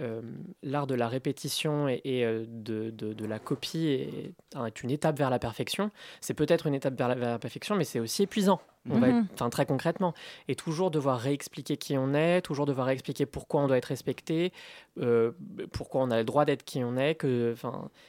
euh, 0.00 0.20
l'art 0.64 0.88
de 0.88 0.96
la 0.96 1.06
répétition 1.06 1.86
et, 1.86 2.02
euh, 2.06 2.44
de, 2.48 2.90
de, 2.90 3.26
la 3.26 3.38
copie 3.38 3.86
est, 3.86 4.32
est, 4.66 4.82
une 4.82 4.90
étape 4.90 5.16
vers 5.16 5.30
la 5.30 5.38
perfection. 5.38 5.92
C'est 6.20 6.34
peut-être 6.34 6.66
une 6.66 6.74
étape 6.74 6.98
vers 6.98 7.14
la, 7.14 7.38
perfection, 7.38 7.76
mais 7.76 7.84
c'est 7.84 8.00
aussi 8.00 8.24
épuisant. 8.24 8.60
On 8.90 8.98
va 8.98 9.06
Mhm. 9.06 9.28
enfin, 9.32 9.50
très 9.50 9.66
concrètement. 9.66 10.12
Et 10.48 10.56
toujours 10.56 10.90
devoir 10.90 11.20
réexpliquer 11.20 11.76
qui 11.76 11.96
on 11.96 12.12
est, 12.12 12.42
toujours 12.42 12.66
devoir 12.66 12.88
réexpliquer 12.88 13.24
pourquoi 13.24 13.62
on 13.62 13.68
doit 13.68 13.78
être 13.78 13.84
respecté, 13.84 14.52
euh, 14.98 15.30
pourquoi 15.72 16.02
on 16.02 16.10
a 16.10 16.18
le 16.18 16.24
droit 16.24 16.44
d'être 16.44 16.64
qui 16.64 16.82
on 16.82 16.96
est, 16.96 17.14
que 17.14 17.54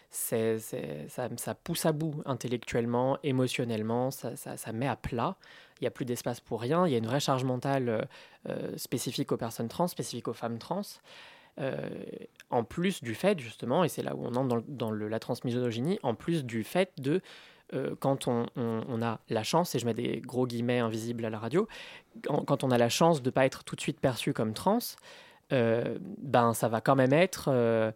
ça, 0.10 0.58
ça, 0.58 1.56
pousse 1.56 1.86
à 1.86 1.92
bout 1.92 2.16
intellectuellement, 2.26 3.20
émotionnellement, 3.22 4.10
ça, 4.10 4.36
ça, 4.36 4.58
ça 4.58 4.74
met 4.74 4.88
à 4.88 4.96
plat. 4.96 5.38
Il 5.80 5.84
n'y 5.84 5.88
a 5.88 5.92
plus 5.92 6.06
d'espace 6.06 6.40
pour 6.40 6.62
rien. 6.62 6.88
Il 6.88 6.92
y 6.92 6.96
a 6.96 6.98
une 6.98 7.08
vraie 7.08 7.20
charge 7.20 7.44
mentale 7.44 8.08
spécifique 8.78 9.32
aux 9.32 9.38
personnes 9.38 9.68
trans, 9.68 9.88
spécifique 9.88 10.28
aux 10.28 10.34
femmes 10.34 10.58
trans. 10.58 10.82
Euh, 11.60 11.90
en 12.50 12.64
plus 12.64 13.02
du 13.02 13.16
fait, 13.16 13.40
justement, 13.40 13.84
et 13.84 13.90
c'est 13.90 14.04
là 14.04 14.16
où 14.16 14.26
on 14.26 14.36
entre 14.36 14.64
dans, 14.68 14.92
le, 14.92 15.08
la 15.08 15.20
transmisogynie, 15.20 16.00
en 16.04 16.14
plus 16.14 16.44
du 16.44 16.64
fait 16.64 16.92
de 16.98 17.22
euh, 17.74 17.96
quand 18.00 18.28
on, 18.28 18.46
on, 18.56 19.02
a 19.02 19.20
la 19.30 19.44
chance, 19.44 19.74
et 19.74 19.80
je 19.80 19.86
mets 19.86 19.94
des 19.94 20.22
gros 20.22 20.46
guillemets 20.46 20.80
invisibles 20.80 21.26
à 21.26 21.30
la 21.30 21.40
radio, 21.40 21.68
quand, 22.24 22.64
on 22.64 22.72
a 22.72 22.78
la 22.78 22.90
chance 22.90 23.22
de 23.22 23.30
ne 23.30 23.32
pas 23.32 23.46
être 23.46 23.64
tout 23.64 23.76
de 23.76 23.82
suite 23.82 24.00
perçu 24.00 24.34
comme 24.34 24.54
trans, 24.54 24.80
euh, 25.54 25.98
ben 26.20 26.54
ça 26.54 26.68
va 26.68 26.82
quand 26.82 26.96
même 26.96 27.14
être 27.14 27.50
euh, 27.50 27.92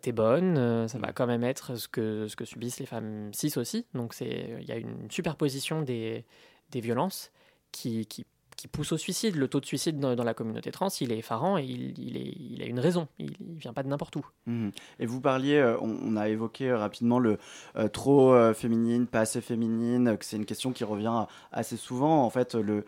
t'es 0.00 0.12
bonne, 0.12 0.86
ça 0.88 0.98
va 0.98 1.12
quand 1.12 1.26
même 1.26 1.42
être 1.42 1.74
ce 1.74 1.88
que, 1.88 2.28
ce 2.28 2.36
que 2.36 2.44
subissent 2.44 2.78
les 2.78 2.86
femmes 2.86 3.30
cis 3.34 3.52
aussi. 3.56 3.84
Donc 3.94 4.14
il 4.20 4.64
y 4.64 4.72
a 4.72 4.76
une 4.76 5.10
superposition 5.10 5.82
des, 5.82 6.24
des 6.72 6.80
violences 6.80 7.30
qui, 7.70 8.06
qui 8.06 8.26
qui 8.62 8.68
pousse 8.68 8.92
au 8.92 8.96
suicide. 8.96 9.34
Le 9.34 9.48
taux 9.48 9.58
de 9.58 9.66
suicide 9.66 9.98
dans, 9.98 10.22
la 10.22 10.34
communauté 10.34 10.70
trans, 10.70 10.86
il 11.00 11.10
est 11.10 11.18
effarant 11.18 11.58
et 11.58 11.64
il, 11.64 11.98
il, 11.98 12.16
est, 12.16 12.32
il 12.38 12.62
a 12.62 12.66
une 12.66 12.78
raison. 12.78 13.08
Il 13.18 13.32
ne 13.40 13.58
vient 13.58 13.72
pas 13.72 13.82
de 13.82 13.88
n'importe 13.88 14.14
où. 14.14 14.24
Mmh. 14.46 14.68
Et 15.00 15.06
vous 15.06 15.20
parliez, 15.20 15.56
euh, 15.56 15.76
on, 15.80 16.16
a 16.16 16.28
évoqué 16.28 16.70
euh, 16.70 16.78
rapidement 16.78 17.18
le 17.18 17.38
euh, 17.74 17.88
trop 17.88 18.32
féminine, 18.54 19.08
pas 19.08 19.20
assez 19.20 19.40
féminine, 19.40 20.16
que 20.16 20.24
c'est 20.24 20.36
une 20.36 20.46
question 20.46 20.70
qui 20.70 20.84
revient 20.84 21.26
assez 21.50 21.76
souvent. 21.76 22.22
En 22.24 22.30
fait, 22.30 22.54
le, 22.54 22.84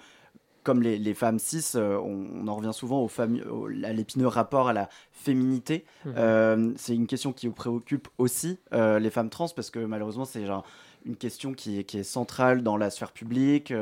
comme 0.63 0.81
les, 0.81 0.97
les 0.97 1.15
femmes 1.15 1.41
cis, 1.41 1.77
on, 1.77 2.47
en 2.47 2.55
revient 2.55 2.73
souvent 2.73 3.01
au 3.01 3.11
au, 3.51 3.67
à 3.67 3.93
l'épineux 3.93 4.29
rapport 4.29 4.69
à 4.69 4.73
la 4.73 4.89
féminité. 5.11 5.85
Mmh. 6.05 6.75
c'est 6.77 6.95
une 6.95 7.09
question 7.09 7.33
qui 7.33 7.49
préoccupe 7.49 8.07
aussi 8.19 8.59
les 8.71 9.11
femmes 9.11 9.31
trans 9.31 9.49
parce 9.49 9.71
que 9.71 9.81
malheureusement, 9.81 10.25
c'est 10.25 10.47
genre 10.47 10.65
une 11.05 11.17
question 11.17 11.53
qui 11.53 11.79
est, 11.79 12.03
centrale 12.03 12.63
dans 12.63 12.77
la 12.77 12.91
sphère 12.91 13.13
publique, 13.13 13.73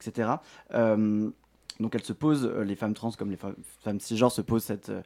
etc. 0.00 0.34
Euh, 0.72 1.30
donc 1.80 1.94
elle 1.94 2.04
se 2.04 2.12
pose, 2.12 2.44
euh, 2.44 2.62
les 2.62 2.76
femmes 2.76 2.94
trans 2.94 3.10
comme 3.12 3.30
les 3.30 3.38
femmes 3.80 4.00
cisgenres 4.00 4.32
se 4.32 4.40
posent 4.40 4.70
euh, 4.70 5.02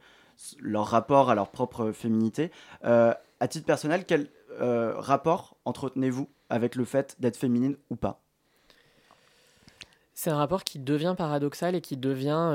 leur 0.60 0.86
rapport 0.86 1.30
à 1.30 1.34
leur 1.34 1.50
propre 1.50 1.92
féminité. 1.92 2.50
à 2.82 3.48
titre 3.48 3.66
personnel, 3.66 4.04
quel 4.06 4.28
rapport 4.60 5.56
entretenez-vous 5.64 6.28
avec 6.50 6.74
le 6.74 6.84
fait 6.84 7.16
d'être 7.20 7.36
féminine 7.36 7.76
ou 7.90 7.96
pas? 7.96 8.20
C'est 10.14 10.30
un 10.30 10.36
rapport 10.36 10.64
qui 10.64 10.80
devient 10.80 11.14
paradoxal 11.16 11.76
et 11.76 11.80
qui 11.80 11.96
devient 11.96 12.52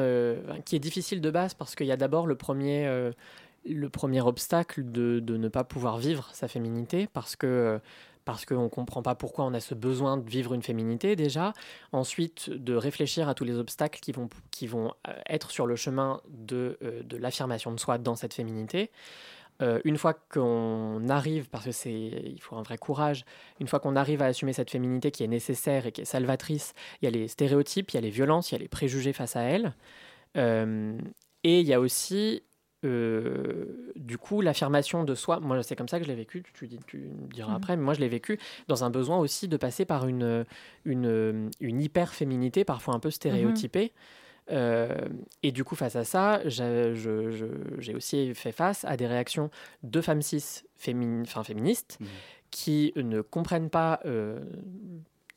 qui 0.66 0.76
est 0.76 0.80
difficile 0.80 1.22
de 1.22 1.32
base 1.32 1.54
parce 1.54 1.76
qu'il 1.76 1.88
y 1.88 1.92
a 1.92 1.98
d'abord 1.98 2.28
le 2.28 2.36
premier 2.36 3.12
le 3.66 3.90
premier 3.90 4.20
obstacle 4.20 4.84
de, 4.92 5.20
de, 5.20 5.38
ne 5.38 5.48
pas 5.48 5.64
pouvoir 5.64 5.98
vivre 5.98 6.30
sa 6.34 6.50
féminité 6.50 7.08
parce 7.14 7.38
que 7.38 7.80
parce 8.26 8.46
qu'on 8.46 8.64
ne 8.64 8.68
comprend 8.68 9.02
pas 9.02 9.16
pourquoi 9.16 9.46
on 9.46 9.54
a 9.54 9.60
ce 9.60 9.76
besoin 9.76 10.18
de 10.18 10.30
vivre 10.30 10.54
une 10.54 10.62
féminité 10.62 11.16
déjà. 11.16 11.54
Ensuite, 11.92 12.50
de 12.50 12.76
réfléchir 12.76 13.30
à 13.30 13.34
tous 13.34 13.44
les 13.44 13.58
obstacles 13.58 14.00
qui 14.00 14.12
vont, 14.12 14.30
qui 14.52 14.68
vont 14.68 14.94
euh, 15.08 15.14
être 15.28 15.52
sur 15.52 15.66
le 15.66 15.76
chemin 15.76 16.22
de, 16.30 16.78
euh, 16.84 17.04
de 17.04 17.18
l'affirmation 17.18 17.72
de 17.72 17.80
soi 17.80 17.98
dans 17.98 18.16
cette 18.16 18.34
féminité. 18.34 18.92
Euh, 19.62 19.80
une 19.84 19.98
fois 19.98 20.14
qu'on 20.14 21.08
arrive, 21.10 21.50
parce 21.50 21.66
que 21.66 21.72
c'est, 21.72 21.92
il 21.92 22.42
faut 22.42 22.56
un 22.56 22.64
vrai 22.64 22.78
courage, 22.78 23.24
une 23.60 23.68
fois 23.68 23.80
qu'on 23.80 23.96
arrive 23.96 24.22
à 24.22 24.26
assumer 24.26 24.52
cette 24.52 24.72
féminité 24.72 25.12
qui 25.12 25.24
est 25.24 25.28
nécessaire 25.28 25.86
et 25.86 25.92
qui 25.92 26.02
est 26.02 26.06
salvatrice, 26.06 26.74
il 27.02 27.06
y 27.06 27.08
a 27.08 27.12
les 27.12 27.28
stéréotypes, 27.28 27.92
il 27.92 27.96
y 27.96 27.98
a 27.98 28.02
les 28.02 28.10
violences, 28.10 28.52
il 28.52 28.56
y 28.56 28.58
a 28.58 28.60
les 28.60 28.68
préjugés 28.68 29.14
face 29.14 29.36
à 29.36 29.42
elle. 29.42 29.74
et 30.36 31.60
il 31.60 31.68
y 31.68 31.74
a 31.74 31.80
aussi 31.80 32.42
euh, 32.84 33.92
du 33.96 34.18
coup, 34.18 34.42
l'affirmation 34.42 35.04
de 35.04 35.16
soi, 35.16 35.40
moi 35.40 35.64
c'est 35.64 35.76
comme 35.76 35.88
ça 35.88 36.00
que 36.00 36.06
je 36.06 36.10
l'ai 36.10 36.16
vécu, 36.16 36.44
tu, 36.54 36.70
tu, 36.88 36.98
me 36.98 37.34
diras 37.34 37.52
mhm. 37.52 37.56
après, 37.56 37.78
mais 37.78 37.84
moi 37.84 37.94
je 37.94 38.00
l'ai 38.00 38.10
vécu 38.10 38.40
dans 38.68 38.84
un 38.84 38.90
besoin 38.90 39.18
aussi 39.18 39.48
de 39.48 39.58
passer 39.58 39.86
par 39.86 40.08
une, 40.08 40.46
une, 40.86 41.50
une 41.60 41.82
hyper-féminité, 41.82 42.66
parfois 42.66 42.94
un 42.94 43.00
peu 43.00 43.10
stéréotypée. 43.10 43.86
Mhm. 43.86 43.90
Euh, 44.52 45.08
et 45.42 45.52
du 45.52 45.64
coup, 45.64 45.76
face 45.76 45.96
à 45.96 46.04
ça, 46.04 46.42
j'ai 46.48 47.96
aussi 47.96 48.34
fait 48.34 48.52
face 48.52 48.84
à 48.86 48.98
des 48.98 49.08
réactions 49.08 49.50
de 49.84 50.02
femmes 50.02 50.22
cis 50.22 50.64
féministes 50.76 51.98
mhm. 52.00 52.08
qui 52.52 52.94
ne 52.96 53.22
comprennent 53.22 53.70
pas 53.70 54.00
euh, 54.06 54.40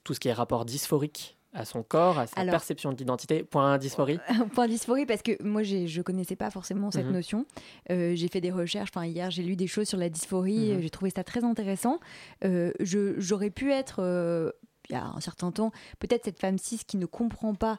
tout 0.04 0.14
ce 0.14 0.20
qui 0.20 0.28
est 0.28 0.32
rapport 0.32 0.64
dysphorique 0.64 1.35
à 1.56 1.64
son 1.64 1.82
corps, 1.82 2.18
à 2.18 2.26
sa 2.26 2.44
perception 2.44 2.92
de 2.92 2.98
l'identité. 2.98 3.42
Point 3.42 3.78
dysphorie. 3.78 4.18
point 4.54 4.68
dysphorie 4.68 5.06
parce 5.06 5.22
que 5.22 5.42
moi 5.42 5.62
je 5.62 5.96
ne 5.96 6.02
connaissais 6.02 6.36
pas 6.36 6.50
forcément 6.50 6.90
cette 6.90 7.06
mhm. 7.06 7.12
notion. 7.12 7.46
Euh, 7.90 8.14
j'ai 8.14 8.28
fait 8.28 8.40
des 8.40 8.50
recherches. 8.50 8.90
Enfin 8.94 9.06
hier 9.06 9.30
j'ai 9.30 9.42
lu 9.42 9.56
des 9.56 9.66
choses 9.66 9.88
sur 9.88 9.98
la 9.98 10.08
dysphorie. 10.08 10.72
Mhm. 10.72 10.82
J'ai 10.82 10.90
trouvé 10.90 11.10
ça 11.10 11.24
très 11.24 11.44
intéressant. 11.44 11.98
Euh, 12.44 12.72
j'aurais 12.80 13.50
pu 13.50 13.72
être 13.72 13.96
euh, 14.00 14.52
il 14.88 14.92
y 14.92 14.96
a 14.96 15.04
un 15.04 15.20
certain 15.20 15.50
temps, 15.50 15.72
peut-être 15.98 16.24
cette 16.24 16.38
femme 16.38 16.58
cis 16.58 16.78
qui 16.86 16.96
ne 16.96 17.06
comprend 17.06 17.54
pas 17.54 17.78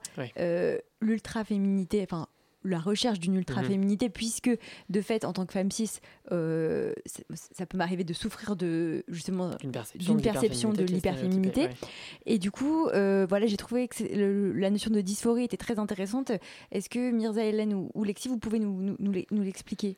l'ultra 1.00 1.46
féminité, 1.46 2.04
enfin 2.04 2.28
la 2.68 2.80
recherche 2.80 3.20
d'une 3.20 3.36
ultra-féminité, 3.36 4.08
mhm. 4.08 4.12
puisque 4.12 4.52
de 4.90 5.02
fait, 5.02 5.26
en 5.26 5.34
tant 5.34 5.46
que 5.46 5.54
femme 5.54 5.72
cis, 5.72 6.00
euh, 6.32 6.94
ça 7.34 7.66
peut 7.66 7.78
m'arriver 7.78 8.04
de 8.04 8.14
souffrir 8.14 8.56
de 8.56 9.04
justement 9.08 9.52
d'une 9.96 10.22
perception, 10.22 10.74
de 10.74 10.84
l'hyperféminité. 10.84 11.70
Et 12.26 12.38
du 12.38 12.52
coup, 12.52 12.88
euh, 12.90 13.26
voilà, 13.28 13.48
j'ai 13.48 13.58
trouvé 13.58 13.88
que 13.88 14.04
la 14.56 14.70
notion 14.70 14.92
de 14.92 15.02
dysphorie 15.02 15.44
était 15.44 15.58
très 15.58 15.80
intéressante. 15.80 16.32
Est-ce 16.72 16.90
que 16.90 17.12
Mirza 17.12 17.44
Hélène 17.44 17.74
ou, 17.74 17.90
ou, 17.94 18.04
Lexi, 18.04 18.28
vous 18.28 18.38
pouvez 18.38 18.60
nous, 18.60 18.96
nous, 19.00 19.42
l'expliquer? 19.44 19.98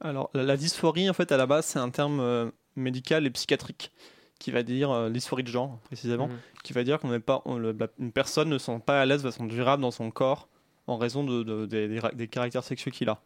Alors, 0.00 0.30
la, 0.34 0.56
dysphorie, 0.56 1.08
en 1.08 1.14
fait, 1.14 1.30
à 1.32 1.36
la 1.36 1.46
base, 1.46 1.66
c'est 1.66 1.78
un 1.78 1.90
terme 1.90 2.20
euh, 2.20 2.50
médical 2.76 3.26
et 3.26 3.30
psychiatrique 3.30 3.92
qui 4.40 4.50
va 4.50 4.62
dire 4.62 5.10
dysphorie 5.10 5.44
de 5.44 5.48
genre 5.48 5.78
précisément, 5.84 6.26
mhm. 6.26 6.36
qui 6.64 6.72
va 6.72 6.82
dire 6.82 6.98
qu'on 6.98 7.08
n'est 7.08 7.20
pas, 7.20 7.42
une 7.46 8.12
personne 8.12 8.48
ne 8.50 8.58
se 8.58 8.66
sent 8.66 8.80
pas 8.84 9.00
à 9.00 9.06
l'aise 9.06 9.22
de 9.22 9.30
façon 9.30 9.46
durable 9.46 9.80
dans 9.80 9.92
son 9.92 10.10
corps 10.10 10.48
en 10.86 10.96
raison 10.96 11.24
de, 11.24 11.66
des, 11.66 12.28
caractères 12.28 12.64
sexuels 12.64 12.94
qu'il 12.94 13.08
a. 13.08 13.20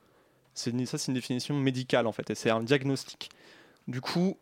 C'est 0.55 0.87
ça, 0.87 0.99
c'est 0.99 1.09
une 1.09 1.15
définition 1.15 1.55
médicale 1.55 2.07
en 2.07 2.13
fait, 2.13 2.31
et 2.31 2.35
c'est 2.35 2.51
un 2.51 2.63
diagnostic. 2.63 3.31
Du 3.87 4.01
coup, 4.01 4.37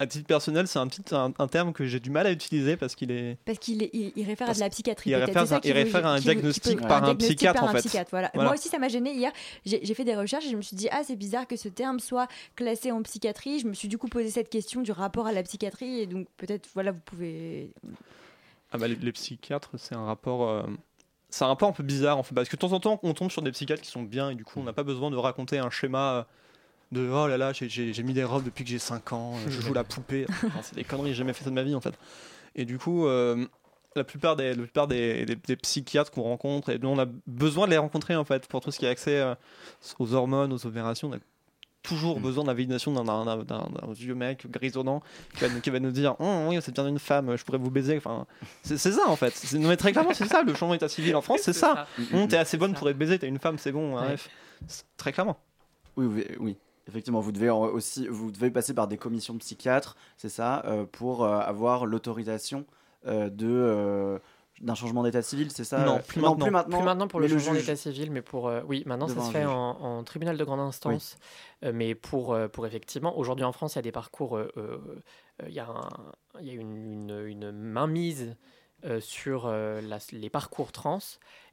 à 0.00 0.06
titre 0.06 0.26
personnel, 0.26 0.66
c'est 0.66 0.78
un, 0.78 0.86
petit, 0.88 1.02
un, 1.14 1.46
terme 1.46 1.74
que 1.74 1.84
j'ai 1.84 2.00
du 2.00 2.08
mal 2.08 2.26
à 2.26 2.32
utiliser 2.32 2.78
parce 2.78 2.94
qu'il 2.94 3.10
est. 3.10 3.36
Parce 3.44 3.58
qu'il 3.58 3.82
il, 3.92 4.24
réfère 4.24 4.48
à 4.48 4.54
de 4.54 4.58
la 4.58 4.70
psychiatrie. 4.70 5.10
Il 5.10 5.16
réfère, 5.16 5.60
il 5.62 5.72
réfère 5.72 6.06
à 6.06 6.14
un 6.14 6.18
diagnostic 6.18 6.80
par 6.80 7.04
un, 7.04 7.14
psychiatre 7.14 7.62
en 7.62 7.68
fait. 7.68 8.06
voilà. 8.10 8.30
Moi 8.34 8.54
aussi, 8.54 8.70
ça 8.70 8.78
m'a 8.78 8.88
gêné 8.88 9.12
hier. 9.12 9.30
J'ai 9.66 9.94
fait 9.94 10.04
des 10.04 10.16
recherches 10.16 10.46
et 10.46 10.50
je 10.50 10.56
me 10.56 10.62
suis 10.62 10.74
dit, 10.76 10.88
ah, 10.90 11.02
c'est 11.04 11.16
bizarre 11.16 11.46
que 11.46 11.56
ce 11.56 11.68
terme 11.68 12.00
soit 12.00 12.28
classé 12.56 12.90
en 12.90 13.02
psychiatrie. 13.02 13.60
Je 13.60 13.66
me 13.66 13.74
suis 13.74 13.88
du 13.88 13.98
coup 13.98 14.08
posé 14.08 14.30
cette 14.30 14.48
question 14.48 14.80
du 14.80 14.90
rapport 14.90 15.26
à 15.26 15.32
la 15.32 15.42
psychiatrie 15.42 16.00
et 16.00 16.06
donc 16.06 16.26
peut-être, 16.38 16.66
voilà, 16.72 16.92
vous 16.92 17.02
pouvez. 17.04 17.70
Ah 18.72 18.78
bah, 18.78 18.88
les, 18.88 19.12
psychiatres, 19.12 19.72
c'est 19.76 19.94
un 19.94 20.06
rapport. 20.06 20.48
Euh, 20.48 20.62
c'est 21.30 21.44
un 21.44 21.48
rapport 21.48 21.68
un 21.68 21.72
peu 21.72 21.82
bizarre 21.82 22.18
en 22.18 22.22
fait, 22.22 22.34
parce 22.34 22.48
que 22.48 22.56
de 22.56 22.60
temps 22.60 22.72
en 22.72 22.80
temps 22.80 23.00
on 23.02 23.14
tombe 23.14 23.30
sur 23.30 23.42
des 23.42 23.52
psychiatres 23.52 23.82
qui 23.82 23.90
sont 23.90 24.02
bien 24.02 24.30
et 24.30 24.34
du 24.34 24.44
coup 24.44 24.60
on 24.60 24.64
n'a 24.64 24.72
pas 24.72 24.82
besoin 24.82 25.10
de 25.10 25.16
raconter 25.16 25.58
un 25.58 25.70
schéma 25.70 26.26
de 26.92 27.08
oh 27.08 27.28
là 27.28 27.38
là, 27.38 27.52
j'ai 27.52 28.02
mis 28.02 28.12
des 28.12 28.24
robes 28.24 28.44
depuis 28.44 28.64
que 28.64 28.70
j'ai 28.70 28.80
5 28.80 29.12
ans, 29.12 29.34
je 29.46 29.60
joue 29.60 29.72
la 29.72 29.84
poupée. 29.84 30.26
c'est 30.62 30.74
des 30.74 30.84
conneries, 30.84 31.10
j'ai 31.10 31.18
jamais 31.18 31.32
fait 31.32 31.44
ça 31.44 31.50
de 31.50 31.54
ma 31.54 31.62
vie 31.62 31.74
en 31.74 31.80
fait. 31.80 31.94
Et 32.56 32.64
du 32.64 32.78
coup, 32.78 33.06
la 33.06 34.04
plupart 34.04 34.36
des, 34.36 34.50
la 34.50 34.62
plupart 34.62 34.88
des, 34.88 35.24
des, 35.24 35.56
psychiatres 35.56 36.10
qu'on 36.10 36.22
rencontre, 36.22 36.70
et 36.70 36.80
on 36.82 36.98
a 36.98 37.06
besoin 37.26 37.66
de 37.66 37.70
les 37.70 37.78
rencontrer 37.78 38.16
en 38.16 38.24
fait 38.24 38.48
pour 38.48 38.60
tout 38.60 38.72
ce 38.72 38.78
qui 38.78 38.86
est 38.86 38.88
accès 38.88 39.24
aux 39.98 40.14
hormones, 40.14 40.52
aux 40.52 40.66
opérations. 40.66 41.10
On 41.10 41.14
a 41.14 41.18
toujours 41.82 42.18
mm. 42.18 42.22
besoin 42.22 42.44
de 42.44 42.48
la 42.48 42.54
validation 42.54 42.92
d'un 42.92 43.92
vieux 43.92 44.14
mec 44.14 44.50
grisonnant 44.50 45.02
qui 45.34 45.44
va, 45.44 45.60
qui 45.60 45.70
va 45.70 45.80
nous 45.80 45.90
dire 45.90 46.16
oh, 46.18 46.46
oui, 46.48 46.58
c'est 46.60 46.74
bien 46.74 46.86
une 46.86 46.98
femme, 46.98 47.36
je 47.36 47.44
pourrais 47.44 47.58
vous 47.58 47.70
baiser. 47.70 47.96
Enfin, 47.96 48.26
c'est 48.62 48.78
ça 48.78 49.08
en 49.08 49.16
fait. 49.16 49.52
Non, 49.54 49.68
mais 49.68 49.76
très 49.76 49.92
clairement, 49.92 50.14
c'est 50.14 50.26
ça 50.26 50.42
le 50.42 50.54
changement 50.54 50.74
d'état 50.74 50.88
civil 50.88 51.16
en 51.16 51.22
France, 51.22 51.40
c'est 51.42 51.52
ça. 51.52 51.86
ça. 51.96 52.26
t'es 52.28 52.36
assez 52.36 52.56
bonne 52.56 52.74
pour 52.74 52.88
être 52.88 52.98
baisée, 52.98 53.18
t'es 53.18 53.28
une 53.28 53.38
femme, 53.38 53.58
c'est 53.58 53.72
bon. 53.72 53.92
Bref, 53.92 54.28
très 54.96 55.12
clairement. 55.12 55.38
Oui, 55.96 56.06
oui, 56.06 56.24
oui. 56.38 56.56
Effectivement, 56.90 57.20
vous 57.20 57.30
devez 57.30 57.50
aussi 57.50 58.08
vous 58.08 58.32
devez 58.32 58.50
passer 58.50 58.74
par 58.74 58.88
des 58.88 58.96
commissions 58.96 59.34
de 59.34 59.38
psychiatres, 59.38 59.96
c'est 60.16 60.28
ça, 60.28 60.64
euh, 60.66 60.84
pour 60.90 61.24
euh, 61.24 61.38
avoir 61.38 61.86
l'autorisation 61.86 62.66
euh, 63.06 63.30
de 63.30 64.18
d'un 64.60 64.74
changement 64.74 65.02
d'état 65.02 65.22
civil, 65.22 65.50
c'est 65.50 65.64
ça 65.64 65.84
non 65.84 66.00
plus, 66.06 66.20
maintenant. 66.20 66.36
plus, 66.44 66.50
maintenant. 66.50 66.76
Plus 66.78 66.84
maintenant 66.84 67.08
pour 67.08 67.20
le 67.20 67.28
changement 67.28 67.54
d'état 67.54 67.76
civil, 67.76 68.10
mais 68.10 68.22
pour 68.22 68.48
euh, 68.48 68.60
oui, 68.66 68.82
maintenant 68.86 69.08
ça 69.08 69.20
se 69.20 69.30
fait 69.30 69.44
en, 69.44 70.02
tribunal 70.04 70.36
de 70.36 70.44
grande 70.44 70.60
instance, 70.60 71.16
euh, 71.64 71.72
mais 71.74 71.94
pour 71.94 72.34
euh, 72.34 72.48
pour 72.48 72.66
effectivement, 72.66 73.18
aujourd'hui 73.18 73.44
en 73.44 73.52
France, 73.52 73.74
il 73.74 73.78
y 73.78 73.80
a 73.80 73.82
des 73.82 73.92
parcours, 73.92 74.40
il 75.46 75.52
y 75.52 75.60
a, 75.60 75.68
il 76.40 76.46
y 76.46 76.50
a 76.50 76.54
une, 76.54 76.76
une, 76.76 77.26
une 77.26 77.52
mainmise 77.52 78.36
euh, 78.84 79.00
sur 79.00 79.44
euh, 79.46 79.80
les 80.12 80.30
parcours 80.30 80.72
trans 80.72 81.00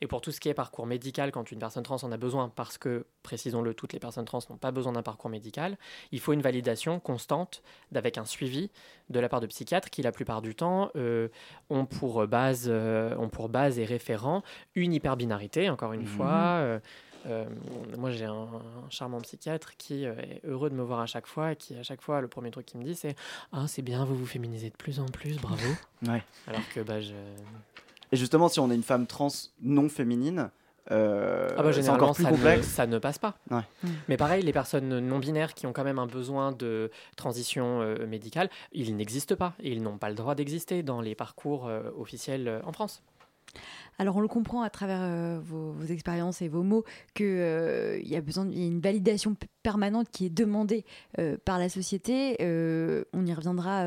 et 0.02 0.08
pour 0.08 0.22
tout 0.22 0.32
ce 0.32 0.40
qui 0.40 0.48
est 0.48 0.54
parcours 0.54 0.86
médical 0.86 1.32
quand 1.32 1.52
une 1.52 1.60
personne 1.60 1.84
trans 1.84 1.98
en 2.04 2.12
a 2.12 2.18
besoin 2.18 2.50
parce 2.50 2.78
que, 2.78 3.06
précisons-le, 3.24 3.74
toutes 3.74 3.94
les 3.94 4.00
personnes 4.00 4.26
trans 4.26 4.40
n'ont 4.50 4.58
pas 4.58 4.72
besoin 4.72 4.94
d'un 4.94 5.04
parcours 5.04 5.30
médical, 5.30 5.78
il 6.12 6.20
faut 6.20 6.34
une 6.34 6.42
validation 6.42 7.00
constante 7.00 7.64
avec 7.94 8.18
un 8.18 8.26
suivi 8.26 8.72
de 9.10 9.20
la 9.20 9.28
part 9.28 9.42
de 9.42 9.48
psychiatres 9.48 9.90
qui 9.90 10.02
la 10.02 10.12
plupart 10.12 10.42
du 10.42 10.56
temps 10.56 10.90
euh, 10.96 11.28
ont, 11.70 11.86
pour 11.86 12.26
base, 12.28 12.70
ont 12.70 13.30
pour 13.30 13.50
base 13.50 13.80
et 13.80 13.86
référent 13.86 14.44
une 14.76 14.94
hyperbinarité, 14.94 15.70
encore 15.70 15.94
une 15.94 16.04
mmh. 16.04 16.08
fois 16.08 16.80
euh, 17.28 17.46
moi, 17.98 18.12
j'ai 18.12 18.26
un, 18.26 18.48
charmant 18.90 19.20
psychiatre 19.22 19.76
qui 19.78 20.06
euh, 20.06 20.14
est 20.20 20.42
heureux 20.46 20.70
de 20.70 20.76
me 20.76 20.84
voir 20.84 21.00
à 21.00 21.06
chaque 21.06 21.28
fois 21.28 21.52
et 21.52 21.56
qui, 21.56 21.76
à 21.76 21.84
chaque 21.84 22.02
fois, 22.02 22.22
le 22.22 22.28
premier 22.28 22.52
truc 22.52 22.66
qu'il 22.66 22.80
me 22.80 22.86
dit, 22.86 22.96
c'est 22.96 23.16
Ah, 23.52 23.66
c'est 23.68 23.82
bien, 23.82 24.06
vous 24.06 24.16
vous 24.16 24.26
féminisez 24.26 24.70
de 24.70 24.76
plus 24.76 25.00
en 25.00 25.06
plus, 25.06 25.38
bravo. 25.38 25.68
ouais. 26.08 26.24
Alors 26.48 26.68
que, 26.74 26.82
bah, 26.82 27.02
je. 27.02 27.14
Et 28.12 28.18
justement, 28.18 28.48
si 28.48 28.60
on 28.60 28.72
est 28.72 28.76
une 28.76 28.84
femme 28.84 29.06
trans 29.06 29.28
non 29.62 29.90
féminine, 29.90 30.50
euh, 30.92 31.50
ah 31.58 31.64
bah, 31.64 31.74
c'est 31.74 31.90
encore 31.90 32.14
plus 32.14 32.24
ça 32.24 32.30
complexe. 32.30 32.66
Ne, 32.66 32.72
ça 32.72 32.88
ne 32.88 32.98
passe 32.98 33.18
pas. 33.18 33.38
Ouais. 33.52 33.64
Mais 34.08 34.16
pareil, 34.16 34.44
les 34.44 34.54
personnes 34.54 35.00
non 35.00 35.20
binaires 35.20 35.54
qui 35.54 35.68
ont 35.68 35.74
quand 35.74 35.84
même 35.84 36.00
un 36.00 36.08
besoin 36.08 36.54
de 36.54 36.90
transition 37.18 37.82
euh, 37.82 38.08
médicale, 38.08 38.50
ils 38.72 38.96
n'existent 38.96 39.36
pas 39.36 39.54
et 39.62 39.72
ils 39.72 39.84
n'ont 39.84 39.98
pas 39.98 40.10
le 40.10 40.16
droit 40.16 40.36
d'exister 40.36 40.84
dans 40.84 41.02
les 41.02 41.16
parcours 41.16 41.70
officiels 41.98 42.62
en 42.66 42.72
France. 42.72 43.02
Alors 44.00 44.16
on 44.18 44.22
le 44.22 44.28
comprend 44.28 44.62
à 44.62 44.70
travers 44.70 45.00
euh, 45.02 45.40
vos, 45.44 45.74
expériences 45.90 46.42
et 46.42 46.48
vos 46.48 46.64
mots 46.64 46.84
qu'il 47.16 47.26
euh, 47.26 48.00
y 48.04 48.16
a 48.16 48.22
besoin 48.22 48.46
d'une 48.46 48.80
validation 48.80 49.36
permanente 49.64 50.08
qui 50.12 50.26
est 50.28 50.30
demandée 50.30 50.86
euh, 51.18 51.38
par 51.44 51.58
la 51.58 51.70
société. 51.70 52.38
on 53.14 53.26
y 53.26 53.34
reviendra 53.34 53.86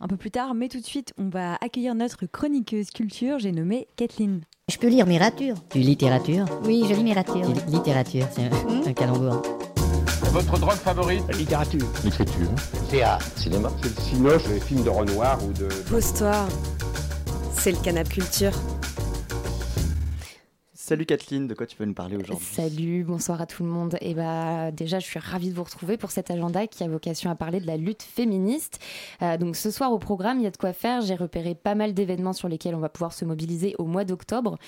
un 0.00 0.08
peu 0.08 0.16
plus 0.16 0.30
tard, 0.30 0.54
mais 0.54 0.68
tout 0.68 0.80
de 0.80 0.84
suite 0.84 1.12
on 1.18 1.28
va 1.28 1.56
accueillir 1.60 1.94
notre 1.94 2.26
chroniqueuse 2.26 2.90
culture, 2.90 3.38
j'ai 3.38 3.52
nommé 3.52 3.86
Kathleen. 3.96 4.42
Je 4.68 4.78
peux 4.78 4.88
lire 4.88 5.06
littérature. 5.06 5.56
Du 5.72 5.80
littérature 5.80 6.46
Oui, 6.64 6.84
je 6.88 6.94
lis 6.94 7.02
littérature. 7.02 7.46
Littérature, 7.68 8.26
c'est 8.30 8.44
un, 8.44 8.86
un 8.86 8.92
calembour. 8.92 9.42
Votre 10.32 10.58
drogue 10.58 10.76
favorite? 10.76 11.22
Littérature. 11.36 11.86
L'écriture. 12.04 12.48
Théâtre. 12.90 13.26
Cinéma. 13.36 13.70
C'est 13.82 13.96
le 13.96 14.02
cinoche, 14.02 14.48
les 14.48 14.60
films 14.60 14.82
de 14.82 14.88
Renoir 14.88 15.38
ou 15.44 15.52
de... 15.52 15.68
Histoire. 15.98 16.48
C'est 17.52 17.72
le 17.72 17.78
canap 17.78 18.08
culture. 18.08 18.52
Salut 20.84 21.06
Kathleen, 21.06 21.46
de 21.46 21.54
quoi 21.54 21.64
tu 21.64 21.76
peux 21.76 21.84
nous 21.84 21.94
parler 21.94 22.16
aujourd'hui? 22.16 22.44
Salut, 22.44 23.04
bonsoir 23.04 23.40
à 23.40 23.46
tout 23.46 23.62
le 23.62 23.68
monde. 23.68 23.94
Et 24.00 24.10
eh 24.10 24.14
bah 24.14 24.72
déjà, 24.72 24.98
je 24.98 25.06
suis 25.06 25.20
ravie 25.20 25.50
de 25.50 25.54
vous 25.54 25.62
retrouver 25.62 25.96
pour 25.96 26.10
cet 26.10 26.28
agenda 26.28 26.66
qui 26.66 26.82
a 26.82 26.88
vocation 26.88 27.30
à 27.30 27.36
parler 27.36 27.60
de 27.60 27.68
la 27.68 27.76
lutte 27.76 28.02
féministe. 28.02 28.80
Euh, 29.22 29.36
donc 29.36 29.54
ce 29.54 29.70
soir 29.70 29.92
au 29.92 30.00
programme, 30.00 30.40
il 30.40 30.42
y 30.42 30.46
a 30.48 30.50
de 30.50 30.56
quoi 30.56 30.72
faire. 30.72 31.00
J'ai 31.00 31.14
repéré 31.14 31.54
pas 31.54 31.76
mal 31.76 31.94
d'événements 31.94 32.32
sur 32.32 32.48
lesquels 32.48 32.74
on 32.74 32.80
va 32.80 32.88
pouvoir 32.88 33.12
se 33.12 33.24
mobiliser 33.24 33.76
au 33.78 33.84
mois 33.84 34.02
d'octobre. 34.02 34.58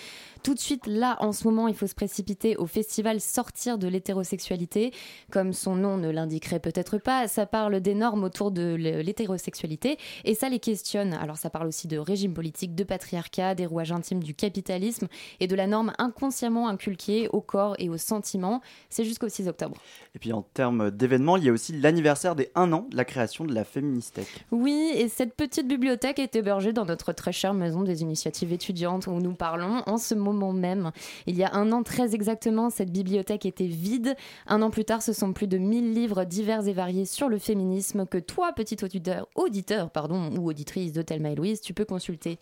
Tout 0.44 0.52
de 0.52 0.60
suite, 0.60 0.86
là, 0.86 1.16
en 1.20 1.32
ce 1.32 1.48
moment, 1.48 1.68
il 1.68 1.74
faut 1.74 1.86
se 1.86 1.94
précipiter 1.94 2.54
au 2.58 2.66
festival 2.66 3.18
Sortir 3.18 3.78
de 3.78 3.88
l'hétérosexualité. 3.88 4.92
Comme 5.30 5.54
son 5.54 5.74
nom 5.74 5.96
ne 5.96 6.10
l'indiquerait 6.10 6.60
peut-être 6.60 6.98
pas, 6.98 7.28
ça 7.28 7.46
parle 7.46 7.80
des 7.80 7.94
normes 7.94 8.24
autour 8.24 8.50
de 8.50 8.74
l'hétérosexualité 8.74 9.96
et 10.24 10.34
ça 10.34 10.50
les 10.50 10.58
questionne. 10.58 11.14
Alors 11.14 11.38
ça 11.38 11.48
parle 11.48 11.66
aussi 11.66 11.88
de 11.88 11.96
régime 11.96 12.34
politique, 12.34 12.74
de 12.74 12.84
patriarcat, 12.84 13.54
des 13.54 13.64
rouages 13.64 13.90
intimes 13.90 14.22
du 14.22 14.34
capitalisme 14.34 15.08
et 15.40 15.46
de 15.46 15.56
la 15.56 15.66
norme 15.66 15.94
inconsciemment 15.96 16.68
inculqué 16.68 17.26
au 17.28 17.40
corps 17.40 17.74
et 17.78 17.88
aux 17.88 17.96
sentiments. 17.96 18.60
C'est 18.90 19.06
jusqu'au 19.06 19.30
6 19.30 19.48
octobre. 19.48 19.78
Et 20.14 20.18
puis 20.18 20.34
en 20.34 20.42
termes 20.42 20.90
d'événements, 20.90 21.38
il 21.38 21.44
y 21.44 21.48
a 21.48 21.52
aussi 21.52 21.72
l'anniversaire 21.72 22.36
des 22.36 22.50
1 22.54 22.70
an 22.74 22.86
de 22.90 22.96
la 22.98 23.06
création 23.06 23.46
de 23.46 23.54
la 23.54 23.64
Féministèque. 23.64 24.44
Oui, 24.50 24.92
et 24.94 25.08
cette 25.08 25.36
petite 25.36 25.66
bibliothèque 25.66 26.18
est 26.18 26.36
hébergée 26.36 26.74
dans 26.74 26.84
notre 26.84 27.14
très 27.14 27.32
chère 27.32 27.54
maison 27.54 27.82
des 27.82 28.02
initiatives 28.02 28.52
étudiantes 28.52 29.06
où 29.06 29.12
nous 29.20 29.32
parlons 29.32 29.82
en 29.86 29.96
ce 29.96 30.14
moment 30.14 30.33
même. 30.52 30.90
Il 31.26 31.36
y 31.36 31.44
a 31.44 31.54
un 31.54 31.72
an 31.72 31.82
très 31.82 32.14
exactement, 32.14 32.70
cette 32.70 32.90
bibliothèque 32.90 33.46
était 33.46 33.66
vide. 33.66 34.16
Un 34.46 34.62
an 34.62 34.70
plus 34.70 34.84
tard, 34.84 35.02
ce 35.02 35.12
sont 35.12 35.32
plus 35.32 35.46
de 35.46 35.58
1000 35.58 35.92
livres 35.92 36.24
divers 36.24 36.66
et 36.66 36.72
variés 36.72 37.04
sur 37.04 37.28
le 37.28 37.38
féminisme 37.38 38.06
que 38.06 38.18
toi, 38.18 38.52
petit 38.52 38.76
auditeur, 38.82 39.28
auditeur 39.34 39.90
pardon, 39.90 40.30
ou 40.36 40.48
auditrice 40.48 40.92
de 40.92 41.02
Thelma 41.02 41.30
et 41.30 41.34
Louise, 41.34 41.60
tu 41.60 41.74
peux 41.74 41.84
consulter. 41.84 42.38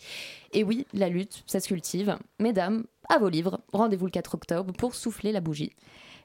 Et 0.53 0.63
oui, 0.63 0.85
la 0.93 1.09
lutte, 1.09 1.43
ça 1.47 1.59
se 1.59 1.67
cultive. 1.67 2.17
Mesdames, 2.39 2.83
à 3.09 3.17
vos 3.17 3.29
livres. 3.29 3.59
Rendez-vous 3.73 4.05
le 4.05 4.11
4 4.11 4.35
octobre 4.35 4.73
pour 4.73 4.95
souffler 4.95 5.31
la 5.31 5.41
bougie. 5.41 5.71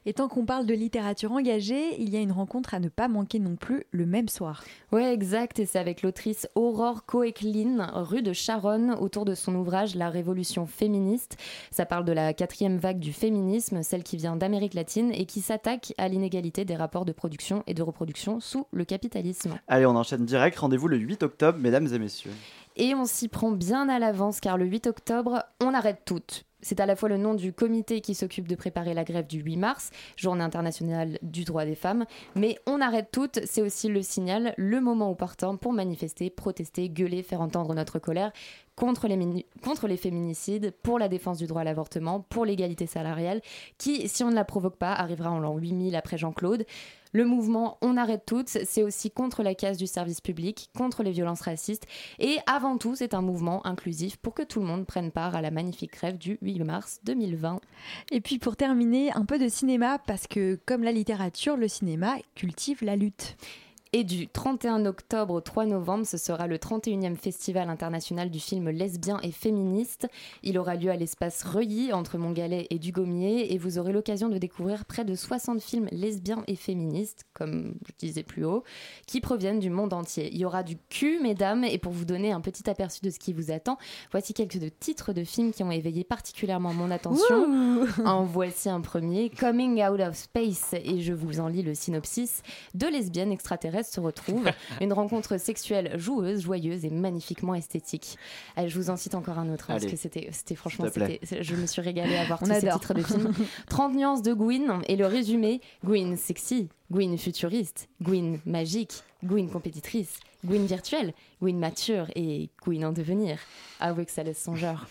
Et 0.05 0.13
tant 0.13 0.27
qu'on 0.27 0.45
parle 0.45 0.65
de 0.65 0.73
littérature 0.73 1.31
engagée, 1.31 2.01
il 2.01 2.09
y 2.09 2.17
a 2.17 2.19
une 2.19 2.31
rencontre 2.31 2.73
à 2.73 2.79
ne 2.79 2.89
pas 2.89 3.07
manquer 3.07 3.39
non 3.39 3.55
plus 3.55 3.85
le 3.91 4.05
même 4.05 4.29
soir. 4.29 4.63
Ouais, 4.91 5.13
exact. 5.13 5.59
Et 5.59 5.65
c'est 5.65 5.79
avec 5.79 6.01
l'autrice 6.01 6.47
Aurore 6.55 7.05
Coeclin, 7.05 7.91
rue 7.93 8.21
de 8.21 8.33
Charonne, 8.33 8.95
autour 8.99 9.25
de 9.25 9.35
son 9.35 9.55
ouvrage 9.55 9.95
La 9.95 10.09
Révolution 10.09 10.65
féministe. 10.65 11.37
Ça 11.71 11.85
parle 11.85 12.05
de 12.05 12.11
la 12.11 12.33
quatrième 12.33 12.77
vague 12.77 12.99
du 12.99 13.13
féminisme, 13.13 13.83
celle 13.83 14.03
qui 14.03 14.17
vient 14.17 14.35
d'Amérique 14.35 14.73
latine 14.73 15.11
et 15.13 15.25
qui 15.25 15.41
s'attaque 15.41 15.93
à 15.97 16.07
l'inégalité 16.07 16.65
des 16.65 16.75
rapports 16.75 17.05
de 17.05 17.11
production 17.11 17.63
et 17.67 17.73
de 17.73 17.83
reproduction 17.83 18.39
sous 18.39 18.67
le 18.71 18.85
capitalisme. 18.85 19.59
Allez, 19.67 19.85
on 19.85 19.95
enchaîne 19.95 20.25
direct. 20.25 20.57
Rendez-vous 20.57 20.87
le 20.87 20.97
8 20.97 21.23
octobre, 21.23 21.59
mesdames 21.59 21.87
et 21.93 21.99
messieurs. 21.99 22.31
Et 22.75 22.95
on 22.95 23.05
s'y 23.05 23.27
prend 23.27 23.51
bien 23.51 23.89
à 23.89 23.99
l'avance 23.99 24.39
car 24.39 24.57
le 24.57 24.65
8 24.65 24.87
octobre, 24.87 25.43
on 25.61 25.73
arrête 25.73 26.01
toutes 26.05 26.45
c'est 26.61 26.79
à 26.79 26.85
la 26.85 26.95
fois 26.95 27.09
le 27.09 27.17
nom 27.17 27.33
du 27.33 27.53
comité 27.53 28.01
qui 28.01 28.15
s'occupe 28.15 28.47
de 28.47 28.55
préparer 28.55 28.93
la 28.93 29.03
grève 29.03 29.27
du 29.27 29.39
8 29.39 29.57
mars, 29.57 29.91
journée 30.15 30.43
internationale 30.43 31.17
du 31.21 31.43
droit 31.43 31.65
des 31.65 31.75
femmes, 31.75 32.05
mais 32.35 32.57
on 32.65 32.81
arrête 32.81 33.09
toutes, 33.11 33.39
c'est 33.45 33.61
aussi 33.61 33.87
le 33.87 34.01
signal, 34.01 34.53
le 34.57 34.81
moment 34.81 35.09
opportun 35.09 35.55
pour 35.55 35.73
manifester, 35.73 36.29
protester, 36.29 36.89
gueuler, 36.89 37.23
faire 37.23 37.41
entendre 37.41 37.73
notre 37.73 37.99
colère 37.99 38.31
contre 38.79 39.07
les, 39.07 39.45
contre 39.61 39.87
les 39.87 39.97
féminicides, 39.97 40.73
pour 40.81 40.99
la 40.99 41.09
défense 41.09 41.37
du 41.37 41.47
droit 41.47 41.61
à 41.61 41.65
l'avortement, 41.65 42.21
pour 42.21 42.45
l'égalité 42.45 42.87
salariale, 42.87 43.41
qui, 43.77 44.07
si 44.07 44.23
on 44.23 44.29
ne 44.29 44.35
la 44.35 44.45
provoque 44.45 44.77
pas, 44.77 44.93
arrivera 44.93 45.29
en 45.31 45.39
l'an 45.39 45.57
8000 45.57 45.95
après 45.95 46.17
Jean-Claude. 46.17 46.65
Le 47.11 47.25
mouvement 47.25 47.77
On 47.81 47.97
arrête 47.97 48.23
toutes, 48.25 48.49
c'est 48.49 48.83
aussi 48.83 49.09
contre 49.09 49.41
la 49.41 49.55
casse 49.55 49.77
du 49.77 49.87
service 49.87 50.21
public, 50.21 50.69
contre 50.77 51.01
les 51.01 51.11
violences 51.11 51.41
racistes 51.41 51.87
et 52.19 52.37
avant 52.45 52.77
tout, 52.77 52.95
c'est 52.95 53.15
un 53.15 53.21
mouvement 53.21 53.65
inclusif 53.65 54.17
pour 54.17 54.35
que 54.35 54.43
tout 54.43 54.59
le 54.59 54.67
monde 54.67 54.85
prenne 54.85 55.11
part 55.11 55.35
à 55.35 55.41
la 55.41 55.49
magnifique 55.49 55.93
grève 55.93 56.19
du 56.19 56.37
8 56.43 56.48
mars 56.57 56.99
2020. 57.03 57.61
Et 58.11 58.21
puis 58.21 58.39
pour 58.39 58.55
terminer, 58.55 59.11
un 59.13 59.25
peu 59.25 59.37
de 59.37 59.47
cinéma 59.47 59.99
parce 59.99 60.27
que 60.27 60.59
comme 60.65 60.83
la 60.83 60.91
littérature, 60.91 61.57
le 61.57 61.67
cinéma 61.67 62.15
cultive 62.35 62.83
la 62.83 62.95
lutte. 62.95 63.37
Et 63.91 64.03
du 64.03 64.27
31 64.27 64.85
octobre 64.85 65.33
au 65.33 65.41
3 65.41 65.65
novembre, 65.65 66.05
ce 66.05 66.17
sera 66.17 66.45
le 66.45 66.57
31e 66.57 67.15
Festival 67.15 67.71
international 67.71 68.29
du 68.29 68.39
film 68.39 68.69
lesbien 68.69 69.19
et 69.23 69.31
féministe. 69.31 70.07
Il 70.43 70.59
aura 70.59 70.75
lieu 70.75 70.91
à 70.91 70.95
l'espace 70.95 71.41
Reuilly, 71.41 71.91
entre 71.91 72.19
Montgalais 72.19 72.67
et 72.69 72.77
Dugommier, 72.77 73.51
et 73.51 73.57
vous 73.57 73.79
aurez 73.79 73.91
l'occasion 73.91 74.29
de 74.29 74.37
découvrir 74.37 74.85
près 74.85 75.05
de 75.05 75.15
60 75.15 75.59
films 75.59 75.87
lesbiens 75.91 76.43
et 76.45 76.55
féministes, 76.55 77.25
comme 77.33 77.73
je 77.87 77.93
disais 77.97 78.21
plus 78.21 78.45
haut, 78.45 78.63
qui 79.07 79.21
proviennent 79.21 79.59
du 79.59 79.71
monde 79.71 79.91
entier. 79.91 80.29
Il 80.31 80.37
y 80.37 80.45
aura 80.45 80.61
du 80.61 80.77
cul, 80.91 81.19
mesdames, 81.19 81.63
et 81.63 81.79
pour 81.79 81.91
vous 81.91 82.05
donner 82.05 82.31
un 82.31 82.41
petit 82.41 82.69
aperçu 82.69 82.99
de 83.01 83.09
ce 83.09 83.17
qui 83.17 83.33
vous 83.33 83.49
attend, 83.49 83.79
voici 84.11 84.35
quelques 84.35 84.59
de 84.59 84.69
titres 84.69 85.13
de 85.13 85.23
films 85.23 85.51
qui 85.51 85.63
ont 85.63 85.71
éveillé 85.71 86.03
particulièrement 86.03 86.75
mon 86.75 86.91
attention. 86.91 87.87
en 88.05 88.23
voici 88.23 88.69
un 88.69 88.81
premier, 88.81 89.31
Coming 89.31 89.83
Out 89.83 89.99
of 90.01 90.15
Space, 90.15 90.75
et 90.75 91.01
je 91.01 91.13
vous 91.13 91.39
en 91.39 91.47
lis 91.47 91.63
le 91.63 91.73
synopsis. 91.73 92.43
Deux 92.75 92.91
lesbiennes 92.91 93.31
extraterrestres 93.31 93.78
se 93.83 93.99
retrouvent. 93.99 94.49
Une 94.81 94.93
rencontre 94.93 95.37
sexuelle 95.37 95.91
joueuse, 95.97 96.41
joyeuse 96.41 96.85
et 96.85 96.89
magnifiquement 96.89 97.55
esthétique. 97.55 98.17
Allez, 98.55 98.69
je 98.69 98.77
vous 98.77 98.89
en 98.89 98.97
cite 98.97 99.15
encore 99.15 99.39
un 99.39 99.51
autre, 99.51 99.69
hein, 99.69 99.77
parce 99.79 99.85
que 99.85 99.97
c'était, 99.97 100.29
c'était 100.31 100.55
franchement, 100.55 100.85
je 100.95 101.55
me 101.55 101.65
suis 101.65 101.81
régalée 101.81 102.17
à 102.17 102.25
voir 102.25 102.39
tous 102.39 102.45
ces 102.45 102.69
titres 102.69 102.93
de 102.93 103.01
films. 103.01 103.33
30 103.69 103.95
nuances 103.95 104.21
de 104.21 104.33
Gwyn 104.33 104.81
et 104.87 104.95
le 104.95 105.05
résumé 105.05 105.61
Gwyn 105.83 106.15
sexy, 106.17 106.69
Gwyn 106.91 107.17
futuriste, 107.17 107.87
Gwyn 108.01 108.39
magique, 108.45 109.03
Gwyn 109.23 109.47
compétitrice, 109.49 110.19
Gwyn 110.43 110.65
virtuelle, 110.65 111.13
Gwyn 111.41 111.59
mature 111.59 112.07
et 112.15 112.49
Gwyn 112.63 112.85
en 112.85 112.91
devenir. 112.93 113.37
Avouez 113.79 114.05
que 114.05 114.11
ça 114.11 114.23
laisse 114.23 114.41
songeur. 114.41 114.87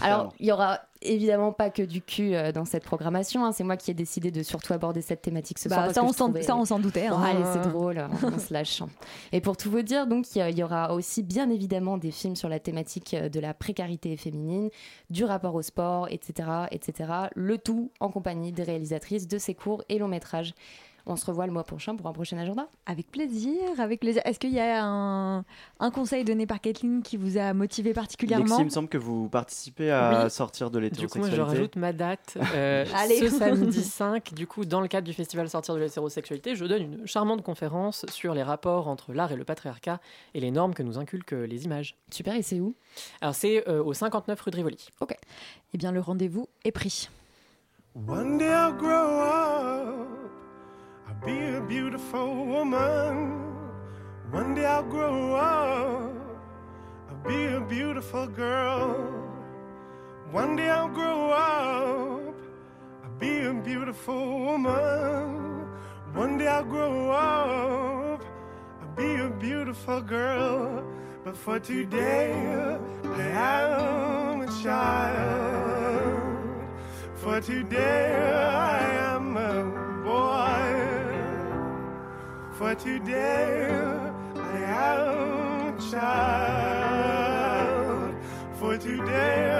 Alors, 0.00 0.32
il 0.40 0.46
y 0.46 0.52
aura 0.52 0.80
évidemment 1.02 1.52
pas 1.52 1.68
que 1.70 1.82
du 1.82 2.00
cul 2.00 2.34
euh, 2.36 2.52
dans 2.52 2.64
cette 2.64 2.84
programmation. 2.84 3.44
hein. 3.44 3.50
C'est 3.52 3.64
moi 3.64 3.76
qui 3.76 3.90
ai 3.90 3.94
décidé 3.94 4.30
de 4.30 4.42
surtout 4.44 4.72
aborder 4.72 5.02
cette 5.02 5.20
thématique 5.20 5.58
ce 5.58 5.68
Bah, 5.68 5.74
soir. 5.74 5.84
parce 5.86 5.94
ça, 5.96 6.00
que 6.02 6.06
on 6.06 6.12
s'en- 6.12 6.24
trouvais- 6.28 6.42
ça, 6.42 6.56
on 6.56 6.64
s'en 6.64 6.78
doutait, 6.78 7.06
hein. 7.08 7.20
Allez, 7.20 7.44
c'est 7.52 7.68
drôle, 7.68 8.02
on 8.22 8.38
se 8.38 8.52
lâche. 8.54 8.80
Et 9.32 9.40
pour 9.40 9.56
tout 9.56 9.70
vous 9.70 9.82
dire, 9.82 10.06
donc, 10.06 10.26
il 10.36 10.58
y 10.58 10.62
aura 10.62 10.94
aussi 10.94 11.22
bien 11.24 11.50
évidemment 11.50 11.98
des 11.98 12.12
films 12.12 12.36
sur 12.36 12.48
la 12.48 12.60
thématique 12.60 13.14
euh, 13.14 13.28
de 13.28 13.40
la 13.40 13.52
précarité 13.52 14.16
féminine, 14.16 14.70
du 15.10 15.24
rapport 15.24 15.56
au 15.56 15.62
sport, 15.62 16.06
etc., 16.10 16.48
etc. 16.70 17.12
Le 17.34 17.58
tout 17.58 17.90
en 18.00 18.08
compagnie 18.10 18.52
des 18.52 18.62
réalisatrices 18.62 19.26
de 19.28 19.36
ces 19.38 19.54
courts 19.54 19.82
et 19.88 19.98
longs 19.98 20.08
métrages. 20.08 20.54
On 21.06 21.16
se 21.16 21.26
revoit 21.26 21.46
le 21.46 21.52
mois 21.52 21.64
prochain 21.64 21.96
pour 21.96 22.06
un 22.06 22.12
prochain 22.12 22.38
agenda. 22.38 22.68
Avec 22.86 23.10
plaisir, 23.10 23.58
avec 23.78 24.00
plaisir. 24.00 24.22
Est-ce 24.24 24.38
qu'il 24.38 24.52
y 24.52 24.60
a 24.60 24.84
un, 24.84 25.38
un 25.80 25.90
conseil 25.90 26.22
donné 26.24 26.46
par 26.46 26.60
Kathleen 26.60 27.02
qui 27.02 27.16
vous 27.16 27.38
a 27.38 27.52
motivé 27.54 27.92
particulièrement 27.92 28.44
Lexi, 28.44 28.60
il 28.60 28.64
me 28.66 28.70
semble 28.70 28.88
que 28.88 28.98
vous 28.98 29.28
participez 29.28 29.90
à 29.90 30.24
Oui. 30.24 30.30
sortir 30.30 30.70
de 30.70 30.78
Du 30.80 31.08
coup, 31.08 31.18
moi, 31.18 31.28
l'hétérosexualité. 31.28 31.36
je 31.36 31.40
rajoute 31.42 31.76
ma 31.76 31.92
date. 31.92 32.36
euh, 32.54 32.84
Allez. 32.94 33.16
ce 33.18 33.28
samedi 33.30 33.82
5, 33.82 34.32
du 34.34 34.46
coup, 34.46 34.64
dans 34.64 34.80
le 34.80 34.88
cadre 34.88 35.06
du 35.06 35.12
festival 35.12 35.48
Sortir 35.48 35.74
de 35.74 35.80
l'hétérosexualité, 35.80 36.54
je 36.54 36.64
donne 36.64 36.82
une 36.82 37.06
charmante 37.06 37.42
conférence 37.42 38.06
sur 38.10 38.32
les 38.34 38.42
rapports 38.44 38.86
entre 38.88 39.12
l'art 39.12 39.32
et 39.32 39.36
le 39.36 39.44
patriarcat 39.44 39.98
et 40.34 40.40
les 40.40 40.50
normes 40.52 40.72
que 40.74 40.82
nous 40.84 40.98
inculquent 40.98 41.32
les 41.32 41.64
images. 41.64 41.96
Super, 42.12 42.34
et 42.36 42.42
c'est 42.42 42.60
où? 42.60 42.74
Alors, 43.20 43.34
c'est 43.34 43.68
euh, 43.68 43.82
au 43.82 43.92
59 43.92 44.40
rue 44.40 44.50
de 44.52 44.56
Rivoli. 44.56 44.86
Ok. 45.00 45.14
Eh 45.74 45.78
bien, 45.78 45.90
le 45.90 46.00
rendez-vous 46.00 46.48
est 46.64 46.72
pris. 46.72 47.08
One 48.08 48.38
day 48.38 48.46
I'll 48.48 48.72
grow 48.78 48.88
up, 48.88 50.21
be 51.24 51.54
a 51.54 51.60
beautiful 51.60 52.46
woman. 52.46 53.54
One 54.30 54.54
day 54.54 54.64
I'll 54.64 54.82
grow 54.82 55.34
up, 55.36 56.12
I'll 57.08 57.28
be 57.28 57.46
a 57.46 57.60
beautiful 57.60 58.26
girl. 58.26 58.94
One 60.32 60.56
day 60.56 60.68
I'll 60.68 60.88
grow 60.88 61.30
up, 61.30 62.34
I'll 63.04 63.18
be 63.20 63.44
a 63.44 63.52
beautiful 63.52 64.40
woman. 64.46 65.68
One 66.12 66.38
day 66.38 66.48
I'll 66.48 66.64
grow 66.64 67.10
up, 67.12 68.24
I'll 68.80 68.96
be 68.96 69.14
a 69.20 69.28
beautiful 69.28 70.00
girl. 70.00 70.84
But 71.24 71.36
for 71.36 71.60
today, 71.60 72.32
I 73.04 73.18
am 74.28 74.40
a 74.40 74.46
child. 74.62 76.22
For 77.14 77.40
today 77.40 78.16
I 78.16 78.80
am 79.06 79.11
For 82.62 82.76
today 82.76 83.66
I 84.36 84.56
am 84.56 85.80
child. 85.90 87.34
For 88.54 88.78
today 88.78 89.51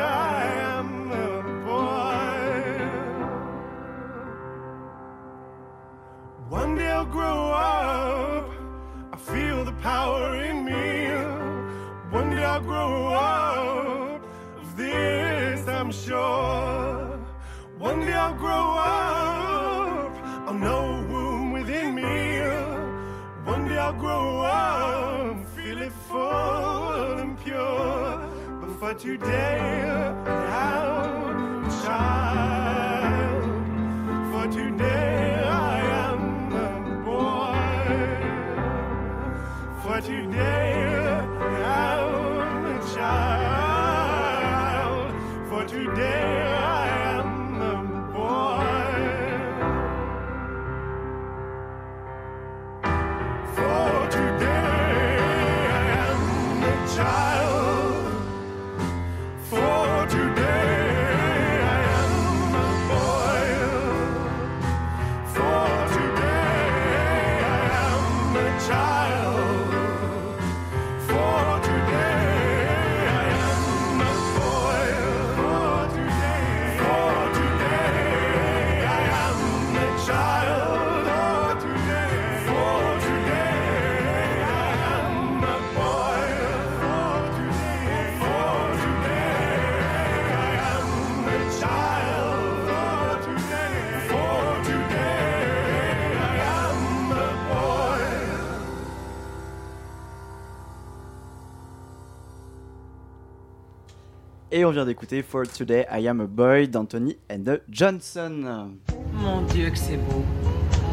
Et 104.55 104.67
on 104.67 104.71
vient 104.71 104.85
d'écouter 104.85 105.23
For 105.23 105.49
Today 105.49 105.87
I 105.91 106.07
Am 106.09 106.21
a 106.21 106.27
Boy 106.27 106.69
d'Anthony 106.69 107.17
and 107.31 107.57
Johnson. 107.71 108.75
Mon 109.15 109.41
Dieu 109.47 109.71
que 109.71 109.79
c'est 109.79 109.97
beau. 109.97 110.23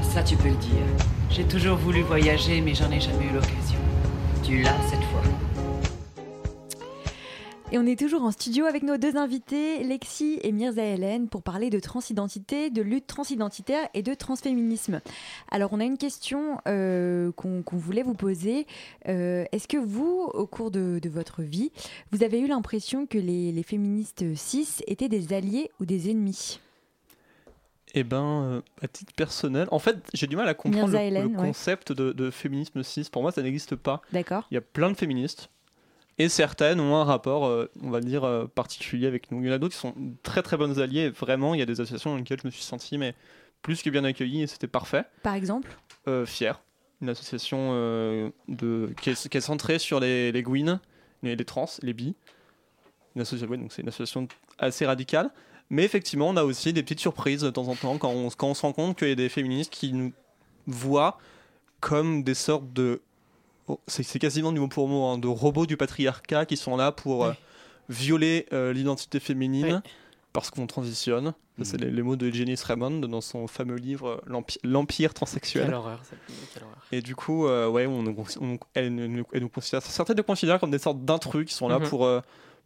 Ça 0.02 0.24
tu 0.24 0.38
peux 0.38 0.48
le 0.48 0.56
dire. 0.56 0.86
J'ai 1.30 1.44
toujours 1.44 1.76
voulu 1.76 2.02
voyager 2.02 2.62
mais 2.62 2.74
j'en 2.74 2.90
ai 2.90 3.02
jamais 3.02 3.26
eu 3.26 3.34
l'occasion. 3.34 3.80
Tu 4.44 4.62
l'as 4.62 4.82
cette 4.90 5.04
fois. 5.04 5.49
Et 7.72 7.78
on 7.78 7.86
est 7.86 8.00
toujours 8.00 8.24
en 8.24 8.32
studio 8.32 8.66
avec 8.66 8.82
nos 8.82 8.98
deux 8.98 9.16
invités, 9.16 9.84
Lexi 9.84 10.40
et 10.42 10.52
Mirza 10.52 10.84
Hélène, 10.84 11.28
pour 11.28 11.44
parler 11.44 11.70
de 11.70 11.80
transidentité, 11.80 12.72
de 12.72 12.82
lutte 12.82 13.06
transidentitaire 13.06 13.88
et 13.94 14.02
de 14.02 14.16
transféminisme. 14.16 15.02
Alors, 15.52 15.72
on 15.72 15.80
a 15.80 15.84
une 15.84 16.00
question 16.00 16.58
euh, 16.68 17.32
qu'on 17.34 17.64
voulait 17.74 18.02
vous 18.02 18.16
poser. 18.16 18.66
Euh, 19.08 19.46
Est-ce 19.52 19.68
que 19.68 19.78
vous, 19.78 20.32
au 20.34 20.48
cours 20.48 20.72
de, 20.72 21.00
de 21.00 21.10
votre 21.10 21.44
vie, 21.44 21.72
vous 22.12 22.24
avez 22.24 22.40
eu 22.40 22.48
l'impression 22.48 23.06
que 23.06 23.20
les, 23.20 23.52
les 23.52 23.64
féministes 23.64 24.26
cis 24.36 24.68
étaient 24.88 25.10
des 25.10 25.32
alliés 25.32 25.70
ou 25.80 25.86
des 25.86 26.10
ennemis? 26.10 26.60
Eh 27.94 28.04
ben, 28.04 28.44
euh, 28.46 28.62
à 28.82 28.88
titre 28.88 29.14
personnel, 29.14 29.68
en 29.70 29.80
fait, 29.80 29.98
j'ai 30.16 30.26
du 30.26 30.36
mal 30.36 30.48
à 30.48 30.56
comprendre 30.56 30.88
Mirza 30.88 31.02
le, 31.02 31.06
Hélène, 31.06 31.34
le 31.34 31.38
ouais. 31.38 31.46
concept 31.46 31.92
de, 31.92 32.14
de 32.14 32.32
féminisme 32.32 32.82
cis. 32.82 33.08
Pour 33.12 33.22
moi, 33.22 33.32
ça 33.32 33.44
n'existe 33.44 33.76
pas. 33.76 34.02
D'accord. 34.12 34.48
Il 34.50 34.56
y 34.56 34.58
a 34.58 34.62
plein 34.62 34.90
de 34.90 34.98
féministes. 34.98 35.52
Et 36.20 36.28
certaines 36.30 36.80
ont 36.82 36.96
un 36.98 37.06
rapport, 37.06 37.46
euh, 37.46 37.72
on 37.82 37.90
va 37.90 38.02
dire, 38.02 38.26
euh, 38.26 38.46
particulier 38.46 39.08
avec 39.08 39.32
nous. 39.32 39.42
Il 39.42 39.48
y 39.48 39.50
en 39.50 39.54
a 39.54 39.58
d'autres 39.58 39.74
qui 39.74 39.80
sont 39.80 39.96
très 40.22 40.42
très 40.44 40.58
bonnes 40.58 40.80
alliées. 40.80 41.04
Et 41.06 41.10
vraiment, 41.10 41.54
il 41.56 41.60
y 41.60 41.64
a 41.64 41.66
des 41.66 41.80
associations 41.80 42.12
dans 42.12 42.18
lesquelles 42.18 42.40
je 42.42 42.48
me 42.48 42.52
suis 42.52 42.62
senti 42.62 42.98
mais 42.98 43.16
plus 43.62 43.82
que 43.82 43.90
bien 43.90 44.04
accueilli 44.04 44.42
et 44.44 44.48
c'était 44.48 44.68
parfait. 44.68 45.06
Par 45.24 45.34
exemple 45.34 45.70
Euh, 46.08 46.26
Fier, 46.26 46.62
une 47.02 47.10
association 47.10 47.72
euh, 47.74 48.30
de, 48.48 48.94
qui, 49.02 49.12
est, 49.12 49.28
qui 49.30 49.38
est 49.38 49.42
centrée 49.42 49.80
sur 49.80 50.00
les, 50.00 50.32
les 50.32 50.44
gwyn, 50.44 50.80
les, 51.24 51.36
les 51.36 51.46
trans, 51.46 51.70
les 51.82 51.94
bi. 51.94 52.16
Une 53.16 53.22
association, 53.22 53.50
ouais, 53.50 53.58
donc 53.58 53.72
c'est 53.72 53.82
une 53.82 53.88
association 53.88 54.28
assez 54.58 54.86
radicale. 54.86 55.30
Mais 55.70 55.84
effectivement, 55.84 56.30
on 56.30 56.38
a 56.38 56.44
aussi 56.44 56.74
des 56.74 56.84
petites 56.84 57.00
surprises 57.00 57.42
de 57.42 57.50
temps 57.50 57.68
en 57.68 57.76
temps 57.76 57.98
quand 57.98 58.10
on, 58.10 58.30
quand 58.30 58.48
on 58.48 58.54
se 58.54 58.62
rend 58.62 58.74
compte 58.74 58.98
qu'il 58.98 59.10
y 59.10 59.12
a 59.12 59.16
des 59.16 59.30
féministes 59.30 59.72
qui 59.72 59.94
nous 59.94 60.12
voient 60.68 61.18
comme 61.80 62.24
des 62.24 62.34
sortes 62.34 62.74
de. 62.74 63.02
Oh, 63.70 63.80
c'est 63.88 64.04
c'est 64.04 64.20
quasiment 64.20 64.52
du 64.52 64.60
mot 64.60 64.68
pour 64.68 64.88
mot, 64.88 65.06
hein, 65.06 65.18
de 65.18 65.28
robots 65.28 65.66
du 65.66 65.78
patriarcat 65.78 66.46
qui 66.46 66.58
sont 66.58 66.76
là 66.76 66.92
pour 66.92 67.24
euh, 67.26 67.34
violer 67.88 68.46
euh, 68.54 68.74
l'identité 68.74 69.20
féminine 69.20 69.82
parce 70.34 70.50
qu'on 70.50 70.68
transitionne. 70.68 71.34
Ça, 71.58 71.66
c'est 71.66 71.78
les, 71.78 71.92
les 71.92 72.02
mots 72.04 72.16
de 72.16 72.30
Jenny 72.32 72.56
Raymond 72.56 73.00
dans 73.02 73.20
son 73.20 73.46
fameux 73.48 73.76
livre 73.76 74.08
euh, 74.08 74.22
L'Empi- 74.28 74.60
L'Empire 74.64 75.14
transsexuel. 75.14 75.66
Quelle 75.66 75.74
horreur, 75.74 76.00
cette- 76.10 76.20
quelle 76.54 76.64
horreur. 76.64 76.78
Et 76.94 77.02
du 77.02 77.16
coup, 77.16 77.48
euh, 77.48 77.68
ouais, 77.68 77.86
on, 77.86 78.06
on- 78.08 78.60
elle, 78.76 78.96
nous- 78.96 79.26
elle 79.34 79.42
nous 79.42 79.50
considère, 79.50 79.82
certaines 79.82 80.16
nous 80.18 80.24
considèrent 80.24 80.60
comme 80.62 80.72
des 80.72 80.80
sortes 80.80 81.04
d'intrus 81.04 81.46
qui 81.46 81.54
sont 81.54 81.68
là 81.68 81.80
Mhm. 81.80 81.90
pour 81.90 82.06
euh, 82.06 82.22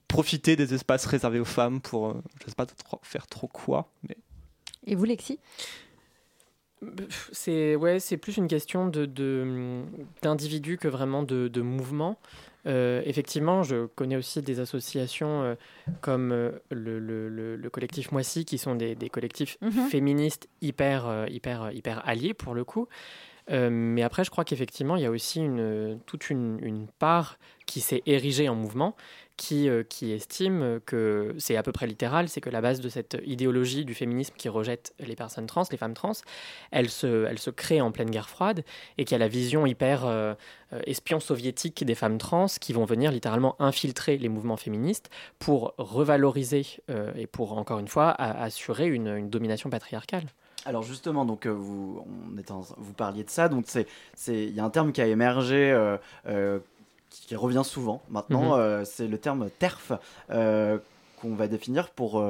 profiter 0.07 0.55
des 0.55 0.75
espaces 0.75 1.05
réservés 1.07 1.39
aux 1.39 1.45
femmes 1.45 1.81
pour, 1.81 2.09
euh, 2.09 2.21
je 2.43 2.49
sais 2.49 2.55
pas 2.55 2.67
trop- 2.67 2.99
faire 3.01 3.25
trop 3.25 3.47
quoi, 3.47 3.89
mais 4.07 4.15
Et 4.85 4.93
vous, 4.93 5.05
Lexi? 5.05 5.39
C'est 7.31 7.75
ouais, 7.75 7.99
c'est 7.99 8.17
plus 8.17 8.37
une 8.37 8.47
question 8.47 8.87
de 8.87 9.05
d'individus 10.21 10.77
que 10.77 10.87
vraiment 10.87 11.23
de, 11.23 11.47
de 11.47 11.61
mouvement. 11.61 12.17
Euh, 12.65 13.01
effectivement, 13.05 13.61
je 13.61 13.87
connais 13.87 14.15
aussi 14.15 14.41
des 14.41 14.61
associations 14.61 15.43
euh, 15.43 15.55
comme 15.99 16.31
euh, 16.31 16.51
le, 16.71 16.97
le, 16.97 17.27
le, 17.57 17.69
collectif 17.69 18.13
Moissy, 18.13 18.45
qui 18.45 18.57
sont 18.57 18.75
des, 18.75 18.95
des 18.95 19.09
collectifs 19.09 19.57
Mhm. 19.61 19.87
féministes 19.89 20.47
hyper, 20.61 21.25
hyper, 21.29 21.71
hyper 21.73 22.01
alliés 22.07 22.33
pour 22.33 22.53
le 22.53 22.63
coup. 22.63 22.87
Mais 23.49 24.03
après, 24.03 24.23
je 24.23 24.31
crois 24.31 24.45
qu'effectivement, 24.45 24.95
il 24.95 25.03
y 25.03 25.05
a 25.05 25.11
aussi 25.11 25.41
une, 25.41 25.99
toute 26.05 26.29
une, 26.29 26.87
part 26.99 27.37
qui 27.65 27.81
s'est 27.81 28.03
érigée 28.05 28.49
en 28.49 28.55
mouvement, 28.55 28.95
qui, 29.37 29.69
euh, 29.69 29.83
qui 29.83 30.11
estime 30.11 30.79
que 30.85 31.33
c'est 31.39 31.55
à 31.55 31.63
peu 31.63 31.71
près 31.71 31.87
littéral, 31.87 32.29
c'est 32.29 32.41
que 32.41 32.49
la 32.49 32.61
base 32.61 32.81
de 32.81 32.89
cette 32.89 33.17
idéologie 33.25 33.85
du 33.85 33.93
féminisme 33.93 34.35
qui 34.37 34.49
rejette 34.49 34.93
les 34.99 35.15
personnes 35.15 35.47
trans, 35.47 35.63
les 35.71 35.77
femmes 35.77 35.93
trans, 35.93 36.13
elle 36.71 36.89
se, 36.89 37.49
crée 37.49 37.81
en 37.81 37.91
pleine 37.91 38.09
guerre 38.09 38.29
froide 38.29 38.63
et 38.97 39.05
qu'il 39.05 39.13
y 39.13 39.15
a 39.15 39.19
la 39.19 39.27
vision 39.27 39.65
hyper 39.65 40.05
euh, 40.05 40.33
euh, 40.73 40.81
espion 40.85 41.19
soviétique 41.19 41.83
des 41.83 41.95
femmes 41.95 42.17
trans 42.17 42.47
qui 42.59 42.73
vont 42.73 42.85
venir 42.85 43.11
littéralement 43.11 43.55
infiltrer 43.59 44.17
les 44.17 44.29
mouvements 44.29 44.57
féministes 44.57 45.09
pour 45.39 45.73
revaloriser 45.77 46.65
euh, 46.89 47.11
et 47.15 47.27
pour, 47.27 47.57
encore 47.57 47.79
une 47.79 47.87
fois, 47.87 48.09
assurer 48.11 48.87
une 48.87 49.29
domination 49.29 49.69
patriarcale. 49.69 50.25
Alors 50.65 50.83
justement, 50.83 51.25
donc 51.25 51.45
euh, 51.45 51.49
vous, 51.51 52.05
on 52.33 52.37
est 52.37 52.49
en- 52.51 52.61
vous 52.77 52.93
parliez 52.93 53.23
de 53.23 53.29
ça, 53.29 53.49
donc 53.49 53.65
c'est, 53.67 53.87
c'est, 54.15 54.45
il 54.45 54.53
y 54.55 54.59
a 54.59 54.63
un 54.63 54.69
terme 54.69 54.91
qui 54.93 55.01
a 55.01 55.07
émergé, 55.07 55.71
euh, 55.71 55.97
euh, 56.27 56.59
qui, 57.09 57.35
revient 57.35 57.63
souvent 57.65 58.01
maintenant, 58.09 58.55
Mhm. 58.55 58.59
euh, 58.61 58.85
c'est 58.85 59.07
le 59.07 59.17
terme 59.17 59.49
TERF 59.59 59.91
qu'on 61.21 61.35
va 61.35 61.47
définir 61.47 61.89
pour 61.91 62.21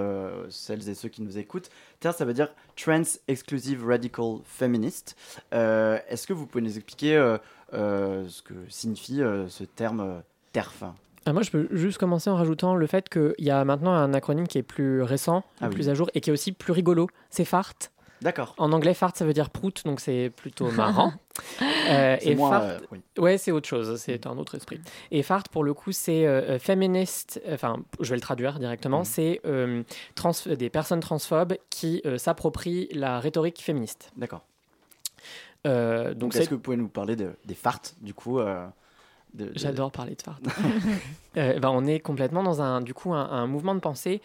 celles 0.50 0.88
et 0.90 0.94
ceux 0.94 1.10
qui 1.10 1.22
nous 1.24 1.38
écoutent. 1.40 1.70
TERF, 2.00 2.16
ça 2.18 2.26
veut 2.26 2.34
dire 2.34 2.50
Trans 2.76 3.02
Exclusive 3.28 3.86
Radical 3.88 4.38
Feminist. 4.46 5.16
Est-ce 5.52 6.28
que 6.28 6.34
vous 6.34 6.46
pouvez 6.46 6.64
nous 6.64 6.76
expliquer 6.76 7.16
ce 7.72 8.42
que 8.44 8.54
signifie 8.70 9.22
ce 9.48 9.64
terme 9.64 10.22
TERF? 10.52 10.84
Ah, 11.26 11.34
moi, 11.34 11.42
je 11.42 11.50
peux 11.52 11.68
juste 11.72 11.98
commencer 11.98 12.30
en 12.30 12.36
rajoutant 12.36 12.76
le 12.76 12.86
fait 12.86 13.08
qu'il 13.10 13.34
y 13.40 13.50
a 13.50 13.64
maintenant 13.66 13.94
un 13.94 14.14
acronyme 14.14 14.46
qui 14.48 14.58
est 14.60 14.64
plus 14.64 15.02
récent, 15.02 15.44
Ah 15.62 15.68
oui. 15.70 15.74
plus 15.74 15.90
à 15.90 15.94
jour, 15.96 16.10
et 16.14 16.22
qui 16.22 16.30
est 16.30 16.34
aussi 16.34 16.52
plus 16.52 16.74
rigolo. 16.74 17.08
C'est 17.32 17.46
FART. 17.46 17.74
D'accord. 18.22 18.56
En 18.58 18.72
anglais, 18.72 18.94
FART, 18.94 19.12
ça 19.16 19.26
veut 19.26 19.34
dire 19.34 19.50
prout, 19.50 19.84
donc 19.86 20.00
c'est 20.00 20.30
plutôt 20.36 20.70
marrant. 20.72 21.14
Euh, 21.90 22.16
C'est 22.22 22.28
et 22.30 22.36
moins, 22.36 22.52
FART, 22.52 22.62
euh, 22.64 22.78
oui. 22.92 23.02
ouais, 23.18 23.38
c'est 23.40 23.52
autre 23.52 23.68
chose, 23.68 24.00
c'est 24.00 24.28
un 24.28 24.38
autre 24.38 24.54
esprit. 24.56 24.80
Et 25.12 25.24
FART, 25.24 25.44
pour 25.52 25.64
le 25.64 25.74
coup, 25.74 25.92
c'est 25.92 26.26
euh, 26.28 26.42
euh, 26.56 26.60
féministe, 26.60 27.42
enfin, 27.52 27.78
je 28.00 28.10
vais 28.12 28.16
le 28.16 28.22
traduire 28.22 28.60
directement, 28.60 29.00
Mhm. 29.00 29.06
c'est 29.06 29.42
euh, 29.46 29.84
trans- 30.16 30.32
des 30.46 30.70
personnes 30.70 31.00
transphobes 31.00 31.58
qui 31.72 32.02
euh, 32.06 32.18
s'approprient 32.20 32.88
la 32.94 33.20
rhétorique 33.20 33.62
féministe. 33.62 34.12
D'accord. 34.16 34.44
Euh, 35.66 36.14
donc, 36.14 36.36
est-ce 36.36 36.50
que 36.50 36.56
vous 36.56 36.62
pouvez 36.62 36.78
nous 36.78 36.88
parler 36.90 37.16
de- 37.16 37.36
des 37.46 37.56
farts, 37.56 37.82
du 38.02 38.14
coup 38.14 38.40
euh, 38.40 38.66
de- 39.34 39.52
J'adore 39.56 39.92
parler 39.92 40.16
de 40.16 40.22
FART. 40.22 40.40
Euh, 41.38 41.58
ben, 41.60 41.70
on 41.70 41.84
est 41.88 42.00
complètement 42.00 42.44
dans 42.44 42.62
un, 42.62 42.80
du 42.80 42.94
coup, 42.94 43.12
un, 43.12 43.28
un 43.28 43.48
mouvement 43.48 43.74
de 43.74 43.80
pensée 43.80 44.22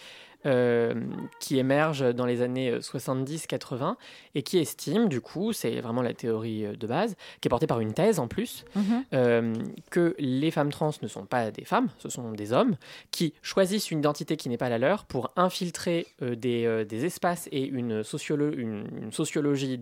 euh, 0.46 0.94
qui 1.40 1.58
émerge 1.58 2.14
dans 2.14 2.26
les 2.26 2.42
années 2.42 2.70
euh, 2.70 2.78
70-80 2.80 3.96
et 4.34 4.42
qui 4.42 4.58
estime, 4.58 5.08
du 5.08 5.20
coup, 5.20 5.52
c'est 5.52 5.80
vraiment 5.80 6.02
la 6.02 6.14
théorie 6.14 6.64
euh, 6.66 6.76
de 6.76 6.86
base, 6.86 7.16
qui 7.40 7.48
est 7.48 7.50
portée 7.50 7.66
par 7.66 7.80
une 7.80 7.92
thèse 7.92 8.18
en 8.18 8.28
plus, 8.28 8.64
Mhm. 8.76 9.04
euh, 9.14 9.54
que 9.90 10.14
les 10.18 10.50
femmes 10.50 10.70
trans 10.70 10.92
ne 11.02 11.08
sont 11.08 11.26
pas 11.26 11.50
des 11.50 11.64
femmes, 11.64 11.88
ce 11.98 12.08
sont 12.08 12.32
des 12.32 12.52
hommes 12.52 12.76
qui 13.10 13.34
choisissent 13.42 13.90
une 13.90 13.98
identité 13.98 14.36
qui 14.36 14.48
n'est 14.48 14.56
pas 14.58 14.68
la 14.68 14.78
leur 14.78 15.04
pour 15.06 15.30
infiltrer 15.36 16.06
euh, 16.22 16.34
des, 16.36 16.64
euh, 16.66 16.84
des 16.84 17.04
espaces 17.04 17.48
et 17.52 17.64
une, 17.66 18.02
sociolo- 18.02 18.54
une, 18.56 18.86
une 19.02 19.12
sociologie 19.12 19.80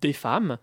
des 0.00 0.12
femmes 0.12 0.58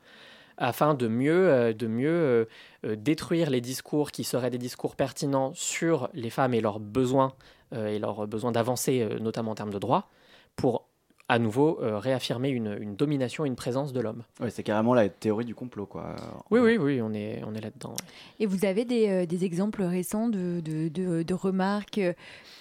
afin 0.57 0.93
de 0.93 1.07
mieux, 1.07 1.49
euh, 1.49 1.73
de 1.73 1.87
mieux 1.87 2.09
euh, 2.09 2.45
euh, 2.85 2.95
détruire 2.95 3.49
les 3.49 3.61
discours 3.61 4.11
qui 4.11 4.23
seraient 4.23 4.49
des 4.51 4.57
discours 4.59 4.95
pertinents 4.95 5.51
sur 5.55 6.09
les 6.13 6.29
femmes 6.29 6.53
et 6.53 6.61
leurs 6.61 6.79
besoins 6.79 7.33
euh, 7.33 7.60
et 7.73 7.99
leurs 7.99 8.27
besoins 8.27 8.51
d'avancer, 8.51 9.01
euh, 9.01 9.19
notamment 9.19 9.51
en 9.51 9.55
termes 9.55 9.71
de 9.73 9.79
droits, 9.79 10.07
pour 10.55 10.87
à 11.29 11.39
nouveau 11.39 11.79
euh, 11.81 11.97
réaffirmer 11.97 12.49
une, 12.49 12.77
une 12.81 12.95
domination, 12.97 13.45
une 13.45 13.55
présence 13.55 13.93
de 13.93 14.01
l'homme. 14.01 14.23
Ouais, 14.41 14.49
c'est 14.49 14.63
carrément 14.63 14.93
la 14.93 15.07
théorie 15.07 15.45
du 15.45 15.55
complot, 15.55 15.85
quoi. 15.85 16.15
Oui, 16.49 16.59
oui, 16.59 16.77
oui, 16.77 17.01
on 17.01 17.13
est, 17.13 17.41
on 17.45 17.53
est 17.55 17.61
là-dedans. 17.61 17.91
ouais. 17.91 18.05
Et 18.41 18.45
vous 18.45 18.65
avez 18.65 18.83
des, 18.83 19.07
euh, 19.07 19.25
des 19.25 19.45
exemples 19.45 19.83
récents 19.83 20.27
de, 20.27 20.59
de, 20.59 20.89
de- 20.89 21.23
de 21.23 21.33
remarques 21.33 21.99
euh, 21.99 22.11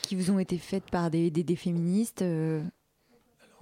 qui 0.03 0.15
vous 0.15 0.31
ont 0.31 0.39
été 0.39 0.57
faites 0.57 0.89
par 0.89 1.11
des, 1.11 1.33
des, 1.33 1.43
des 1.43 1.57
féministes 1.57 2.23
euh, 2.23 2.63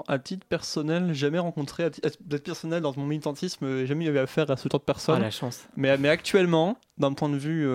À 0.08 0.18
titre 0.18 0.46
personnel, 0.46 1.14
jamais 1.14 1.38
rencontré, 1.38 1.84
à 1.84 1.90
ti- 1.90 2.04
à 2.04 2.10
titre 2.10 2.42
personnel, 2.44 2.82
dans 2.82 2.92
mon 2.94 3.06
militantisme, 3.06 3.64
euh, 3.64 3.86
jamais 3.86 4.04
eu 4.04 4.18
affaire 4.18 4.50
à 4.50 4.56
ce 4.58 4.68
genre 4.70 4.78
de 4.80 4.84
personnes. 4.84 5.16
Ah, 5.16 5.20
la 5.20 5.30
chance. 5.30 5.66
Mais, 5.74 5.96
mais 5.96 6.10
actuellement, 6.10 6.76
d'un 6.98 7.14
point 7.14 7.30
de 7.30 7.38
vue. 7.38 7.66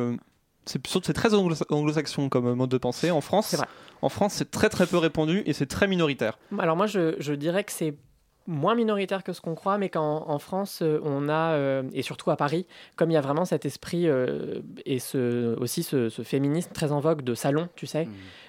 C'est 0.66 1.14
très 1.14 1.34
anglo- 1.34 1.56
anglo-saxon 1.70 2.30
comme 2.30 2.54
mode 2.54 2.70
de 2.70 2.78
pensée. 2.78 3.12
En 3.12 3.22
France, 3.22 3.56
en 4.02 4.10
France, 4.10 4.34
c'est 4.34 4.52
très 4.52 4.70
très 4.70 4.86
peu 4.88 4.98
répandu 4.98 5.44
et 5.46 5.54
c'est 5.54 5.66
très 5.68 5.88
minoritaire. 5.88 6.38
Alors 6.60 6.76
moi, 6.76 6.88
je, 6.88 7.16
je 7.20 7.34
dirais 7.34 7.64
que 7.64 7.72
c'est 7.72 7.96
moins 8.46 8.76
minoritaire 8.76 9.24
que 9.24 9.32
ce 9.32 9.40
qu'on 9.40 9.56
croit, 9.56 9.78
mais 9.78 9.88
qu'en 9.88 10.30
en 10.30 10.38
France, 10.38 10.80
euh, 10.82 11.00
on 11.06 11.30
a, 11.30 11.54
euh, 11.54 11.84
et 11.94 12.02
surtout 12.02 12.30
à 12.30 12.36
Paris, 12.36 12.66
comme 12.98 13.10
il 13.10 13.14
y 13.14 13.18
a 13.18 13.22
vraiment 13.22 13.46
cet 13.46 13.66
esprit 13.66 14.10
euh, 14.10 14.60
et 14.86 15.00
ce, 15.00 15.56
aussi 15.60 15.82
ce, 15.82 16.10
ce 16.10 16.24
féminisme 16.24 16.72
très 16.74 16.92
en 16.92 17.00
vogue 17.00 17.22
de 17.22 17.36
salon, 17.36 17.70
tu 17.78 17.88
sais, 17.88 18.06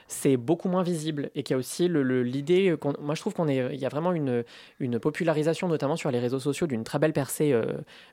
c'est 0.09 0.37
beaucoup 0.37 0.69
moins 0.69 0.83
visible. 0.83 1.31
Et 1.37 1.45
qu'il 1.45 1.55
y 1.55 1.57
a 1.57 1.59
aussi 1.59 1.87
le- 1.87 2.03
le- 2.03 2.25
l'idée, 2.25 2.75
moi 3.01 3.15
je 3.15 3.21
trouve 3.21 3.35
qu'on 3.35 3.47
est, 3.47 3.73
il 3.73 3.79
y 3.79 3.87
a 3.87 3.89
vraiment 3.89 4.11
une, 4.13 4.43
une 4.81 4.99
popularisation, 4.99 5.69
notamment 5.69 5.95
sur 5.95 6.11
les 6.11 6.19
réseaux 6.19 6.41
sociaux, 6.41 6.67
d'une 6.67 6.83
très 6.83 6.99
belle 6.99 7.13
percée 7.13 7.53
euh, 7.53 7.65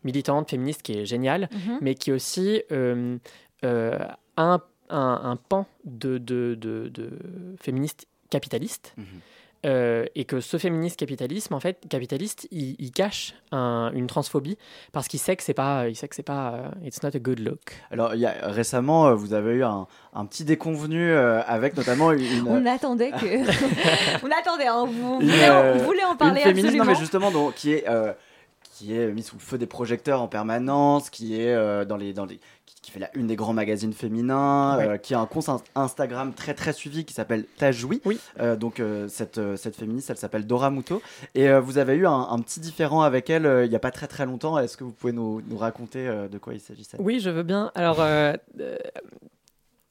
militante, 0.03 0.51
féministe, 0.51 0.83
qui 0.83 0.99
est 0.99 1.05
géniale, 1.05 1.49
Mhm. 1.51 1.79
mais 1.81 1.95
qui 1.95 2.11
aussi 2.11 2.61
un, 3.64 4.62
un, 4.89 5.22
un 5.24 5.36
pan 5.36 5.66
de, 5.86 6.18
de, 6.18 6.55
de, 6.59 6.89
de 6.89 7.09
féministes 7.59 8.07
capitalistes. 8.30 8.95
Euh, 9.64 10.05
et 10.16 10.26
que 10.26 10.39
ce 10.41 10.57
féministe 10.57 10.97
capitalisme, 10.97 11.53
en 11.53 11.59
fait, 11.59 11.86
capitaliste, 11.88 12.47
il, 12.49 12.76
il 12.80 12.89
cache 12.91 13.36
un- 13.51 13.91
une 13.93 14.07
transphobie 14.07 14.57
parce 14.91 15.07
qu'il 15.07 15.20
sait 15.20 15.36
que 15.36 15.43
c'est 15.43 15.53
pas, 15.53 15.88
il 15.88 15.95
sait 15.95 16.07
que 16.07 16.16
c'est 16.16 16.24
pas, 16.24 16.53
euh, 16.55 16.70
it's 16.88 17.03
not 17.03 17.09
a 17.14 17.20
good 17.20 17.38
look. 17.38 17.76
Alors, 17.91 18.16
il 18.16 18.22
y 18.22 18.26
a, 18.26 18.34
récemment, 18.47 19.05
euh, 19.09 19.14
vous 19.14 19.34
avez 19.34 19.51
eu 19.53 19.64
un, 19.64 19.86
un 20.16 20.26
petit 20.26 20.45
déconvenu 20.45 21.12
euh, 21.12 21.43
avec 21.45 21.78
notamment 21.78 22.12
une. 22.12 22.47
On 22.47 22.66
attendait 22.66 23.12
que. 23.12 23.16
on 24.26 24.32
attendait, 24.32 24.66
hein, 24.66 24.86
vous, 24.88 25.20
vous 25.20 25.22
une, 25.22 25.28
voulez, 25.30 25.49
en- 25.49 25.53
euh, 25.53 25.74
vous 25.74 25.86
voulez 25.86 26.03
en 26.05 26.14
une 26.14 26.18
parler 26.18 26.41
féministe, 26.41 26.66
absolument. 26.66 26.86
non, 26.86 26.91
mais 26.93 26.97
justement, 26.99 27.30
donc, 27.30 27.53
qui 27.53 27.74
est. 27.74 27.88
euh, 27.88 28.14
qui 28.74 28.97
est 28.97 29.12
mise 29.12 29.28
sous 29.28 29.36
le 29.36 29.41
feu 29.41 29.59
des 29.59 29.68
projecteurs 29.68 30.24
en 30.24 30.28
permanence, 30.28 31.12
qui 31.12 31.39
est 31.39 31.53
euh, 31.53 31.86
dans 31.86 31.97
les, 31.97 32.14
dans 32.14 32.26
les, 32.26 32.39
qui, 32.91 32.93
fait 32.93 32.99
la 32.99 33.09
une 33.15 33.27
des 33.27 33.35
grands 33.35 33.53
magazines 33.53 33.93
féminins, 33.93 34.77
Ouais. 34.77 34.87
euh, 34.87 34.97
qui 34.97 35.13
a 35.13 35.19
un 35.19 35.25
compte 35.25 35.49
in- 35.49 35.61
Instagram 35.75 36.33
très 36.33 36.53
très 36.53 36.73
suivi 36.73 37.05
qui 37.05 37.13
s'appelle 37.13 37.45
Tajoui. 37.57 38.01
Euh, 38.39 38.55
donc 38.55 38.79
euh, 38.79 39.07
cette, 39.07 39.39
cette 39.55 39.75
féministe, 39.75 40.09
elle 40.09 40.17
s'appelle 40.17 40.45
Dora 40.45 40.69
Muto. 40.71 41.01
Et 41.35 41.51
vous 41.59 41.77
avez 41.77 41.95
eu 41.95 42.05
un, 42.07 42.27
un 42.29 42.39
petit 42.39 42.59
différent 42.59 43.01
avec 43.01 43.29
elle 43.29 43.45
il 43.65 43.69
n'y 43.69 43.75
a 43.75 43.79
pas 43.79 43.91
très 43.91 44.07
très 44.07 44.25
longtemps. 44.25 44.57
Est-ce 44.59 44.77
que 44.77 44.83
vous 44.83 44.91
pouvez 44.91 45.13
nous, 45.13 45.41
nous 45.47 45.57
raconter 45.57 46.05
de 46.31 46.37
quoi 46.37 46.53
il 46.53 46.59
s'agissait? 46.59 46.97
Oui, 46.99 47.19
je 47.19 47.29
veux 47.29 47.43
bien. 47.43 47.71
Alors, 47.75 47.99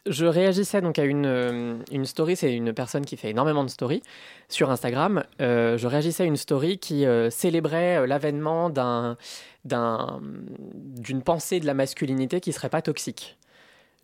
je 0.06 0.24
réagissais 0.24 0.80
donc 0.80 0.98
à 0.98 1.04
une, 1.04 1.26
euh, 1.26 1.74
une 1.92 2.06
story. 2.06 2.34
C'est 2.34 2.54
une 2.54 2.72
personne 2.72 3.04
qui 3.04 3.16
fait 3.18 3.30
énormément 3.30 3.64
de 3.64 3.68
stories 3.68 4.02
sur 4.48 4.70
Instagram. 4.70 5.24
Euh, 5.42 5.76
je 5.76 5.86
réagissais 5.86 6.22
à 6.22 6.26
une 6.26 6.38
story 6.38 6.78
qui 6.78 7.04
euh, 7.04 7.28
célébrait 7.28 8.06
l'avènement 8.06 8.70
d'un, 8.70 9.18
d'un, 9.64 10.20
d'une 10.98 11.22
pensée 11.22 11.60
de 11.60 11.66
la 11.66 11.74
masculinité 11.74 12.40
qui 12.40 12.52
serait 12.52 12.68
pas 12.70 12.82
toxique. 12.82 13.36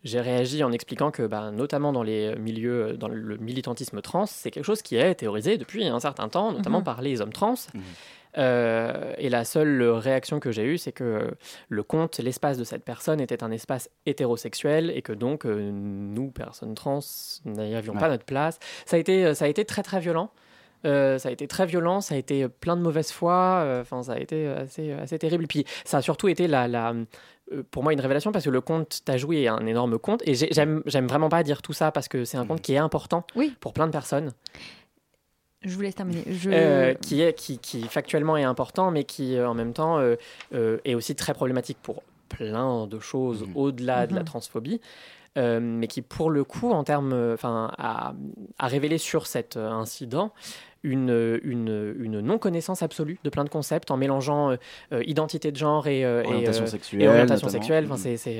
J'ai 0.03 0.21
réagi 0.21 0.63
en 0.63 0.71
expliquant 0.71 1.09
que, 1.11 1.23
bah, 1.23 1.49
notamment 1.51 1.91
dans 1.91 2.03
les 2.03 2.35
milieux, 2.35 2.95
dans 2.97 3.07
le 3.07 3.37
militantisme 3.37 3.99
trans, 4.01 4.25
c'est 4.27 4.51
quelque 4.51 4.63
chose 4.65 4.81
qui 4.83 4.95
est 4.95 5.15
théorisé 5.15 5.57
depuis 5.57 5.85
un 5.87 5.99
certain 5.99 6.29
temps, 6.29 6.51
notamment 6.51 6.79
Mhm. 6.79 6.83
par 6.85 7.01
les 7.01 7.19
hommes 7.19 7.33
trans. 7.33 7.55
Euh, 8.37 9.13
et 9.17 9.29
la 9.29 9.43
seule 9.45 9.81
réaction 9.83 10.39
que 10.39 10.51
j'ai 10.51 10.63
eue, 10.65 10.77
c'est 10.77 10.91
que 10.91 11.31
le 11.69 11.83
compte, 11.83 12.19
l'espace 12.19 12.57
de 12.59 12.63
cette 12.63 12.83
personne 12.83 13.19
était 13.19 13.43
un 13.43 13.49
espace 13.51 13.89
hétérosexuel 14.05 14.91
et 14.95 15.01
que 15.01 15.13
donc 15.13 15.45
euh, 15.45 15.71
nous, 15.71 16.29
personnes 16.29 16.75
trans, 16.75 16.99
n'y 17.45 17.73
avions 17.73 17.93
Ouais. 17.93 17.99
pas 17.99 18.09
notre 18.09 18.25
place. 18.25 18.59
Ça 18.85 18.97
a 18.97 18.99
été, 18.99 19.33
ça 19.33 19.45
a 19.45 19.47
été 19.47 19.65
très 19.65 19.81
très 19.81 19.99
violent. 19.99 20.29
Euh, 20.87 21.19
ça 21.19 21.29
a 21.29 21.31
été 21.31 21.47
très 21.47 21.65
violent, 21.67 22.01
ça 22.01 22.15
a 22.15 22.17
été 22.17 22.47
plein 22.47 22.75
de 22.75 22.81
mauvaise 22.81 23.11
foi, 23.11 23.33
euh, 23.63 23.81
enfin 23.81 24.01
ça 24.03 24.13
a 24.13 24.19
été 24.19 24.47
assez, 24.47 24.91
assez 24.93 25.19
terrible. 25.19 25.45
Puis 25.47 25.65
ça 25.85 25.97
a 25.97 26.01
surtout 26.01 26.27
été 26.29 26.47
la, 26.47 26.67
la, 26.67 26.93
euh, 27.51 27.61
pour 27.71 27.83
moi 27.83 27.93
une 27.93 27.99
révélation 28.01 28.31
parce 28.31 28.45
que 28.45 28.49
le 28.49 28.61
compte 28.61 29.01
T'as 29.05 29.17
joué 29.17 29.43
est 29.43 29.47
un 29.47 29.65
énorme 29.67 29.99
compte 29.99 30.21
et 30.25 30.33
j'ai- 30.33 30.49
j'aime 30.51 30.81
j'aime 30.85 31.07
vraiment 31.07 31.29
pas 31.29 31.43
dire 31.43 31.61
tout 31.61 31.73
ça 31.73 31.91
parce 31.91 32.07
que 32.07 32.25
c'est 32.25 32.37
un 32.37 32.45
compte 32.45 32.61
qui 32.61 32.73
est 32.73 32.77
important 32.77 33.25
pour 33.59 33.73
plein 33.73 33.85
de 33.87 33.91
personnes. 33.91 34.31
Je 35.63 35.73
vous 35.75 35.81
laisse 35.81 35.95
terminer. 35.95 36.23
Je... 36.27 36.49
Euh, 36.53 36.93
qui, 36.93 37.21
est, 37.21 37.33
qui, 37.33 37.57
qui 37.57 37.81
factuellement 37.83 38.37
est 38.37 38.43
important, 38.43 38.91
mais 38.91 39.03
qui 39.03 39.35
euh, 39.35 39.49
en 39.49 39.53
même 39.55 39.73
temps 39.73 39.97
euh, 39.99 40.15
euh, 40.53 40.77
est 40.85 40.93
aussi 40.95 41.15
très 41.15 41.33
problématique 41.33 41.79
pour 41.81 42.03
plein 42.29 42.87
de 42.87 42.99
choses 42.99 43.43
au-delà 43.55 44.05
de 44.05 44.13
la 44.13 44.19
Mhm. 44.21 44.25
transphobie, 44.25 44.81
euh, 45.37 45.59
mais 45.61 45.87
qui 45.87 46.01
pour 46.01 46.29
le 46.29 46.43
coup, 46.43 46.71
en 46.71 46.83
termes, 46.83 47.11
euh, 47.13 47.33
enfin, 47.33 47.71
a, 47.77 48.13
a 48.59 48.67
révélé 48.67 48.97
sur 48.97 49.25
cet 49.27 49.57
euh, 49.57 49.69
incident 49.69 50.31
une, 50.83 51.39
une, 51.43 51.95
une 51.99 52.19
non-connaissance 52.21 52.83
absolue 52.83 53.19
de 53.23 53.29
plein 53.29 53.43
de 53.43 53.49
concepts 53.49 53.91
en 53.91 53.97
mélangeant 53.97 54.55
identité 54.91 55.51
de 55.51 55.57
genre 55.57 55.87
et, 55.87 56.05
orientation 56.05 56.65
et, 56.65 56.67
sexuelle. 56.67 57.01
et 57.01 57.07
orientation 57.07 57.49
sexuelle. 57.49 57.87
Mm. 57.87 57.91
Enfin, 57.91 58.15
c'est, 58.15 58.39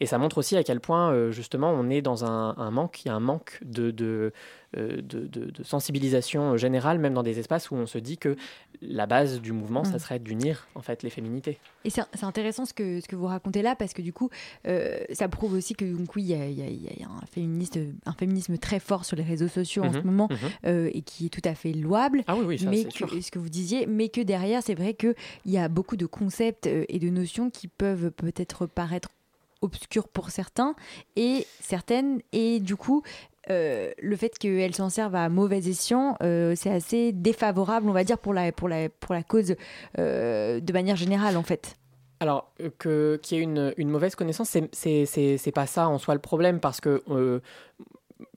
et 0.00 0.06
ça 0.06 0.18
montre 0.18 0.38
aussi 0.38 0.56
à 0.56 0.62
quel 0.62 0.80
point, 0.80 1.30
justement, 1.30 1.70
on 1.70 1.90
est 1.90 2.02
dans 2.02 2.24
un, 2.24 2.54
un 2.56 2.70
manque, 2.70 3.04
il 3.04 3.08
y 3.08 3.10
a 3.10 3.14
un 3.14 3.20
manque 3.20 3.58
de, 3.62 3.90
de, 3.90 4.32
de, 4.76 5.00
de, 5.00 5.50
de 5.50 5.62
sensibilisation 5.64 6.56
générale, 6.56 6.98
même 6.98 7.14
dans 7.14 7.22
des 7.22 7.38
espaces 7.38 7.70
où 7.70 7.74
on 7.74 7.86
se 7.86 7.98
dit 7.98 8.16
que 8.18 8.36
la 8.80 9.06
base 9.06 9.40
du 9.40 9.52
mouvement, 9.52 9.84
ça 9.84 9.96
Mm. 9.96 9.98
serait 9.98 10.18
d'unir 10.18 10.66
en 10.74 10.82
fait 10.82 11.02
les 11.02 11.10
féminités. 11.10 11.58
Et 11.84 11.90
c'est 11.90 12.02
intéressant 12.22 12.64
ce 12.64 12.72
que, 12.74 13.00
ce 13.00 13.06
que 13.08 13.16
vous 13.16 13.26
racontez 13.26 13.60
là 13.62 13.76
parce 13.76 13.92
que 13.92 14.02
du 14.02 14.12
coup, 14.12 14.30
euh, 14.66 14.98
ça 15.12 15.28
prouve 15.28 15.52
aussi 15.54 15.74
que 15.74 15.84
donc, 15.84 16.14
oui, 16.16 16.22
il 16.22 16.28
y 16.28 16.34
a, 16.34 16.46
y 16.48 16.60
y 16.60 17.02
un, 17.04 17.26
féministe, 17.30 17.78
un 18.06 18.12
féminisme 18.12 18.56
très 18.58 18.80
fort 18.80 19.04
sur 19.04 19.16
les 19.16 19.22
réseaux 19.22 19.48
sociaux 19.48 19.84
en 19.84 19.92
ce 19.92 20.00
moment 20.00 20.28
mhm. 20.30 20.36
euh, 20.66 20.90
et 20.92 21.02
qui 21.02 21.26
est 21.26 21.28
tout 21.28 21.46
à 21.48 21.54
fait 21.54 21.72
louable. 21.72 22.22
Ah 22.26 22.36
oui, 22.36 22.44
oui, 22.46 22.58
ça, 22.58 22.70
mais 22.70 22.78
c'est 22.78 22.88
que- 22.88 22.94
sûr. 23.08 23.22
ce 23.22 23.30
que 23.30 23.38
vous 23.38 23.48
disiez, 23.50 23.86
mais 23.86 24.08
que 24.08 24.20
derrière, 24.20 24.62
c'est 24.62 24.74
vrai 24.74 24.94
qu'il 24.94 25.14
y 25.46 25.58
a 25.58 25.68
beaucoup 25.68 25.96
de 25.96 26.06
concepts 26.06 26.66
euh, 26.66 26.84
et 26.88 26.98
de 26.98 27.08
notions 27.10 27.50
qui 27.50 27.68
peuvent 27.68 28.10
peut-être 28.10 28.66
paraître 28.66 29.10
obscures 29.62 30.08
pour 30.08 30.30
certains 30.30 30.74
et 31.16 31.46
certaines, 31.60 32.20
et 32.32 32.60
du 32.60 32.76
coup. 32.76 33.02
euh, 33.50 33.90
le 34.00 34.14
fait 34.14 34.38
qu'elles 34.38 34.74
s'en 34.76 34.88
servent 34.88 35.16
à 35.16 35.28
mauvais 35.28 35.58
escient, 35.66 36.16
euh, 36.22 36.54
c'est 36.54 36.70
assez 36.70 37.10
défavorable, 37.10 37.88
on 37.88 37.92
va 37.92 38.04
dire, 38.04 38.16
pour 38.18 38.32
la, 38.32 38.52
pour 38.52 38.68
la, 38.68 38.88
pour 38.88 39.14
la 39.14 39.24
cause 39.24 39.56
euh, 39.98 40.60
de 40.60 40.72
manière 40.72 40.94
générale, 40.94 41.36
en 41.36 41.42
fait. 41.42 41.74
Alors, 42.20 42.52
qu'il 42.78 43.36
y 43.36 43.40
ait 43.40 43.42
une, 43.42 43.74
une 43.78 43.88
mauvaise 43.88 44.14
connaissance, 44.14 44.48
c'est- 44.72 45.52
pas 45.52 45.66
ça 45.66 45.88
en 45.88 45.98
soi 45.98 46.14
le 46.14 46.20
problème, 46.20 46.60
parce 46.60 46.80
que 46.80 47.02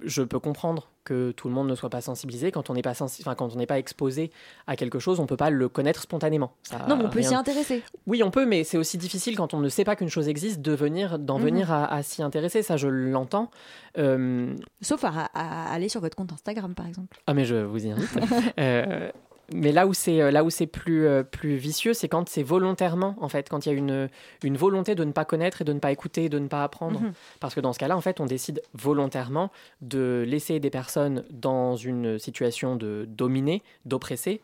je 0.01 0.23
peux 0.23 0.39
comprendre 0.39 0.89
que 1.05 1.31
tout 1.31 1.47
le 1.47 1.53
monde 1.53 1.69
ne 1.69 1.75
soit 1.75 1.89
pas 1.89 2.01
sensibilisé. 2.01 2.51
Quand 2.51 2.69
on 2.69 2.73
n'est 2.73 2.81
pas, 2.81 2.93
sensi- 2.93 3.21
enfin, 3.21 3.35
quand 3.35 3.53
on 3.53 3.57
n'est 3.57 3.65
pas 3.65 3.79
exposé 3.79 4.31
à 4.67 4.75
quelque 4.75 4.99
chose, 4.99 5.21
on 5.21 5.25
peut 5.25 5.37
pas 5.37 5.49
le 5.49 5.69
connaître 5.69 6.01
spontanément. 6.01 6.51
Ça 6.63 6.85
non, 6.89 6.97
mais 6.97 7.05
on 7.05 7.09
peut 7.09 7.19
rien- 7.19 7.29
s'y 7.29 7.35
intéresser. 7.35 7.83
Oui, 8.07 8.21
on 8.23 8.31
peut, 8.31 8.45
mais 8.45 8.65
c'est 8.65 8.77
aussi 8.77 8.97
difficile 8.97 9.37
quand 9.37 9.53
on 9.53 9.59
ne 9.59 9.69
sait 9.69 9.85
pas 9.85 9.95
qu'une 9.95 10.09
chose 10.09 10.27
existe 10.27 10.59
de 10.61 10.73
venir, 10.73 11.17
d'en 11.19 11.37
Mhm. 11.39 11.45
venir 11.45 11.71
à, 11.71 11.85
à 11.85 12.03
s'y 12.03 12.21
intéresser. 12.23 12.61
Ça, 12.63 12.75
je 12.75 12.87
l'entends. 12.89 13.49
Euh, 13.97 14.53
Sauf 14.81 15.03
à, 15.05 15.29
à 15.33 15.71
aller 15.73 15.87
sur 15.87 16.01
votre 16.01 16.17
compte 16.17 16.33
Instagram, 16.33 16.73
par 16.75 16.87
exemple. 16.87 17.21
ah 17.27 17.33
mais 17.33 17.45
je 17.45 17.55
vous 17.55 17.85
y 17.85 17.91
invite. 17.91 18.09
Euh, 18.59 19.11
mais 19.53 19.71
là 19.71 19.87
où 19.87 19.93
c'est 19.93 20.21
euh, 20.21 20.31
là 20.31 20.43
où 20.43 20.49
c'est 20.49 20.67
plus 20.67 21.07
euh, 21.07 21.23
plus 21.23 21.55
vicieux, 21.55 21.93
c'est 21.93 22.07
quand 22.07 22.27
c'est 22.29 22.43
volontairement 22.43 23.15
en 23.19 23.29
fait, 23.29 23.49
quand 23.49 23.65
il 23.65 23.69
y 23.69 23.75
a 23.75 23.77
une 23.77 24.09
une 24.43 24.57
volonté 24.57 24.95
de 24.95 25.03
ne 25.03 25.11
pas 25.11 25.25
connaître 25.25 25.61
et 25.61 25.65
de 25.65 25.73
ne 25.73 25.79
pas 25.79 25.91
écouter, 25.91 26.29
de 26.29 26.39
ne 26.39 26.47
pas 26.47 26.63
apprendre. 26.63 26.99
Mhm. 27.01 27.13
Parce 27.39 27.55
que 27.55 27.59
dans 27.59 27.73
ce 27.73 27.79
cas-là, 27.79 27.95
en 27.97 28.01
fait, 28.01 28.19
on 28.19 28.25
décide 28.25 28.61
volontairement 28.73 29.51
de 29.81 30.23
laisser 30.27 30.59
des 30.59 30.69
personnes 30.69 31.23
dans 31.29 31.75
une 31.75 32.19
situation 32.19 32.75
de 32.75 33.05
dominer, 33.07 33.63
d'oppresser. 33.85 34.41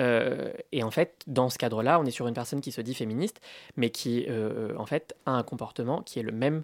Euh, 0.00 0.52
et 0.72 0.82
en 0.82 0.90
fait, 0.90 1.22
dans 1.26 1.50
ce 1.50 1.58
cadre-là, 1.58 2.00
on 2.00 2.04
est 2.04 2.10
sur 2.10 2.26
une 2.26 2.34
personne 2.34 2.60
qui 2.60 2.72
se 2.72 2.80
dit 2.80 2.94
féministe, 2.94 3.40
mais 3.76 3.90
qui, 3.90 4.26
euh, 4.28 4.74
en 4.76 4.86
fait, 4.86 5.14
a 5.26 5.32
un 5.32 5.42
comportement 5.42 6.02
qui 6.02 6.18
est 6.18 6.22
le 6.22 6.32
même 6.32 6.62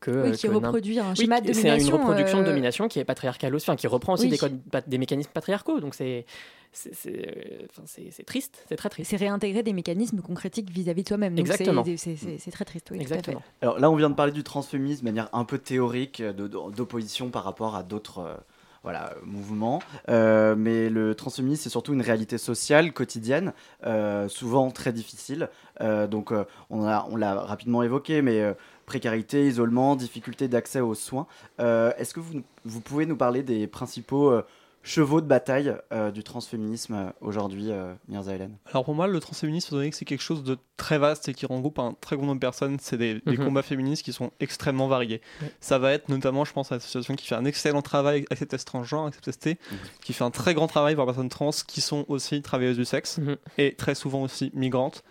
que. 0.00 0.10
Oui, 0.10 0.16
euh, 0.30 0.32
qui 0.32 0.46
que 0.48 0.52
reproduit 0.52 0.98
un 0.98 1.10
Oui, 1.10 1.16
schéma 1.16 1.40
de 1.40 1.52
C'est 1.52 1.60
une 1.62 1.68
domination, 1.68 1.96
reproduction 1.98 2.38
de 2.38 2.42
euh, 2.42 2.46
domination 2.46 2.88
qui 2.88 2.98
est 2.98 3.04
patriarcale 3.04 3.54
aussi, 3.54 3.70
enfin, 3.70 3.76
qui 3.76 3.86
reprend 3.86 4.14
aussi 4.14 4.24
Oui. 4.24 4.30
des, 4.30 4.38
codes, 4.38 4.58
pa- 4.70 4.80
des 4.80 4.98
mécanismes 4.98 5.30
patriarcaux. 5.32 5.80
Donc 5.80 5.94
c'est 5.94 6.24
c'est- 6.72 6.94
c'est 6.94 7.10
euh, 7.28 7.66
enfin, 7.70 7.82
c'est- 7.86 8.22
triste, 8.24 8.64
c'est 8.68 8.76
très 8.76 8.88
triste. 8.88 9.10
C'est 9.10 9.16
réintégrer 9.16 9.62
des 9.64 9.72
mécanismes 9.72 10.20
qu'on 10.20 10.34
critique 10.34 10.70
vis-à-vis 10.70 11.02
de 11.02 11.08
soi-même. 11.08 11.34
Donc 11.34 11.46
c'est- 11.48 11.52
Exactement. 11.54 11.84
c'est- 11.84 12.50
très 12.52 12.64
triste, 12.64 12.88
oui. 12.92 12.98
tout 12.98 13.04
à 13.04 13.06
fait. 13.06 13.14
Exactement. 13.18 13.42
Alors 13.60 13.78
là, 13.80 13.90
on 13.90 13.96
vient 13.96 14.10
de 14.10 14.14
parler 14.14 14.32
du 14.32 14.44
transféminisme 14.44 15.00
de 15.00 15.10
manière 15.10 15.28
un 15.32 15.44
peu 15.44 15.58
théorique, 15.58 16.22
d'opposition 16.22 17.30
par 17.30 17.44
rapport 17.44 17.74
à 17.76 17.82
d'autres 17.82 18.18
euh, 18.20 18.34
voilà, 18.82 19.12
mouvements. 19.24 19.80
Euh, 20.08 20.54
mais 20.56 20.88
le 20.88 21.14
transféminisme, 21.14 21.64
c'est 21.64 21.68
surtout 21.70 21.92
une 21.92 22.00
réalité 22.02 22.38
sociale, 22.38 22.92
quotidienne, 22.92 23.52
euh, 23.84 24.28
souvent 24.28 24.70
très 24.70 24.92
difficile. 24.92 25.48
Euh, 25.80 26.06
donc 26.06 26.32
euh, 26.32 26.44
on 26.70 26.84
l'a 26.84 27.06
on 27.10 27.16
rapidement 27.46 27.82
évoqué, 27.82 28.22
mais 28.22 28.40
euh, 28.40 28.54
précarité, 28.94 29.46
isolement, 29.46 29.94
difficulté 29.94 30.48
d'accès 30.48 30.80
aux 30.80 30.96
soins. 30.96 31.28
Euh, 31.60 31.92
Est-ce 31.96 32.12
que 32.12 32.18
vous, 32.18 32.42
vous 32.64 32.80
pouvez 32.80 33.06
nous 33.06 33.16
parler 33.16 33.44
des 33.44 33.68
principaux 33.68 34.30
euh, 34.32 34.42
chevaux 34.82 35.20
de 35.20 35.26
bataille 35.28 35.72
euh, 35.92 36.10
du 36.10 36.24
transféminisme 36.24 36.94
euh, 36.94 37.10
aujourd'hui, 37.20 37.70
euh, 37.70 37.94
Mirza 38.08 38.34
Hélène? 38.34 38.56
Alors 38.72 38.84
pour 38.84 38.96
moi, 38.96 39.06
le 39.06 39.20
transféminisme, 39.20 39.68
étant 39.68 39.76
donné 39.76 39.90
que 39.90 39.96
c'est 39.96 40.04
quelque 40.04 40.22
chose 40.24 40.42
de 40.42 40.58
très 40.76 40.98
vaste 40.98 41.28
et 41.28 41.34
qui 41.34 41.46
regroupe 41.46 41.78
un 41.78 41.94
très 42.00 42.16
grand 42.16 42.26
nombre 42.26 42.40
de 42.40 42.46
personnes, 42.46 42.78
c'est 42.80 42.96
des, 42.96 43.20
des 43.24 43.36
Mhm. 43.38 43.44
combats 43.44 43.62
féministes 43.62 44.02
qui 44.04 44.12
sont 44.12 44.32
extrêmement 44.40 44.88
variés. 44.88 45.20
Ouais. 45.40 45.52
Ça 45.60 45.78
va 45.78 45.92
être 45.92 46.08
notamment, 46.08 46.44
je 46.44 46.52
pense, 46.52 46.72
à 46.72 46.74
l'association 46.74 47.14
qui 47.14 47.28
fait 47.28 47.36
un 47.36 47.44
excellent 47.44 47.82
travail 47.82 48.24
avec 48.28 48.38
cette 48.50 48.64
transgenre, 48.64 49.02
avec 49.04 49.14
cette 49.14 49.32
ST, 49.40 49.56
qui 50.02 50.12
fait 50.12 50.24
un 50.24 50.32
très 50.32 50.52
grand 50.54 50.66
travail 50.66 50.96
pour 50.96 51.04
les 51.04 51.12
personnes 51.12 51.28
trans 51.28 51.50
qui 51.64 51.80
sont 51.80 52.04
aussi 52.08 52.42
travailleuses 52.42 52.76
du 52.78 52.84
sexe 52.84 53.18
Mhm. 53.18 53.36
et 53.58 53.74
très 53.76 53.94
souvent 53.94 54.22
aussi 54.22 54.50
migrantes 54.54 55.04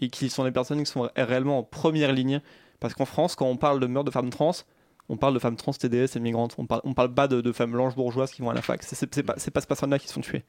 et 0.00 0.08
qui 0.08 0.28
sont 0.30 0.44
les 0.44 0.52
personnes 0.52 0.78
qui 0.84 0.90
sont 0.90 1.08
réellement 1.16 1.58
en 1.58 1.62
première 1.64 2.12
ligne. 2.12 2.40
Parce 2.84 2.92
qu'en 2.92 3.06
France, 3.06 3.34
quand 3.34 3.46
on 3.46 3.56
parle 3.56 3.80
de 3.80 3.86
meurtre 3.86 4.04
de 4.04 4.10
femmes 4.10 4.28
trans, 4.28 4.52
on 5.08 5.16
parle 5.16 5.32
de 5.32 5.38
femmes 5.38 5.56
trans, 5.56 5.72
TDS 5.72 6.16
et 6.16 6.20
migrantes. 6.20 6.54
On 6.58 6.66
parle, 6.66 6.82
on 6.84 6.92
parle 6.92 7.14
pas 7.14 7.28
de, 7.28 7.40
de 7.40 7.50
femmes 7.50 7.72
blanches 7.72 7.94
bourgeoises 7.94 8.30
qui 8.30 8.42
vont 8.42 8.50
à 8.50 8.52
la 8.52 8.60
fac. 8.60 8.82
C'est 8.82 9.22
pas, 9.22 9.32
c'est 9.38 9.50
pas 9.50 9.62
ces 9.62 9.66
personnes-là 9.66 9.98
qui 9.98 10.06
se 10.06 10.12
font 10.12 10.20
tuer. 10.20 10.44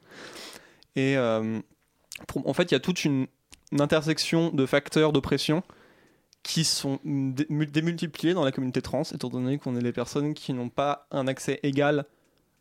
Et 0.98 1.16
euh, 1.16 1.62
pour- 2.28 2.46
en 2.46 2.54
fait, 2.54 2.64
il 2.64 2.74
y 2.74 2.76
a 2.76 2.82
toute 2.82 3.06
une, 3.06 3.28
une 3.72 3.80
intersection 3.80 4.50
de 4.50 4.66
facteurs 4.66 5.14
d'oppression 5.14 5.64
qui 6.44 6.66
sont 6.66 7.00
dé- 7.06 7.46
mul- 7.50 7.72
démultipliés 7.72 8.34
dans 8.34 8.44
la 8.44 8.52
communauté 8.52 8.82
trans, 8.82 9.04
étant 9.04 9.30
donné 9.30 9.58
qu'on 9.58 9.78
est 9.78 9.82
les 9.82 9.94
personnes 9.94 10.34
qui 10.34 10.52
n'ont 10.52 10.68
pas 10.70 11.08
un 11.12 11.28
accès 11.28 11.62
égal 11.64 12.04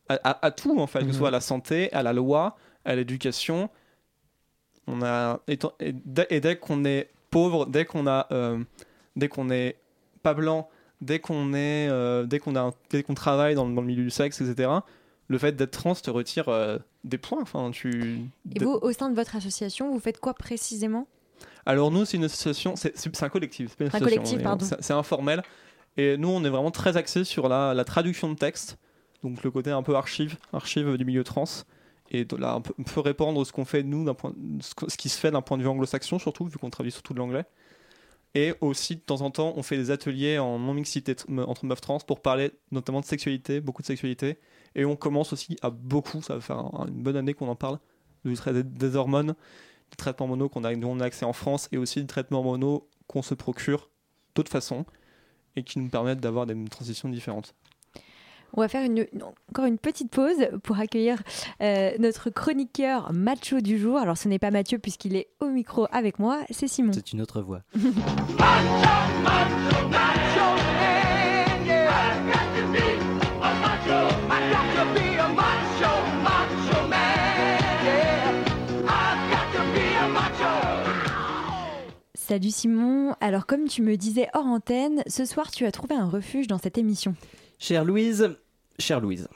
à, 0.09 0.14
à- 0.22 0.47
à 0.47 0.51
tout, 0.53 0.79
en 0.79 0.87
fait, 0.87 1.01
que 1.01 1.07
ce 1.07 1.11
Mhm. 1.11 1.14
soit 1.18 1.29
à 1.29 1.33
la 1.33 1.41
santé, 1.41 1.93
à 1.93 2.05
la 2.05 2.12
loi, 2.12 2.57
à 2.85 2.95
l'éducation. 2.95 3.70
On 4.87 5.03
a, 5.03 5.41
étant- 5.49 5.72
et 5.81 5.93
dès, 5.93 6.29
et 6.31 6.39
dès 6.41 6.57
qu'on 6.57 6.85
est 6.85 7.11
pauvre, 7.31 7.66
dès 7.66 7.85
qu'on 7.85 8.07
a, 8.07 8.29
euh, 8.31 8.62
dès 9.17 9.29
qu'on 9.29 9.51
est 9.51 9.77
pas 10.23 10.35
blanc, 10.35 10.69
dès 11.01 11.19
qu'on 11.19 11.53
est, 11.55 11.89
euh, 11.89 12.25
dès 12.25 12.39
qu'on 12.39 12.57
a, 12.57 12.61
un- 12.61 12.73
dès 12.91 13.03
qu'on 13.03 13.15
travaille 13.15 13.55
dans, 13.55 13.67
le- 13.67 13.75
dans 13.75 13.81
le 13.81 13.87
milieu 13.87 14.03
du 14.05 14.11
sexe, 14.11 14.41
etc. 14.41 14.71
Le 15.29 15.39
fait 15.39 15.53
d'être 15.57 15.71
trans 15.71 15.95
te 15.95 16.11
retire 16.11 16.49
euh, 16.49 16.79
des 17.05 17.19
points. 17.19 17.41
Enfin, 17.43 17.71
tu. 17.71 18.21
Et 18.55 18.62
vous, 18.65 18.73
au 18.81 18.93
sein 18.93 19.09
de 19.11 19.15
votre 19.15 19.37
association, 19.37 19.91
vous 19.93 20.01
faites 20.01 20.21
quoi 20.21 20.35
précisément? 20.35 21.07
Alors 21.67 21.91
nous, 21.91 22.05
c'est 22.05 22.17
une 22.19 22.25
association, 22.25 22.75
c'est 22.77 23.23
un 23.23 23.29
collectif. 23.29 23.71
c'est 23.71 23.79
pas 23.79 23.85
une 23.85 23.91
Un 23.97 23.99
collectif, 23.99 24.43
pardon. 24.43 24.65
C'est 24.67 24.83
c'est 24.83 24.93
informel. 24.93 25.43
Et 25.97 26.17
nous, 26.17 26.29
on 26.29 26.45
est 26.45 26.49
vraiment 26.51 26.71
très 26.71 26.97
axé 26.97 27.25
sur 27.25 27.49
la, 27.49 27.73
la 27.73 27.85
traduction 27.85 28.29
de 28.31 28.35
texte, 28.37 28.77
donc 29.23 29.43
le 29.45 29.51
côté 29.51 29.71
un 29.71 29.83
peu 29.83 29.95
archive, 29.95 30.37
archive 30.53 30.97
du 30.97 31.05
milieu 31.05 31.23
trans, 31.25 31.45
et 32.11 32.25
de 32.25 32.37
là, 32.37 32.55
un 32.55 32.61
peu, 32.61 32.75
un 32.79 32.83
peu 32.83 33.01
répandre 33.01 33.47
ce 33.47 33.53
qu'on 33.53 33.65
fait 33.65 33.83
nous, 33.85 34.05
d'un 34.05 34.15
point, 34.15 34.33
ce 34.61 34.97
qui 34.97 35.09
se 35.09 35.19
fait 35.19 35.31
d'un 35.31 35.41
point 35.41 35.57
de 35.57 35.62
vue 35.62 35.69
anglo-saxon 35.69 36.19
surtout, 36.19 36.47
vu 36.47 36.59
qu'on 36.59 36.69
traduit 36.71 36.91
surtout 36.93 37.15
de 37.15 37.19
l'anglais. 37.21 37.45
Et 38.37 38.53
aussi, 38.61 38.97
de 38.97 39.01
temps 39.01 39.20
en 39.20 39.30
temps, 39.30 39.53
on 39.57 39.62
fait 39.62 39.76
des 39.76 39.91
ateliers 39.93 40.39
en 40.39 40.59
non-mixité 40.59 41.14
entre 41.47 41.64
meufs 41.66 41.80
trans 41.80 41.99
pour 41.99 42.20
parler 42.20 42.51
notamment 42.72 43.01
de 43.01 43.05
sexualité, 43.05 43.61
beaucoup 43.61 43.82
de 43.82 43.87
sexualité. 43.87 44.39
Et 44.74 44.85
on 44.85 44.97
commence 44.97 45.32
aussi 45.32 45.57
à 45.62 45.70
beaucoup, 45.70 46.20
ça 46.20 46.35
va 46.35 46.41
faire 46.41 46.59
un- 46.59 46.87
une 46.89 47.03
bonne 47.03 47.16
année 47.16 47.35
qu'on 47.35 47.47
en 47.49 47.55
parle, 47.55 47.78
des, 48.24 48.97
hormones, 48.97 49.35
des 49.91 49.97
traitements 49.97 50.26
mono 50.26 50.49
qu'on 50.49 50.64
a, 50.64 50.74
dont 50.74 50.91
on 50.91 51.01
a 51.01 51.05
accès 51.05 51.24
en 51.24 51.32
France, 51.32 51.68
et 51.70 51.78
aussi 51.78 52.01
des 52.01 52.07
traitements 52.09 52.43
mono 52.43 52.89
qu'on 53.07 53.22
se 53.22 53.35
procure 53.35 53.89
d'autres 54.35 54.51
façons, 54.51 54.85
et 55.55 55.62
qui 55.62 55.78
nous 55.78 55.89
permettent 55.89 56.20
d'avoir 56.20 56.47
des 56.47 56.64
transitions 56.64 57.09
différentes. 57.09 57.55
On 58.57 58.61
va 58.61 58.69
faire 58.69 58.85
une, 58.85 59.05
encore 59.51 59.65
une 59.65 59.79
petite 59.79 60.13
pause 60.13 60.37
pour 60.63 60.79
accueillir 60.79 61.21
euh, 61.61 61.91
notre 61.99 62.31
chroniqueur 62.31 63.13
macho 63.13 63.61
du 63.61 63.79
jour. 63.79 63.99
Alors 63.99 64.17
ce 64.17 64.29
n'est 64.29 64.39
pas 64.39 64.53
Mathieu 64.53 64.79
puisqu'il 64.79 65.17
est 65.17 65.29
au 65.41 65.49
micro 65.49 65.89
avec 65.91 66.21
moi, 66.21 66.45
c'est 66.51 66.69
Simon. 66.69 66.93
C'est 66.95 67.13
une 67.13 67.21
autre 67.21 67.43
voix. 67.43 67.63
Salut 82.15 82.51
Simon. 82.51 83.15
Alors 83.21 83.47
comme 83.47 83.67
tu 83.67 83.83
me 83.83 83.97
disais 83.97 84.29
hors 84.33 84.47
antenne, 84.47 85.03
ce 85.09 85.25
soir 85.25 85.51
tu 85.51 85.67
as 85.67 85.73
trouvé 85.73 85.95
un 85.97 86.09
refuge 86.09 86.47
dans 86.47 86.59
cette 86.59 86.79
émission. 86.79 87.15
Chère 87.59 87.85
Louise, 87.85 88.37
chère 88.79 89.01
Louise. 89.01 89.29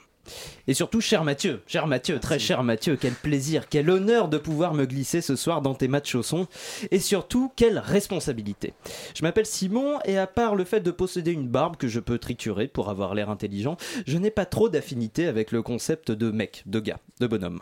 Et 0.66 0.74
surtout, 0.74 1.00
cher 1.00 1.24
Mathieu, 1.24 1.62
cher 1.66 1.86
Mathieu, 1.86 2.18
très 2.18 2.38
cher 2.38 2.62
Mathieu, 2.62 2.96
quel 3.00 3.14
plaisir, 3.14 3.68
quel 3.68 3.90
honneur 3.90 4.28
de 4.28 4.38
pouvoir 4.38 4.74
me 4.74 4.84
glisser 4.84 5.20
ce 5.20 5.36
soir 5.36 5.62
dans 5.62 5.74
tes 5.74 5.88
matchs 5.88 6.10
chaussons. 6.10 6.46
Et 6.90 6.98
surtout, 6.98 7.52
quelle 7.56 7.78
responsabilité. 7.78 8.74
Je 9.14 9.22
m'appelle 9.22 9.46
Simon 9.46 9.98
et 10.04 10.18
à 10.18 10.26
part 10.26 10.54
le 10.54 10.64
fait 10.64 10.80
de 10.80 10.90
posséder 10.90 11.32
une 11.32 11.48
barbe 11.48 11.76
que 11.76 11.88
je 11.88 12.00
peux 12.00 12.18
triturer 12.18 12.68
pour 12.68 12.90
avoir 12.90 13.14
l'air 13.14 13.30
intelligent, 13.30 13.76
je 14.06 14.18
n'ai 14.18 14.30
pas 14.30 14.46
trop 14.46 14.68
d'affinité 14.68 15.26
avec 15.26 15.52
le 15.52 15.62
concept 15.62 16.10
de 16.10 16.30
mec, 16.30 16.62
de 16.66 16.80
gars, 16.80 17.00
de 17.20 17.26
bonhomme. 17.26 17.60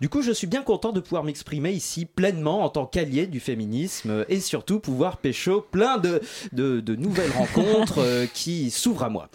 Du 0.00 0.08
coup, 0.08 0.22
je 0.22 0.32
suis 0.32 0.46
bien 0.46 0.62
content 0.62 0.92
de 0.92 1.00
pouvoir 1.00 1.24
m'exprimer 1.24 1.72
ici 1.72 2.04
pleinement 2.06 2.64
en 2.64 2.68
tant 2.68 2.86
qu'allié 2.86 3.26
du 3.26 3.40
féminisme 3.40 4.24
et 4.28 4.40
surtout 4.40 4.80
pouvoir 4.80 5.16
pécho 5.16 5.66
plein 5.70 5.98
de, 5.98 6.20
de, 6.52 6.80
de 6.80 6.96
nouvelles 6.96 7.30
rencontres 7.36 7.98
euh, 7.98 8.26
qui 8.26 8.70
s'ouvrent 8.70 9.04
à 9.04 9.08
moi. 9.08 9.28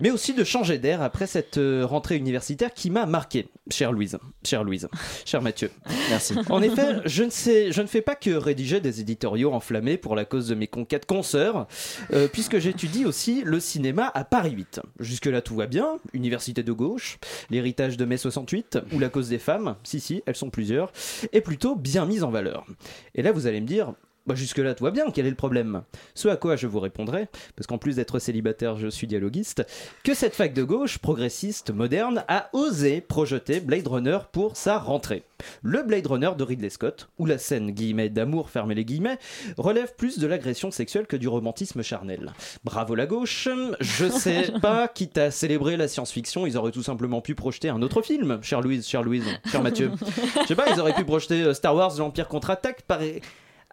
Mais 0.00 0.10
aussi 0.10 0.34
de 0.34 0.44
changer 0.44 0.78
d'air 0.78 1.02
après 1.02 1.26
cette 1.26 1.58
euh, 1.58 1.84
rentrée 1.84 2.07
universitaire 2.16 2.72
qui 2.72 2.90
m'a 2.90 3.06
marqué, 3.06 3.48
chère 3.70 3.92
Louise, 3.92 4.18
chère 4.44 4.64
Louise, 4.64 4.88
cher 5.24 5.42
Mathieu. 5.42 5.70
Merci. 6.10 6.34
En 6.50 6.62
effet, 6.62 6.96
je 7.04 7.24
ne, 7.24 7.30
sais, 7.30 7.72
je 7.72 7.82
ne 7.82 7.86
fais 7.86 8.02
pas 8.02 8.14
que 8.14 8.30
rédiger 8.30 8.80
des 8.80 9.00
éditoriaux 9.00 9.52
enflammés 9.52 9.96
pour 9.96 10.16
la 10.16 10.24
cause 10.24 10.48
de 10.48 10.54
mes 10.54 10.66
conquêtes 10.66 11.06
consoeurs, 11.06 11.66
euh, 12.12 12.28
puisque 12.28 12.58
j'étudie 12.58 13.04
aussi 13.04 13.42
le 13.44 13.60
cinéma 13.60 14.10
à 14.14 14.24
Paris 14.24 14.52
8. 14.52 14.80
Jusque-là, 15.00 15.42
tout 15.42 15.54
va 15.54 15.66
bien. 15.66 15.98
Université 16.12 16.62
de 16.62 16.72
gauche, 16.72 17.18
l'héritage 17.50 17.96
de 17.96 18.04
mai 18.04 18.16
68, 18.16 18.78
ou 18.92 18.98
la 18.98 19.08
cause 19.08 19.28
des 19.28 19.38
femmes, 19.38 19.76
si, 19.84 20.00
si, 20.00 20.22
elles 20.26 20.36
sont 20.36 20.50
plusieurs, 20.50 20.92
est 21.32 21.40
plutôt 21.40 21.76
bien 21.76 22.06
mise 22.06 22.24
en 22.24 22.30
valeur. 22.30 22.66
Et 23.14 23.22
là, 23.22 23.32
vous 23.32 23.46
allez 23.46 23.60
me 23.60 23.66
dire, 23.66 23.94
bah 24.28 24.34
jusque-là, 24.34 24.74
tout 24.74 24.84
va 24.84 24.90
bien, 24.90 25.10
quel 25.10 25.26
est 25.26 25.30
le 25.30 25.36
problème? 25.36 25.82
Ce 26.14 26.28
à 26.28 26.36
quoi 26.36 26.54
je 26.54 26.66
vous 26.66 26.80
répondrai, 26.80 27.28
parce 27.56 27.66
qu'en 27.66 27.78
plus 27.78 27.96
d'être 27.96 28.18
célibataire, 28.18 28.76
je 28.76 28.88
suis 28.88 29.06
dialoguiste, 29.06 29.64
que 30.04 30.12
cette 30.12 30.34
fac 30.34 30.52
de 30.52 30.62
gauche, 30.62 30.98
progressiste, 30.98 31.70
moderne, 31.70 32.24
a 32.28 32.50
osé 32.52 33.00
projeter 33.00 33.60
Blade 33.60 33.88
Runner 33.88 34.18
pour 34.30 34.56
sa 34.56 34.78
rentrée. 34.78 35.24
Le 35.62 35.82
Blade 35.82 36.06
Runner 36.06 36.30
de 36.36 36.44
Ridley 36.44 36.68
Scott, 36.68 37.08
où 37.18 37.24
la 37.24 37.38
scène 37.38 37.70
guillemets 37.70 38.10
d'amour, 38.10 38.50
fermez 38.50 38.74
les 38.74 38.84
guillemets, 38.84 39.18
relève 39.56 39.94
plus 39.96 40.18
de 40.18 40.26
l'agression 40.26 40.70
sexuelle 40.70 41.06
que 41.06 41.16
du 41.16 41.28
romantisme 41.28 41.82
charnel. 41.82 42.32
Bravo 42.64 42.94
la 42.94 43.06
gauche, 43.06 43.48
je 43.80 44.08
sais 44.10 44.52
pas, 44.60 44.88
quitte 44.88 45.16
à 45.16 45.30
célébrer 45.30 45.78
la 45.78 45.88
science-fiction, 45.88 46.46
ils 46.46 46.58
auraient 46.58 46.72
tout 46.72 46.82
simplement 46.82 47.22
pu 47.22 47.34
projeter 47.34 47.70
un 47.70 47.80
autre 47.80 48.02
film, 48.02 48.40
chère 48.42 48.60
Louise, 48.60 48.86
chère 48.86 49.02
Louise, 49.02 49.24
cher 49.50 49.62
Mathieu. 49.62 49.90
Je 50.42 50.46
sais 50.46 50.54
pas, 50.54 50.70
ils 50.70 50.80
auraient 50.80 50.94
pu 50.94 51.04
projeter 51.04 51.42
euh, 51.42 51.54
Star 51.54 51.74
Wars, 51.74 51.96
l'Empire 51.96 52.28
contre-attaque, 52.28 52.82
pareil. 52.82 53.22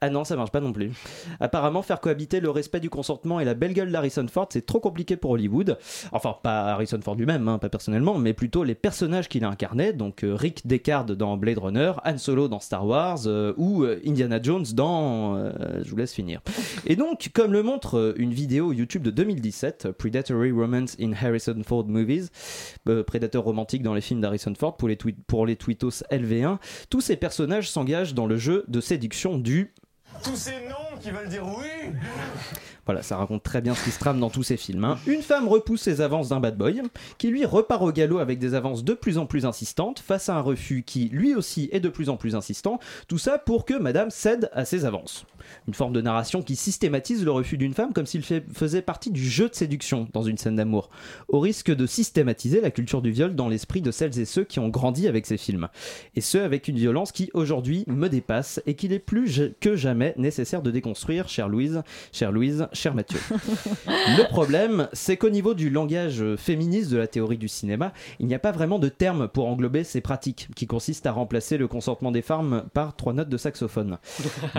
Ah 0.06 0.12
non, 0.12 0.24
ça 0.24 0.36
marche 0.36 0.52
pas 0.52 0.60
non 0.60 0.72
plus. 0.72 0.92
Apparemment, 1.40 1.82
faire 1.82 2.00
cohabiter 2.00 2.40
le 2.40 2.52
respect 2.52 2.80
du 2.80 2.92
consentement 2.92 3.40
et 3.40 3.44
la 3.44 3.56
belle 3.56 3.74
gueule 3.74 3.92
d'Harrison 3.92 4.28
Ford, 4.28 4.48
c'est 4.52 4.64
trop 4.64 4.80
compliqué 4.80 5.18
pour 5.18 5.32
Hollywood. 5.32 5.80
Enfin, 6.12 6.36
pas 6.44 6.74
Harrison 6.74 7.00
Ford 7.02 7.16
lui-même, 7.16 7.48
hein, 7.48 7.58
pas 7.58 7.70
personnellement, 7.70 8.20
mais 8.20 8.34
plutôt 8.34 8.64
les 8.64 8.76
personnages 8.76 9.28
qu'il 9.28 9.44
incarnait, 9.44 9.94
donc 9.94 10.24
euh, 10.24 10.36
Rick 10.36 10.68
Deckard 10.68 11.06
dans 11.06 11.38
Blade 11.38 11.58
Runner, 11.58 11.94
Han 12.06 12.20
Solo 12.20 12.48
dans 12.48 12.60
Star 12.60 12.86
Wars, 12.86 13.22
euh, 13.26 13.56
ou 13.58 13.82
euh, 13.82 14.00
Indiana 14.06 14.40
Jones 14.40 14.66
dans... 14.76 15.50
je 15.84 15.90
vous 15.90 15.96
laisse 15.96 16.14
finir. 16.14 16.42
Et 16.86 16.96
donc, 16.96 17.32
comme 17.34 17.52
le 17.52 17.64
montre 17.64 18.14
une 18.18 18.32
vidéo 18.32 18.74
YouTube 18.74 19.02
de 19.02 19.10
2017, 19.10 19.92
Predatory 19.98 20.52
Romance 20.52 20.96
in 21.02 21.14
Harrison 21.14 21.60
Ford 21.66 21.88
Movies, 21.88 22.30
prédateur 23.08 23.44
romantique 23.44 23.82
dans 23.82 23.96
les 23.96 24.02
films 24.02 24.22
d'Harrison 24.22 24.54
Ford 24.54 24.78
pour 24.78 24.88
les, 24.88 24.98
pour 25.26 25.48
les 25.48 25.56
tweetos 25.56 26.04
LV1, 26.12 26.60
tous 26.92 27.02
ces 27.02 27.16
personnages 27.16 27.72
s'engagent 27.72 28.14
dans 28.14 28.28
le 28.28 28.38
jeu 28.38 28.66
de 28.68 28.80
séduction 28.82 29.40
du 29.40 29.74
Tous 30.24 30.36
ces 30.36 30.68
noms 30.68 30.98
qui 31.02 31.12
veulent 31.12 31.30
dire 31.30 31.46
oui 31.46 31.94
Voilà, 32.86 33.02
ça 33.02 33.18
raconte 33.18 33.44
très 33.44 33.62
bien 33.62 33.74
ce 33.74 33.84
qui 33.84 33.92
se 33.92 34.00
trame 34.00 34.20
dans 34.20 34.30
tous 34.30 34.44
ces 34.44 34.58
films. 34.58 34.84
hein. 34.84 34.98
Une 35.08 35.22
femme 35.22 35.48
repousse 35.48 35.88
les 35.88 36.02
avances 36.02 36.30
d'un 36.30 36.40
bad 36.40 36.58
boy, 36.58 36.82
qui 37.18 37.30
lui 37.30 37.46
repart 37.46 37.82
au 37.82 37.92
galop 37.92 38.20
avec 38.20 38.40
des 38.40 38.54
avances 38.54 38.84
de 38.84 38.94
plus 38.94 39.18
en 39.18 39.26
plus 39.26 39.46
insistantes, 39.46 40.00
face 40.00 40.30
à 40.30 40.36
un 40.36 40.42
refus 40.42 40.84
qui 40.86 41.10
lui 41.10 41.34
aussi 41.36 41.70
est 41.72 41.80
de 41.80 41.90
plus 41.90 42.10
en 42.10 42.18
plus 42.18 42.36
insistant, 42.36 42.80
tout 43.08 43.18
ça 43.18 43.38
pour 43.40 43.66
que 43.66 43.74
madame 43.74 44.10
cède 44.12 44.50
à 44.54 44.66
ses 44.66 44.86
avances. 44.86 45.26
Une 45.68 45.74
forme 45.74 45.94
de 45.94 46.02
narration 46.02 46.42
qui 46.42 46.56
systématise 46.56 47.24
le 47.24 47.32
refus 47.32 47.58
d'une 47.58 47.74
femme 47.74 47.94
comme 47.94 48.06
s'il 48.06 48.24
faisait 48.24 48.82
partie 48.82 49.12
du 49.12 49.28
jeu 49.28 49.50
de 49.50 49.56
séduction 49.56 50.08
dans 50.14 50.24
une 50.24 50.38
scène 50.38 50.56
d'amour, 50.56 50.90
au 51.28 51.40
risque 51.40 51.74
de 51.74 51.86
systématiser 51.86 52.62
la 52.62 52.72
culture 52.72 53.02
du 53.02 53.12
viol 53.12 53.36
dans 53.36 53.48
l'esprit 53.48 53.82
de 53.82 53.92
celles 53.92 54.18
et 54.20 54.26
ceux 54.26 54.44
qui 54.44 54.60
ont 54.60 54.70
grandi 54.70 55.08
avec 55.08 55.26
ces 55.26 55.38
films. 55.38 55.68
Et 56.16 56.22
ce, 56.22 56.38
avec 56.38 56.68
une 56.68 56.78
violence 56.78 57.12
qui 57.12 57.30
aujourd'hui 57.34 57.84
me 57.88 58.10
dépasse 58.10 58.62
et 58.66 58.76
qu'il 58.76 58.94
est 58.94 59.00
plus 59.00 59.54
que 59.60 59.76
jamais 59.76 60.14
nécessaire 60.18 60.62
de 60.62 60.72
déconstruire, 60.72 61.30
chère 61.30 61.48
Louise, 61.50 61.82
chère 62.12 62.32
Louise, 62.32 62.68
cher 62.76 62.94
Mathieu. 62.94 63.20
Le 63.88 64.28
problème, 64.28 64.88
c'est 64.94 65.18
qu'au 65.18 65.30
niveau 65.30 65.54
du 65.54 65.70
langage 65.70 66.24
féministe 66.36 66.92
de 66.92 66.98
la 66.98 67.08
théorie 67.08 67.38
du 67.38 67.48
cinéma, 67.48 67.94
il 68.20 68.28
n'y 68.28 68.36
a 68.36 68.40
pas 68.40 68.52
vraiment 68.52 68.80
de 68.80 68.90
terme 68.90 69.28
pour 69.28 69.48
englober 69.48 69.84
ces 69.84 70.02
pratiques, 70.02 70.50
qui 70.56 70.68
consistent 70.68 71.08
à 71.08 71.12
remplacer 71.12 71.58
le 71.58 71.68
consentement 71.68 72.12
des 72.12 72.22
femmes 72.22 72.66
par 72.74 72.96
trois 72.96 73.14
notes 73.14 73.30
de 73.30 73.38
saxophone. 73.38 73.98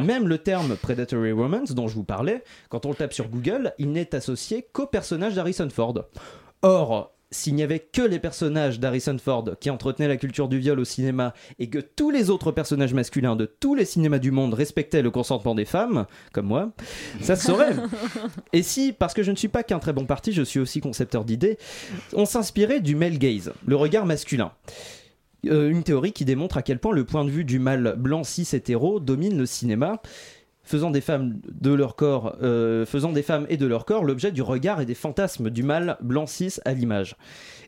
Même 0.02 0.26
le 0.26 0.38
terme 0.38 0.76
predatory 0.76 1.32
romance 1.32 1.72
dont 1.72 1.88
je 1.88 1.94
vous 1.94 2.04
parlais, 2.04 2.42
quand 2.68 2.86
on 2.86 2.90
le 2.90 2.94
tape 2.94 3.12
sur 3.12 3.28
Google, 3.28 3.72
il 3.78 3.92
n'est 3.92 4.14
associé 4.14 4.66
qu'au 4.72 4.86
personnage 4.86 5.34
d'Harrison 5.34 5.68
Ford. 5.70 5.94
Or, 6.62 7.15
s'il 7.30 7.54
n'y 7.54 7.62
avait 7.62 7.80
que 7.80 8.02
les 8.02 8.18
personnages 8.18 8.78
d'Harrison 8.78 9.16
Ford 9.18 9.50
qui 9.60 9.70
entretenaient 9.70 10.08
la 10.08 10.16
culture 10.16 10.48
du 10.48 10.58
viol 10.58 10.78
au 10.78 10.84
cinéma 10.84 11.34
et 11.58 11.68
que 11.68 11.78
tous 11.78 12.10
les 12.10 12.30
autres 12.30 12.52
personnages 12.52 12.94
masculins 12.94 13.36
de 13.36 13.46
tous 13.46 13.74
les 13.74 13.84
cinémas 13.84 14.18
du 14.18 14.30
monde 14.30 14.54
respectaient 14.54 15.02
le 15.02 15.10
consentement 15.10 15.54
des 15.54 15.64
femmes, 15.64 16.06
comme 16.32 16.46
moi, 16.46 16.72
ça 17.20 17.36
se 17.36 17.46
saurait. 17.46 17.74
Et 18.52 18.62
si, 18.62 18.92
parce 18.92 19.14
que 19.14 19.22
je 19.22 19.30
ne 19.30 19.36
suis 19.36 19.48
pas 19.48 19.62
qu'un 19.62 19.78
très 19.78 19.92
bon 19.92 20.06
parti, 20.06 20.32
je 20.32 20.42
suis 20.42 20.60
aussi 20.60 20.80
concepteur 20.80 21.24
d'idées, 21.24 21.58
on 22.12 22.26
s'inspirait 22.26 22.80
du 22.80 22.94
male 22.94 23.18
gaze, 23.18 23.52
le 23.66 23.76
regard 23.76 24.06
masculin. 24.06 24.52
Euh, 25.46 25.68
une 25.70 25.82
théorie 25.82 26.12
qui 26.12 26.24
démontre 26.24 26.56
à 26.56 26.62
quel 26.62 26.78
point 26.78 26.92
le 26.92 27.04
point 27.04 27.24
de 27.24 27.30
vue 27.30 27.44
du 27.44 27.58
mâle 27.58 27.94
blanc 27.98 28.24
cis 28.24 28.48
hétéro 28.52 29.00
domine 29.00 29.36
le 29.36 29.46
cinéma, 29.46 30.00
faisant 30.66 30.90
des 30.90 31.00
femmes 31.00 31.40
de 31.50 31.72
leur 31.72 31.96
corps, 31.96 32.36
euh, 32.42 32.84
faisant 32.84 33.12
des 33.12 33.22
femmes 33.22 33.46
et 33.48 33.56
de 33.56 33.66
leur 33.66 33.86
corps 33.86 34.04
l'objet 34.04 34.32
du 34.32 34.42
regard 34.42 34.80
et 34.80 34.86
des 34.86 34.94
fantasmes 34.94 35.48
du 35.48 35.62
mâle 35.62 35.96
blanc 36.02 36.26
à 36.64 36.74
l'image. 36.74 37.16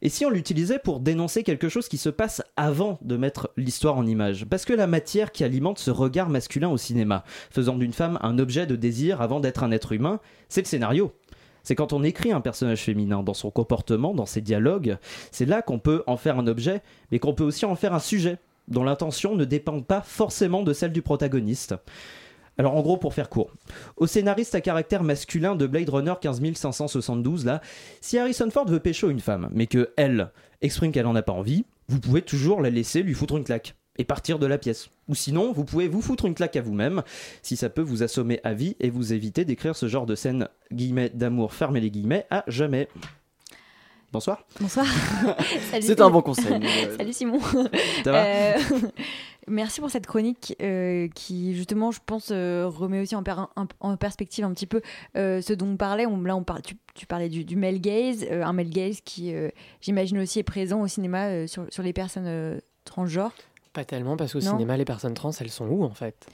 Et 0.03 0.09
si 0.09 0.27
on 0.27 0.31
l'utilisait 0.31 0.81
pour 0.81 1.01
dénoncer 1.01 1.45
quelque 1.45 1.69
chose 1.69 1.89
qui 1.89 1.97
se 1.97 2.09
passe 2.09 2.43
avant 2.57 2.99
de 3.03 3.17
mettre 3.17 3.51
l'histoire 3.57 3.97
en 3.97 4.07
image? 4.07 4.47
Parce 4.47 4.65
que 4.65 4.73
la 4.73 4.87
matière 4.87 5.33
qui 5.33 5.45
alimente 5.45 5.79
ce 5.79 5.91
regard 5.91 6.29
masculin 6.29 6.69
au 6.69 6.77
cinéma, 6.77 7.25
faisant 7.51 7.77
d'une 7.77 7.93
femme 7.93 8.19
un 8.23 8.39
objet 8.39 8.67
de 8.67 8.77
désir 8.77 9.23
avant 9.23 9.41
d'être 9.41 9.63
un 9.63 9.71
être 9.71 9.93
humain, 9.93 10.21
c'est 10.49 10.61
le 10.61 10.67
scénario. 10.67 11.13
C'est 11.63 11.75
quand 11.75 11.93
on 11.93 12.03
écrit 12.03 12.33
un 12.33 12.41
personnage 12.41 12.83
féminin 12.83 13.23
dans 13.23 13.35
son 13.35 13.51
comportement, 13.51 14.15
dans 14.15 14.27
ses 14.27 14.41
dialogues, 14.41 14.97
c'est 15.31 15.47
là 15.47 15.63
qu'on 15.63 15.79
peut 15.79 16.03
en 16.07 16.17
faire 16.17 16.39
un 16.39 16.47
objet, 16.47 16.83
mais 17.13 17.19
qu'on 17.19 17.35
peut 17.35 17.45
aussi 17.45 17.65
en 17.65 17.77
faire 17.77 17.95
un 17.95 18.01
sujet, 18.01 18.39
dont 18.69 18.85
l'intention 18.85 19.35
ne 19.35 19.45
dépend 19.45 19.81
pas 19.81 20.01
forcément 20.01 20.63
de 20.63 20.73
celle 20.73 20.93
du 20.93 21.03
protagoniste. 21.03 21.75
Alors 22.59 22.75
en 22.75 22.83
gros, 22.83 22.97
pour 22.97 23.15
faire 23.15 23.29
court, 23.29 23.53
au 23.97 24.09
scénariste 24.09 24.55
à 24.57 24.61
caractère 24.61 25.05
masculin 25.05 25.55
de 25.55 25.67
Blade 25.67 25.89
Runner 25.89 26.15
15572, 26.21 27.47
là, 27.47 27.61
si 28.01 28.19
Harrison 28.19 28.51
Ford 28.51 28.67
veut 28.67 28.81
pécho 28.81 29.11
une 29.11 29.21
femme, 29.21 29.49
mais 29.53 29.69
que 29.69 29.91
elle 29.97 30.31
exprime 30.61 30.91
qu'elle 30.91 31.07
en 31.07 31.15
a 31.15 31.23
pas 31.23 31.33
envie, 31.33 31.65
vous 31.87 32.01
pouvez 32.01 32.21
toujours 32.21 32.61
la 32.61 32.71
laisser 32.71 33.03
lui 33.03 33.15
foutre 33.15 33.37
une 33.37 33.45
claque 33.45 33.77
et 33.97 34.05
partir 34.05 34.39
de 34.39 34.47
la 34.47 34.59
pièce. 34.59 34.91
Ou 35.09 35.15
sinon, 35.15 35.53
vous 35.53 35.65
pouvez 35.65 35.89
vous 35.89 36.03
foutre 36.03 36.27
une 36.27 36.35
claque 36.35 36.57
à 36.57 36.63
vous-même, 36.63 37.03
si 37.43 37.57
ça 37.57 37.69
peut 37.69 37.83
vous 37.83 38.03
assommer 38.03 38.41
à 38.45 38.55
vie 38.55 38.77
et 38.81 38.91
vous 38.91 39.13
éviter 39.13 39.45
d'écrire 39.45 39.77
ce 39.77 39.89
genre 39.89 40.07
de 40.07 40.15
scène 40.15 40.49
guillemets 40.73 41.11
d'amour, 41.11 41.53
fermez 41.53 41.81
les 41.81 41.91
guillemets, 41.91 42.27
à 42.31 42.45
jamais. 42.47 42.89
Bonsoir. 44.11 44.43
Bonsoir. 44.61 44.87
C'est 45.81 46.01
un 46.01 46.09
bon 46.11 46.23
conseil. 46.23 46.47
Euh, 46.55 46.97
Salut 46.97 47.13
Simon. 47.13 47.41
Ça 48.05 48.11
va? 48.13 48.25
Euh, 48.25 48.55
Merci 49.49 49.81
pour 49.81 49.91
cette 49.91 50.07
chronique 50.07 50.55
euh, 50.63 51.09
qui, 51.15 51.55
justement, 51.55 51.91
je 51.91 52.01
pense, 52.05 52.29
euh, 52.31 52.67
remet 52.67 53.01
aussi 53.01 53.17
en, 53.17 53.23
per- 53.23 53.45
en- 53.81 53.97
perspective 53.97 54.45
un 54.45 54.53
petit 54.53 54.67
peu 54.67 54.81
euh, 55.17 55.41
ce 55.43 55.53
dont 55.53 55.69
on 55.69 55.77
parlait. 55.77 56.07
On, 56.07 56.21
là, 56.23 56.37
on 56.37 56.43
parle, 56.43 56.63
tu, 56.63 56.75
tu 56.95 57.07
parlais 57.07 57.29
du, 57.29 57.45
du 57.45 57.57
male 57.57 57.81
gaze, 57.81 58.27
euh, 58.31 58.45
un 58.45 58.53
male 58.53 58.69
gaze 58.71 59.01
qui, 59.03 59.35
euh, 59.35 59.49
j'imagine 59.81 60.19
aussi, 60.19 60.39
est 60.39 60.43
présent 60.43 60.81
au 60.81 60.87
cinéma 60.87 61.27
euh, 61.29 61.47
sur, 61.47 61.65
sur 61.71 61.83
les 61.83 61.93
personnes 61.95 62.27
euh, 62.27 62.59
transgenres. 62.85 63.33
Pas 63.75 63.85
tellement, 63.85 64.17
parce 64.17 64.33
qu'au 64.33 64.41
cinéma, 64.41 64.77
les 64.77 64.85
personnes 64.87 65.15
trans, 65.15 65.31
elles 65.41 65.51
sont 65.51 65.67
où 65.67 65.83
en 65.85 65.95
fait? 65.95 66.27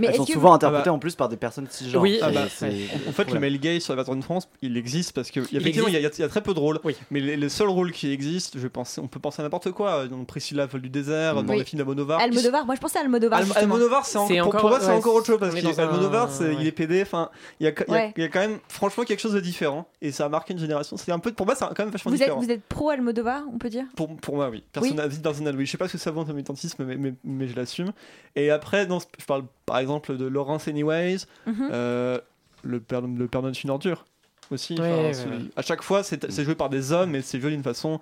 Mais 0.00 0.06
Elles 0.08 0.14
sont 0.16 0.26
souvent 0.26 0.48
vous- 0.50 0.54
interprétées 0.54 0.82
Ah 0.88 0.90
bah. 0.90 0.94
en 0.94 0.98
plus 0.98 1.14
par 1.14 1.28
des 1.28 1.36
personnes 1.36 1.66
cisgenres. 1.70 2.02
Oui, 2.02 2.18
Ah 2.22 2.30
bah, 2.30 2.46
c'est- 2.48 2.66
en 2.66 3.12
fait, 3.12 3.22
le 3.22 3.24
problème. 3.30 3.40
male 3.52 3.60
gay 3.60 3.80
sur 3.80 3.92
la 3.92 3.96
version 3.96 4.16
de 4.16 4.22
France, 4.24 4.48
il 4.62 4.76
existe 4.76 5.12
parce 5.12 5.30
que 5.30 5.40
effectivement, 5.40 5.88
il 5.88 5.92
y, 5.94 5.96
a- 5.96 6.00
il 6.00 6.02
y 6.02 6.06
a- 6.06 6.10
il 6.16 6.20
y 6.20 6.24
a 6.24 6.28
très 6.28 6.42
peu 6.42 6.54
de 6.54 6.58
rôles. 6.58 6.78
Mais 7.10 7.20
les, 7.20 7.36
les 7.36 7.48
seuls 7.48 7.68
rôles 7.68 7.92
qui 7.92 8.10
existent, 8.12 8.58
je 8.60 8.66
pense, 8.68 8.98
on 8.98 9.06
peut 9.08 9.20
penser 9.20 9.40
à 9.42 9.44
n'importe 9.44 9.70
quoi. 9.72 10.06
Dans 10.08 10.24
Priscilla, 10.24 10.66
Vol 10.66 10.80
du 10.82 10.90
désert, 10.90 11.42
dans 11.42 11.52
Oui. 11.52 11.58
les 11.58 11.64
films 11.64 11.78
d'Almodovar. 11.78 12.20
Almodovar, 12.20 12.66
moi 12.66 12.74
je 12.74 12.80
pensais 12.80 12.98
à 12.98 13.02
Almodovar. 13.02 13.40
Almodovar, 13.56 14.06
c'est 14.06 14.18
encore, 14.18 14.60
pour, 14.60 14.70
moi, 14.70 14.80
c'est 14.80 14.86
ouais, 14.86 14.92
encore 14.94 15.14
autre 15.14 15.26
chose 15.26 15.38
parce 15.38 15.52
on 15.52 15.56
est 15.56 15.60
que 15.62 15.66
dans 15.66 15.80
un- 15.80 15.88
Almodovar, 15.88 16.30
c'est- 16.30 16.52
il 16.52 16.58
ouais. 16.58 16.66
est 16.66 16.72
PD. 16.72 17.02
Enfin, 17.02 17.30
il 17.60 17.64
y 17.64 17.66
a, 17.68 17.72
il 17.72 17.80
y 17.80 17.90
a- 17.90 17.92
Ouais. 17.92 18.12
il 18.16 18.22
y 18.22 18.26
a 18.26 18.28
quand 18.28 18.40
même, 18.40 18.58
franchement, 18.68 19.04
quelque 19.04 19.20
chose 19.20 19.32
de 19.34 19.40
différent 19.40 19.86
et 20.02 20.12
ça 20.12 20.26
a 20.26 20.28
marqué 20.28 20.52
une 20.52 20.58
génération. 20.58 20.96
C'est 20.96 21.12
un 21.12 21.18
peu, 21.18 21.32
pour 21.32 21.46
moi, 21.46 21.54
c'est 21.54 21.64
quand 21.66 21.78
même 21.80 21.90
vachement 21.90 22.10
Vous 22.10 22.16
êtes, 22.16 22.22
différent. 22.22 22.40
vous 22.40 22.50
êtes 22.50 22.62
pro 22.64 22.90
Almodovar, 22.90 23.42
on 23.52 23.58
peut 23.58 23.68
dire? 23.70 23.84
Pour, 23.96 24.08
moi, 24.34 24.48
oui. 24.50 24.62
Personnel, 24.72 25.10
personnel, 25.22 25.56
oui. 25.56 25.66
Je 25.66 25.70
sais 25.72 25.78
pas 25.78 25.88
ce 25.88 25.92
que 25.92 25.98
ça 25.98 26.10
vaut 26.10 26.20
en 26.20 26.24
militantisme, 26.26 26.84
mais, 27.24 27.46
je 27.48 27.56
l'assume. 27.56 27.92
Et 28.36 28.50
après, 28.50 28.86
je 29.18 29.24
parle 29.24 29.44
par 29.66 29.78
exemple 29.78 29.89
de 29.98 30.26
Laurence 30.26 30.68
Anyways, 30.68 31.18
Mhm. 31.46 31.68
euh, 31.72 32.18
le 32.62 32.80
père, 32.80 33.00
le 33.00 33.26
père 33.26 33.42
de 33.42 33.52
une 33.64 33.70
ordure 33.70 34.04
aussi. 34.50 34.74
Ouais, 34.74 34.80
Enfin, 34.92 35.02
ouais, 35.02 35.12
c'est- 35.14 35.26
ouais. 35.26 35.38
À 35.56 35.62
chaque 35.62 35.82
fois, 35.82 36.02
c'est 36.02 36.30
c'est 36.30 36.44
joué 36.44 36.54
par 36.54 36.68
des 36.70 36.92
hommes, 36.92 37.10
mais 37.10 37.22
c'est 37.22 37.40
joué 37.40 37.50
d'une 37.50 37.62
façon 37.62 38.00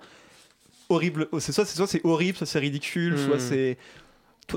horrible. 0.89 1.27
Oh, 1.31 1.39
C'est 1.39 1.51
soit 1.51 1.65
c'est 1.65 1.85
c'est 1.87 2.05
horrible, 2.05 2.37
soit 2.37 2.47
c'est 2.47 2.59
ridicule, 2.59 3.17
soit 3.17 3.35
Mhm. 3.35 3.39
c'est 3.39 3.77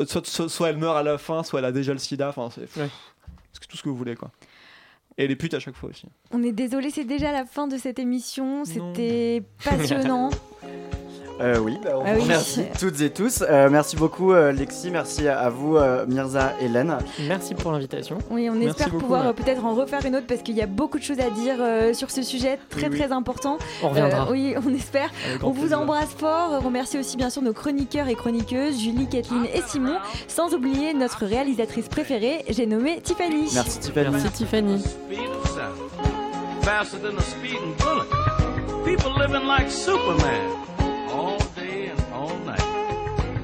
soit, 0.06 0.26
soit, 0.26 0.48
soit- 0.48 0.68
elle 0.70 0.78
meurt 0.78 0.96
à 0.96 1.02
la 1.02 1.18
fin, 1.18 1.42
soit 1.42 1.60
elle 1.60 1.66
a 1.66 1.72
déjà 1.72 1.92
le 1.92 1.98
sida. 1.98 2.28
Enfin, 2.30 2.48
c'est 2.54 2.66
c'est 2.68 3.66
tout 3.68 3.76
ce 3.76 3.82
que 3.82 3.88
vous 3.88 3.96
voulez, 3.96 4.16
quoi. 4.16 4.30
Et 5.18 5.28
les 5.28 5.36
putes 5.36 5.52
à 5.52 5.60
chaque 5.60 5.74
fois 5.76 5.90
aussi. 5.90 6.06
On 6.30 6.42
est 6.42 6.52
désolé, 6.52 6.88
c'est 6.88 7.04
déjà 7.04 7.32
la 7.32 7.44
fin 7.44 7.66
de 7.68 7.76
cette 7.76 7.98
émission. 7.98 8.64
C'était 8.64 9.42
passionnant. 9.62 10.30
Euh, 11.40 11.58
oui, 11.58 11.78
bah, 11.82 11.90
on 11.96 12.02
Ah 12.06 12.10
oui. 12.14 12.22
remercie 12.22 12.64
toutes 12.78 13.00
et 13.00 13.10
tous. 13.10 13.42
Euh, 13.48 13.68
merci 13.70 13.96
beaucoup 13.96 14.32
euh, 14.32 14.52
Lexi, 14.52 14.90
merci 14.90 15.26
à 15.26 15.48
vous 15.48 15.76
euh, 15.76 16.04
Mirza, 16.06 16.52
Hélène. 16.60 16.96
Merci 17.26 17.54
pour 17.54 17.72
l'invitation. 17.72 18.18
Oui, 18.30 18.48
on 18.50 18.54
Merci 18.54 18.68
espère 18.70 18.88
beaucoup, 18.90 19.00
pouvoir 19.02 19.26
ouais. 19.26 19.32
peut-être 19.32 19.64
en 19.64 19.74
refaire 19.74 20.04
une 20.04 20.14
autre 20.16 20.26
parce 20.28 20.42
qu'il 20.42 20.54
y 20.56 20.62
a 20.62 20.66
beaucoup 20.66 20.98
de 20.98 21.02
choses 21.04 21.18
à 21.20 21.30
dire 21.30 21.56
euh, 21.58 21.94
sur 21.94 22.10
ce 22.10 22.22
sujet 22.22 22.58
très 22.70 22.82
Oui, 22.82 22.88
oui. 22.92 22.98
très 23.00 23.12
important. 23.12 23.58
On 23.82 23.88
reviendra. 23.88 24.28
Euh, 24.28 24.32
oui, 24.32 24.54
on 24.64 24.72
espère. 24.74 25.10
On 25.42 25.50
vous 25.50 25.60
plaisir. 25.62 25.80
embrasse 25.80 26.10
fort. 26.16 26.50
On 26.52 26.64
remercie 26.64 26.98
aussi 26.98 27.16
bien 27.16 27.30
sûr 27.30 27.42
nos 27.42 27.52
chroniqueurs 27.54 28.08
et 28.08 28.14
chroniqueuses, 28.14 28.78
Julie, 28.80 29.08
Kathleen 29.08 29.46
et 29.52 29.62
Simon, 29.66 29.96
sans 30.28 30.54
oublier 30.54 30.94
notre 30.94 31.24
réalisatrice 31.26 31.88
préférée, 31.88 32.44
j'ai 32.50 32.66
nommé 32.66 33.00
Tiffany. 33.00 33.48
Merci 33.54 33.78
Tiffany. 33.80 34.10
Merci 34.10 34.30
Tiffany. 34.30 34.78
Speed 34.80 35.18
of 35.42 35.48
sound. 35.50 36.62
Faster 36.62 36.98
than 36.98 37.16
a 37.18 37.22
speeding 37.22 37.74
bullet. 37.78 38.06
People 38.84 39.12
living 39.18 39.46
like 39.48 39.68
Superman 39.70 40.50
all 41.12 41.38
day 41.54 41.86
and 41.86 42.00
all 42.12 42.36
night. 42.38 42.62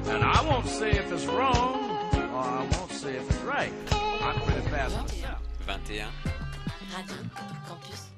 And 0.07 0.23
I 0.23 0.41
won't 0.49 0.67
say 0.67 0.91
if 0.91 1.11
it's 1.11 1.25
wrong 1.27 1.75
or 2.13 2.39
I 2.39 2.67
won't 2.73 2.91
say 2.91 3.15
if 3.15 3.29
it's 3.29 3.39
right. 3.41 3.71
I'm 3.91 4.39
pretty 4.41 4.67
fast 4.69 4.97
myself. 4.97 5.39
21. 5.65 6.07
Radio 6.97 7.15
Campus 7.67 8.08